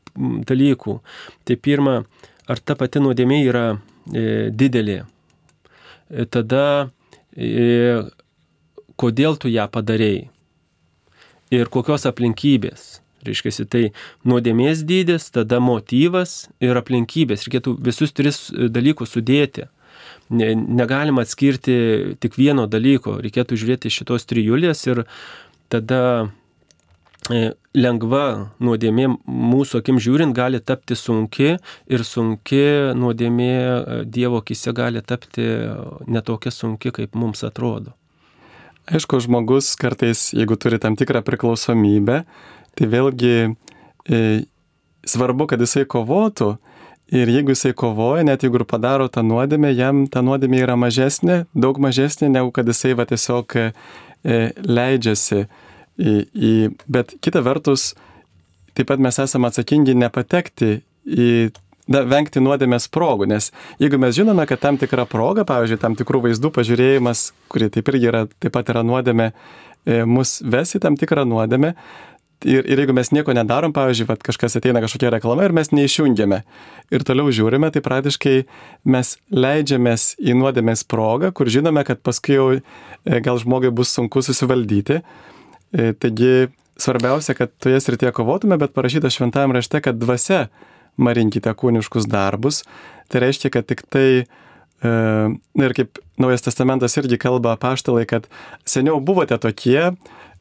[0.49, 0.95] dalykų.
[1.45, 1.99] Tai pirma,
[2.49, 5.03] ar ta pati nuodėmė yra e, didelė.
[6.09, 6.89] E, tada,
[7.37, 8.01] e,
[8.97, 10.31] kodėl tu ją padarėjai.
[11.53, 13.03] Ir kokios aplinkybės.
[13.29, 13.83] Reiškia, tai
[14.25, 17.45] nuodėmės dydis, tada motyvas ir aplinkybės.
[17.45, 19.69] Reikėtų visus tris dalykus sudėti
[20.31, 25.05] ne, negalima atskirti tik vieno dalyko, reikėtų žiūrėti šitos trijulės ir
[25.73, 26.03] tada
[27.31, 32.65] e, lengva nuodėmė mūsų akim žiūrint gali tapti sunki ir sunki
[32.99, 35.47] nuodėmė e, Dievo akise gali tapti
[36.07, 37.95] netokia sunki, kaip mums atrodo.
[38.89, 42.23] Aišku, žmogus kartais, jeigu turi tam tikrą priklausomybę,
[42.79, 43.35] tai vėlgi
[44.09, 44.21] e,
[45.05, 46.55] svarbu, kad jisai kovotų,
[47.09, 51.47] Ir jeigu jisai kovoja, net jeigu ir padaro tą nuodėmę, jam ta nuodėmė yra mažesnė,
[51.57, 53.71] daug mažesnė, negu kad jisai va tiesiog e,
[54.69, 55.47] leidžiasi
[55.97, 56.53] į, į...
[56.85, 57.95] Bet kita vertus,
[58.77, 60.75] taip pat mes esame atsakingi nepatekti
[61.09, 61.31] į
[61.89, 66.27] na, vengti nuodėmės progų, nes jeigu mes žinome, kad tam tikra proga, pavyzdžiui, tam tikrų
[66.29, 71.01] vaizdų pažiūrėjimas, kurie taip irgi yra, taip pat yra nuodėmė, e, mus ves į tam
[71.01, 71.73] tikrą nuodėmę,
[72.47, 76.45] Ir, ir jeigu mes nieko nedarom, pavyzdžiui, vat, kažkas ateina kažkokia reklama ir mes neišjungiame
[76.95, 78.35] ir toliau žiūrime, tai praktiškai
[78.95, 82.61] mes leidžiamės į nuodėmės progą, kur žinome, kad paskui jau e,
[83.25, 85.01] gal žmogui bus sunku susivaldyti.
[85.03, 90.47] E, taigi svarbiausia, kad toje srityje kovotume, bet parašyta šventajame rašte, kad dvasia
[90.95, 92.63] marinkite kūniškus darbus.
[93.11, 94.93] Tai reiškia, kad tik tai e,
[95.59, 98.25] ir kaip Naujas testamentas irgi kalba paštalai, kad
[98.67, 99.93] seniau buvote tokie,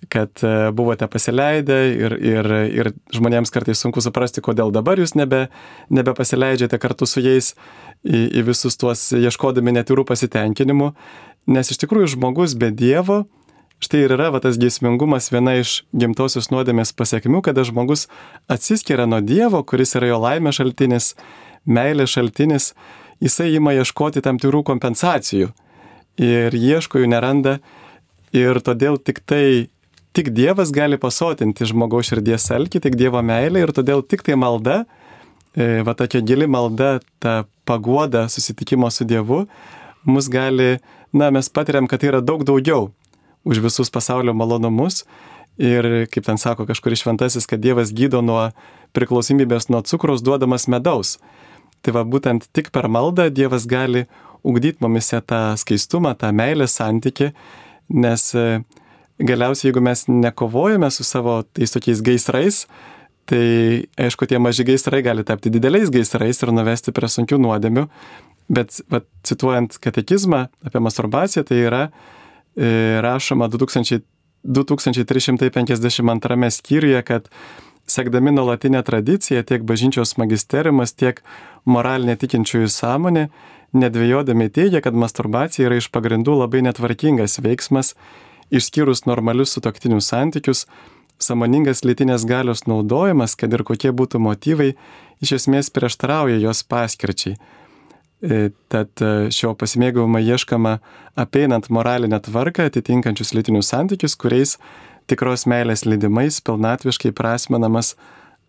[0.10, 5.48] kad e, buvote pasileidę ir, ir, ir žmonėms kartais sunku suprasti, kodėl dabar jūs nebe,
[5.90, 7.54] nebepasileidžiate kartu su jais
[8.06, 10.92] į, į visus tuos ieškodami netirų pasitenkinimų,
[11.54, 13.26] nes iš tikrųjų žmogus be Dievo,
[13.84, 18.08] štai ir yra va, tas geismingumas viena iš gimtosios nuodėmės pasiekmių, kada žmogus
[18.52, 21.16] atsiskiria nuo Dievo, kuris yra jo laimė šaltinis,
[21.66, 22.72] meilės šaltinis,
[23.24, 25.52] jisai ima ieškoti tam tikrų kompensacijų.
[26.18, 27.60] Ir ieško jų neranda.
[28.34, 29.70] Ir todėl tik tai
[30.18, 34.80] tik Dievas gali pasotinti žmogaus širdies alkį, tik Dievo meilė ir todėl tik tai malda,
[35.54, 39.44] e, va tokia gili malda, ta paguoda susitikimo su Dievu,
[40.10, 40.80] mus gali,
[41.14, 42.90] na, mes patiriam, kad tai yra daug daugiau
[43.46, 45.04] už visus pasaulio malonumus.
[45.58, 48.52] Ir kaip ten sako kažkuris šventasis, kad Dievas gydo nuo
[48.98, 51.16] priklausomybės nuo cukraus duodamas medaus.
[51.82, 54.06] Tai va būtent tik per maldą Dievas gali
[54.46, 57.32] ugdyti mumise tą skaistumą, tą meilės santyki,
[57.90, 58.46] nes e,
[59.20, 62.66] galiausiai, jeigu mes nekovojame su savo tais tokiais gaisrais,
[63.28, 67.88] tai aišku, tie maži gaisrai gali tapti dideliais gaisrais ir nuvesti prie sunkių nuodėmių.
[68.48, 71.90] Bet va, cituojant katekizmą apie masturbaciją, tai yra e,
[73.04, 74.00] rašoma 2000,
[74.48, 77.28] 2352 skyriuje, kad
[77.88, 81.20] sekdami nuolatinę tradiciją tiek bažnyčios magisteriumas, tiek
[81.66, 83.28] moralinė tikinčiųjų sąmonė,
[83.76, 87.96] nedvėjodami teigia, kad masturbacija yra iš pagrindų labai netvarkingas veiksmas,
[88.54, 90.66] išskyrus normalius sutoktinių santykius,
[91.20, 94.74] samoningas lytinės galios naudojimas, kad ir kokie būtų motyvai,
[95.24, 97.38] iš esmės prieštarauja jos paskirčiai.
[98.18, 100.80] E, tad e, šio pasimėgavimo ieškama
[101.22, 104.56] apeinant moralinę tvarką atitinkančius lytinius santykius, kuriais
[105.10, 107.94] tikros meilės lydimais pilnatviškai prasmenamas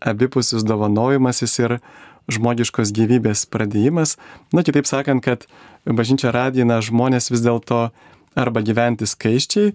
[0.01, 1.77] abipusis dovanojimasis ir
[2.29, 4.15] žmogiškos gyvybės pradėjimas.
[4.53, 5.45] Na, kitaip sakant, kad
[5.85, 7.89] bažnyčia radina žmonės vis dėlto
[8.39, 9.73] arba gyventi skaiščiai,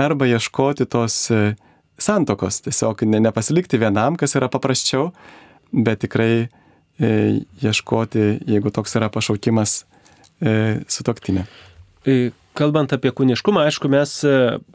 [0.00, 1.54] arba ieškoti tos e,
[1.98, 5.10] santokos, tiesiog ne, nepasilikti vienam, kas yra paprasčiau,
[5.74, 6.46] bet tikrai
[6.94, 9.80] E, ieškoti, jeigu toks yra pašaukimas
[10.38, 10.50] e,
[10.86, 11.42] sutoktinė.
[12.06, 14.12] E, kalbant apie kūniškumą, aišku, mes,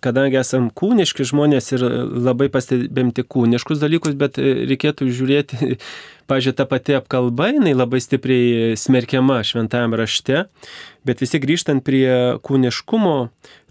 [0.03, 1.85] kadangi esam kūniški žmonės ir
[2.27, 5.77] labai pastebėm tik kūniškus dalykus, bet reikėtų žiūrėti,
[6.29, 10.45] pažiūrėjau, ta pati apkalba, jinai labai stipriai smerkiama šventajame rašte,
[11.07, 13.17] bet vis tiek grįžtant prie kūniškumo,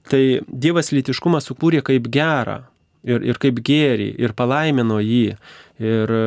[0.08, 2.62] tai Dievas lytiškumą sukūrė kaip gerą
[3.06, 5.36] ir, ir kaip gėrį ir palaimino jį.
[5.78, 6.22] Ir e,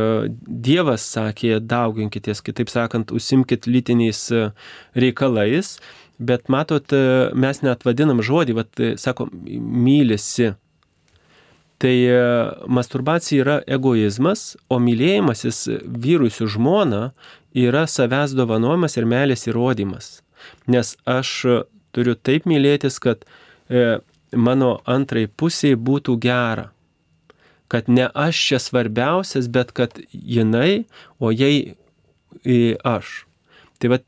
[0.47, 4.45] Dievas sakė, dauginkitės, kitaip sakant, užsimkit lytiniais e,
[4.95, 5.75] reikalais,
[6.21, 10.53] bet matot, e, mes net vadinam žodį, vat, sakom, mylisi.
[11.81, 11.95] Tai
[12.69, 17.07] masturbacija yra egoizmas, o mylėjimasis vyrui su žmona
[17.57, 20.11] yra savęs dovanojimas ir meilės įrodymas.
[20.69, 21.31] Nes aš
[21.89, 23.25] turiu taip mylėtis, kad
[24.29, 26.69] mano antrai pusiai būtų gera
[27.71, 30.83] kad ne aš čia svarbiausias, bet kad jinai,
[31.23, 31.77] o jai
[32.83, 33.11] aš.
[33.79, 33.99] Tai va,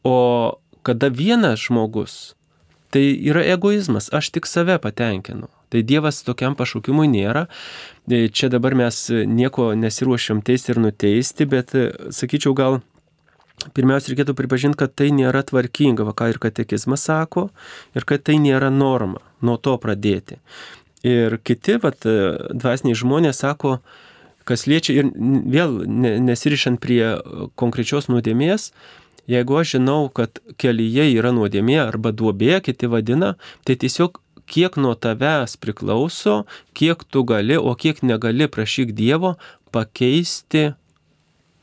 [0.00, 0.16] o
[0.86, 2.36] kada vienas žmogus,
[2.94, 5.50] tai yra egoizmas, aš tik save patenkinu.
[5.68, 7.48] Tai Dievas tokiam pašaukimui nėra.
[8.06, 12.78] E, čia dabar mes nieko nesiruošiam teisti ir nuteisti, bet e, sakyčiau gal
[13.74, 17.48] pirmiausia reikėtų pripažinti, kad tai nėra tvarkinga, va ką ir katekizmas sako,
[17.98, 20.38] ir kad tai nėra norma, nuo to pradėti.
[21.06, 23.78] Ir kiti, vat, dvasiniai žmonės sako,
[24.46, 25.10] kas liečia ir
[25.50, 27.16] vėl nesirišant prie
[27.58, 28.70] konkrečios nuodėmės,
[29.30, 33.34] jeigu aš žinau, kad kelyje yra nuodėmė arba duobė, kiti vadina,
[33.66, 36.44] tai tiesiog kiek nuo tavęs priklauso,
[36.76, 39.34] kiek tu gali, o kiek negali prašyk Dievo
[39.74, 40.70] pakeisti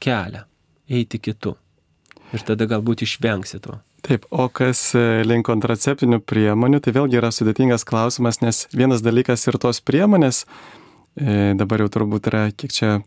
[0.03, 0.43] kelią,
[0.89, 1.55] eiti kitu.
[2.33, 3.77] Ir tada galbūt išvengsi to.
[4.03, 9.47] Taip, o kas e, link kontraceptinių priemonių, tai vėlgi yra sudėtingas klausimas, nes vienas dalykas
[9.47, 10.43] ir tos priemonės,
[11.15, 12.97] e, dabar jau turbūt yra kiek čia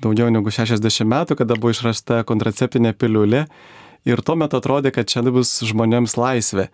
[0.00, 3.44] daugiau negu 60 metų, kada buvo išrasta kontraceptinė piliulė
[4.08, 6.70] ir tuo metu atrodė, kad čia bus žmonėms laisvė.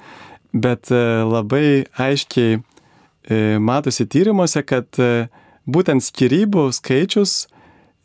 [0.55, 2.63] Bet e, labai aiškiai
[3.59, 4.87] matosi tyrimuose, kad
[5.67, 7.49] būtent skirybų skaičius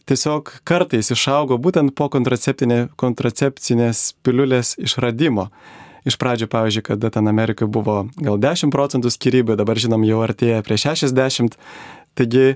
[0.10, 5.49] tiesiog kartais išaugo būtent po kontracepcinės piliulės išradimo.
[6.02, 10.64] Iš pradžių, pavyzdžiui, kada ten Amerikoje buvo gal 10 procentų skirybų, dabar žinom jau artėja
[10.65, 11.57] prie 60.
[12.18, 12.56] Taigi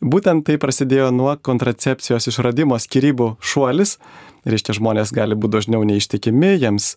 [0.00, 3.98] būtent tai prasidėjo nuo kontracepcijos išradimo skirybų šuolis.
[4.46, 6.94] Reiškia, žmonės gali būti dažniau neištikimi jiems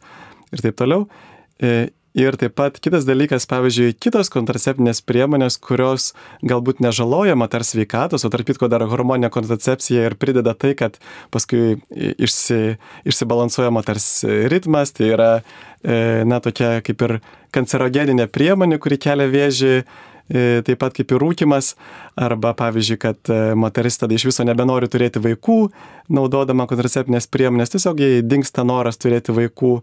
[0.54, 1.08] ir taip toliau.
[1.60, 6.10] E, Ir taip pat kitas dalykas, pavyzdžiui, kitos kontraceptinės priemonės, kurios
[6.42, 10.98] galbūt nežaloja moters sveikatos, o tarp kitko dar hormoninė kontracepcija ir prideda tai, kad
[11.30, 14.08] paskui išsi, išsibalansuoja moters
[14.50, 15.30] ritmas, tai yra,
[15.86, 17.16] e, na, tokia kaip ir
[17.54, 19.74] kancerogeninė priemonė, kuri kelia vėžį
[20.30, 21.74] taip pat kaip ir rūkimas,
[22.20, 25.62] arba pavyzdžiui, kad e, moteris tada iš viso nebenori turėti vaikų,
[26.14, 29.74] naudodama kontraceptinės priemonės, tiesiog jai dinksta noras turėti vaikų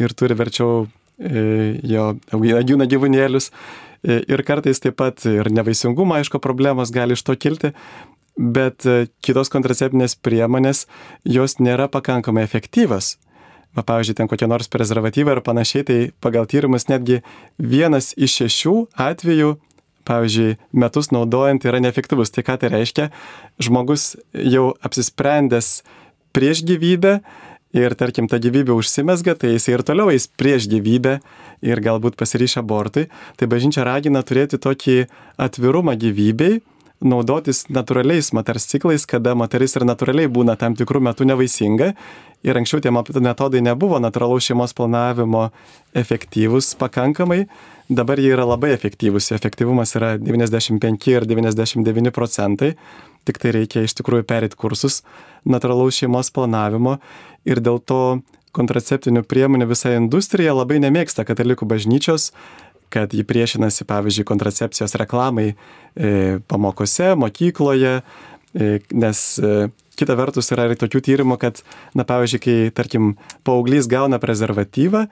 [0.00, 0.88] ir turi verčiau
[1.20, 3.50] E, jo augina gyvūnėlius.
[4.00, 7.74] E, ir kartais taip pat ir nevaisingumo, aišku, problemos gali iš to kilti,
[8.40, 10.86] bet e, kitos kontraceptinės priemonės,
[11.28, 13.18] jos nėra pakankamai efektyvas.
[13.76, 17.20] Va, pavyzdžiui, ten kokie nors prezervatyvai ir panašiai, tai pagal tyrimus netgi
[17.60, 18.74] vienas iš šešių
[19.04, 19.52] atvejų,
[20.10, 22.34] pavyzdžiui, metus naudojant yra neefektyvus.
[22.34, 23.10] Tai ką tai reiškia?
[23.62, 25.80] Žmogus jau apsisprendęs
[26.34, 27.20] prieš gyvybę,
[27.76, 31.18] ir tarkim ta gyvybė užsimesga, tai jis ir toliau eis prieš gyvybę
[31.66, 33.06] ir galbūt pasiryš abortui.
[33.38, 35.04] Tai bažnyčia ragina turėti tokį
[35.40, 36.60] atvirumą gyvybei,
[37.00, 41.94] naudotis natūraliais moters ciklais, kada moteris ir natūraliai būna tam tikrų metų nevaisinga.
[42.44, 45.50] Ir anksčiau tie metodai nebuvo natūralaus šeimos planavimo
[45.96, 47.44] efektyvus pakankamai,
[47.90, 49.32] dabar jie yra labai efektyvūs.
[49.36, 52.74] Efektyvumas yra 95 ir 99 procentai,
[53.28, 55.02] tik tai reikia iš tikrųjų perėti kursus
[55.44, 56.98] natūralaus šeimos planavimo
[57.48, 58.20] ir dėl to
[58.56, 62.30] kontraceptinių priemonių visa industrija labai nemėgsta katalikų bažnyčios,
[62.90, 69.68] kad ji priešinasi, pavyzdžiui, kontracepcijos reklamai e, pamokose, mokykloje, e, nes e,
[70.00, 71.62] kita vertus yra ir tokių tyrimų, kad,
[71.94, 73.12] na, pavyzdžiui, kai, tarkim,
[73.46, 75.04] paauglys gauna prezervatyvą,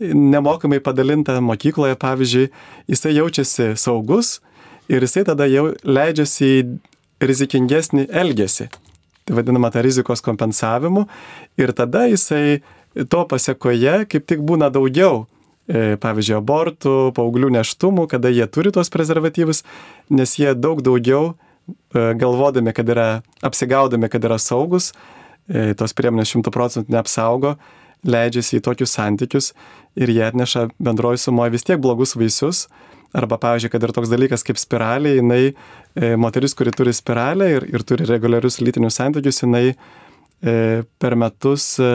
[0.00, 2.50] nemokamai padalintą mokykloje, pavyzdžiui,
[2.92, 4.40] jisai jaučiasi saugus
[4.88, 6.66] ir jisai tada jau leidžiasi į
[7.26, 8.68] rizikingesnį elgesį.
[9.26, 11.06] Tai vadinama ta rizikos kompensavimu.
[11.58, 12.60] Ir tada jisai
[13.10, 15.24] to pasiekoje kaip tik būna daugiau
[15.66, 19.64] e, pavyzdžiui, abortų, paauglių neštumų, kada jie turi tos prezervatyvus,
[20.10, 23.08] nes jie daug daugiau e, galvodami, kad yra,
[23.46, 24.92] apsigaudami, kad yra saugus,
[25.48, 27.56] e, tos priemonės šimtų procentų neapsaugo,
[28.06, 29.52] leidžiasi į tokius santykius
[29.98, 32.66] ir jie atneša bendroji sumoje vis tiek blogus vaisius.
[33.16, 35.54] Arba, pavyzdžiui, kad ir toks dalykas kaip spiralė, jinai,
[35.94, 40.56] e, moteris, kuri turi spiralę ir, ir turi reguliarius lytinius santykius, jinai e,
[41.00, 41.90] per metus e,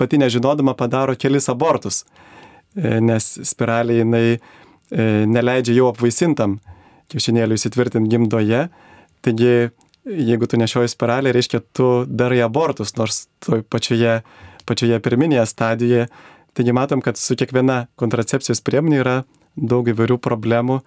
[0.00, 2.02] pati nežinodama padaro kelis abortus,
[2.74, 4.40] e, nes spiralė jinai e,
[5.30, 6.58] neleidžia jau apvaisintam
[7.10, 8.66] kiaušinėliui įsitvirtinti gimdoje.
[9.24, 9.54] Taigi,
[10.06, 14.20] jeigu tu nešioji spiralę, reiškia, tu darai abortus, nors toj pačioje,
[14.70, 16.06] pačioje pirminėje stadijoje.
[16.54, 19.16] Taigi matom, kad su kiekviena kontracepcijos priemonė yra
[19.56, 20.80] daug įvairių problemų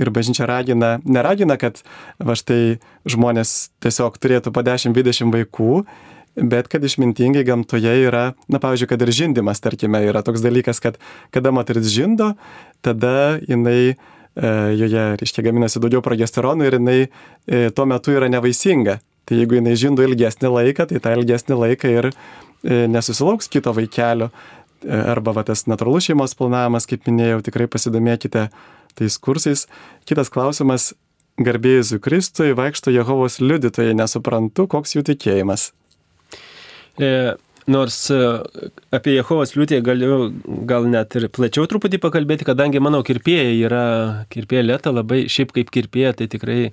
[0.00, 1.82] ir bažnyčia ragina, neragina, kad
[2.22, 5.82] va štai žmonės tiesiog turėtų po 10-20 vaikų,
[6.40, 10.96] bet kad išmintingai gamtoje yra, na pavyzdžiui, kad ir žindimas, tarkime, yra toks dalykas, kad
[11.34, 12.32] kada moteris žindo,
[12.86, 13.94] tada jinai e,
[14.78, 19.00] joje, reiškia, gaminasi daugiau progesteronų ir jinai e, tuo metu yra nevaisinga.
[19.28, 22.08] Tai jeigu jinai žindo ilgesnį laiką, tai tą ilgesnį laiką ir
[22.62, 24.30] nesusilauks kito vaikelio.
[24.80, 28.48] E, arba va, tas natūralus šeimos planavimas, kaip minėjau, tikrai pasidomėkite
[28.98, 29.66] tais kursais.
[30.08, 30.92] Kitas klausimas,
[31.40, 35.70] garbėjus Kristui, vaikšto Jehovos liudytojai, nesuprantu, koks jų tikėjimas.
[37.00, 37.10] E,
[37.70, 38.20] nors e,
[38.96, 40.16] apie Jehovos liūtėją galiu
[40.68, 43.84] gal net ir plačiau truputį pakalbėti, kadangi mano kirpėja yra
[44.32, 46.72] kirpėja lėta, labai šiaip kaip kirpėja, tai tikrai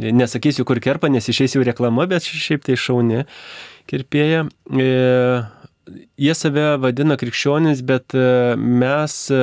[0.00, 3.24] nesakysiu, kur kerpa, nes išeis jau reklama, bet šiaip tai šauni
[3.90, 4.44] kirpėja.
[4.70, 4.88] E,
[6.20, 9.42] jie save vadina krikščionis, bet e, mes e,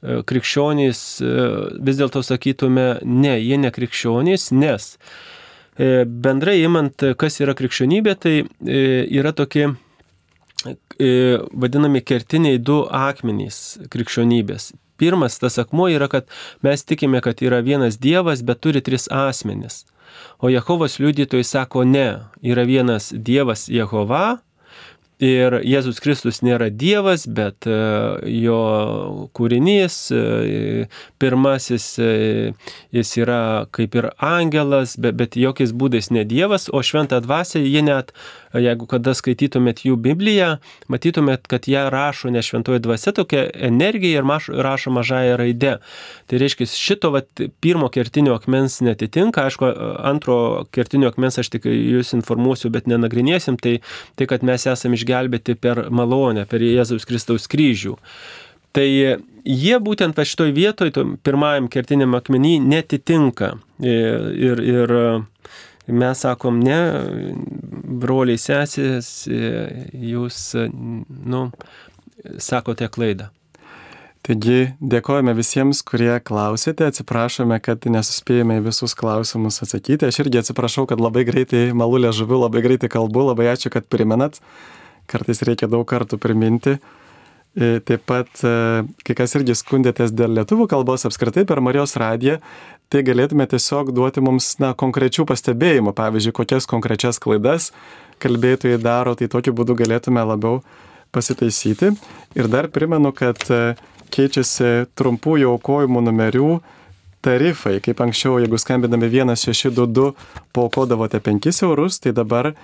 [0.00, 4.94] krikščionys vis dėlto sakytume, ne, jie ne krikščionys, nes
[5.76, 8.32] bendrai imant, kas yra krikščionybė, tai
[8.64, 9.66] yra tokie
[11.52, 13.60] vadinami kertiniai du akmenys
[13.92, 14.70] krikščionybės.
[15.00, 16.32] Pirmas tas akmuo yra, kad
[16.64, 19.82] mes tikime, kad yra vienas Dievas, bet turi tris asmenis.
[20.38, 22.06] O Jehovos liudytojai sako, ne,
[22.42, 24.40] yra vienas Dievas Jehova,
[25.20, 27.74] Ir Jėzus Kristus nėra Dievas, bet e,
[28.40, 28.60] jo
[29.36, 30.86] kūrinys, e,
[31.20, 32.12] pirmasis, e,
[32.96, 33.42] jis yra
[33.76, 38.14] kaip ir angelas, bet, bet jokiais būdais ne Dievas, o šventą dvasę jie net
[38.58, 40.56] jeigu kada skaitytumėt jų Bibliją,
[40.90, 45.76] matytumėt, kad ją rašo ne šventoji dvasia tokia energija ir maš, rašo mažąją raidę.
[46.30, 47.28] Tai reiškia, šito vat,
[47.62, 49.70] pirmo kertinio akmens netitinka, aišku,
[50.10, 53.78] antro kertinio akmens aš tik jūs informuosiu, bet nenagrinėsim, tai,
[54.18, 57.96] tai kad mes esame išgelbėti per malonę, per Jėzaus Kristaus kryžių.
[58.72, 60.92] Tai jie būtent va šitoj vietoj,
[61.26, 63.56] pirmajam kertiniam akmenį, netitinka.
[63.82, 64.94] Ir, ir
[65.90, 66.78] mes sakom, ne,
[68.00, 70.54] broliai sesės, jūs,
[71.10, 71.48] nu,
[72.38, 73.30] sakote klaidą.
[74.20, 80.10] Taigi dėkojame visiems, kurie klausėte, atsiprašome, kad nesuspėjome visus klausimus atsakyti.
[80.10, 84.36] Aš irgi atsiprašau, kad labai greitai malulė žuviu, labai greitai kalbu, labai ačiū, kad primenat.
[85.10, 86.78] Kartais reikia daug kartų priminti.
[87.58, 92.36] E, taip pat, e, kai kas irgi skundėtės dėl lietuvių kalbos apskritai per Marijos radiją,
[92.90, 97.72] tai galėtume tiesiog duoti mums na, konkrečių pastebėjimų, pavyzdžiui, kokias konkrečias klaidas
[98.22, 100.60] kalbėtojai daro, tai tokiu būdu galėtume labiau
[101.10, 101.94] pasitaisyti.
[102.38, 103.74] Ir dar primenu, kad e,
[104.14, 106.50] keičiasi trumpųjų aukojimų numerių
[107.24, 107.78] tarifai.
[107.84, 110.12] Kaip anksčiau, jeigu skambinami 1622
[110.56, 112.54] paukodavote 5 eurus, tai dabar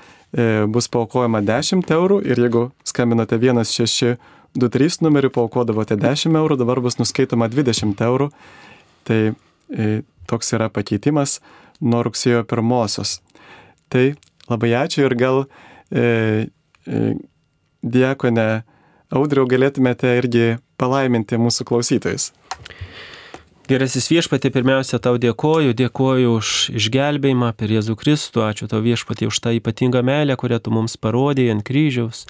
[0.73, 4.17] bus paukojama 10 eurų ir jeigu skambinote 1622
[4.57, 8.31] 23 numeriu paukodavote 10 eurų, dabar bus nuskaitoma 20 eurų.
[9.07, 9.89] Tai e,
[10.29, 11.39] toks yra pakeitimas
[11.81, 13.21] nuo rugsėjo pirmosios.
[13.93, 14.15] Tai
[14.49, 16.49] labai ačiū ir gal e,
[16.89, 17.03] e,
[17.83, 18.49] diekone
[19.15, 22.33] Audriau galėtumėte irgi palaiminti mūsų klausytojus.
[23.67, 29.41] Gerasis viešpatė, pirmiausia, tau dėkoju, dėkoju už išgelbėjimą per Jėzų Kristų, ačiū tau viešpatė už
[29.43, 32.29] tą ypatingą meilę, kurią tu mums parodėjai ant kryžiaus.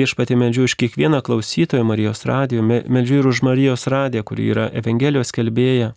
[0.00, 5.34] Viešpatė meldžiu už kiekvieną klausytoją Marijos radijo, meldžiu ir už Marijos radiją, kuri yra Evangelijos
[5.36, 5.92] kelbėja.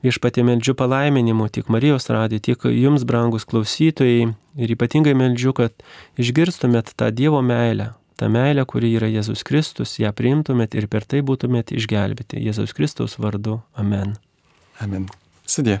[0.00, 5.76] Viešpatė meldžiu palaiminimų tiek Marijos radijo, tiek jums, brangus klausytojai, ir ypatingai meldžiu, kad
[6.16, 11.22] išgirstumėt tą Dievo meilę, tą meilę, kuri yra Jėzus Kristus, ją priimtumėt ir per tai
[11.26, 12.42] būtumėt išgelbėti.
[12.44, 13.60] Jėzus Kristaus vardu.
[13.80, 14.18] Amen.
[14.84, 15.08] Amen.
[15.48, 15.80] Sudė.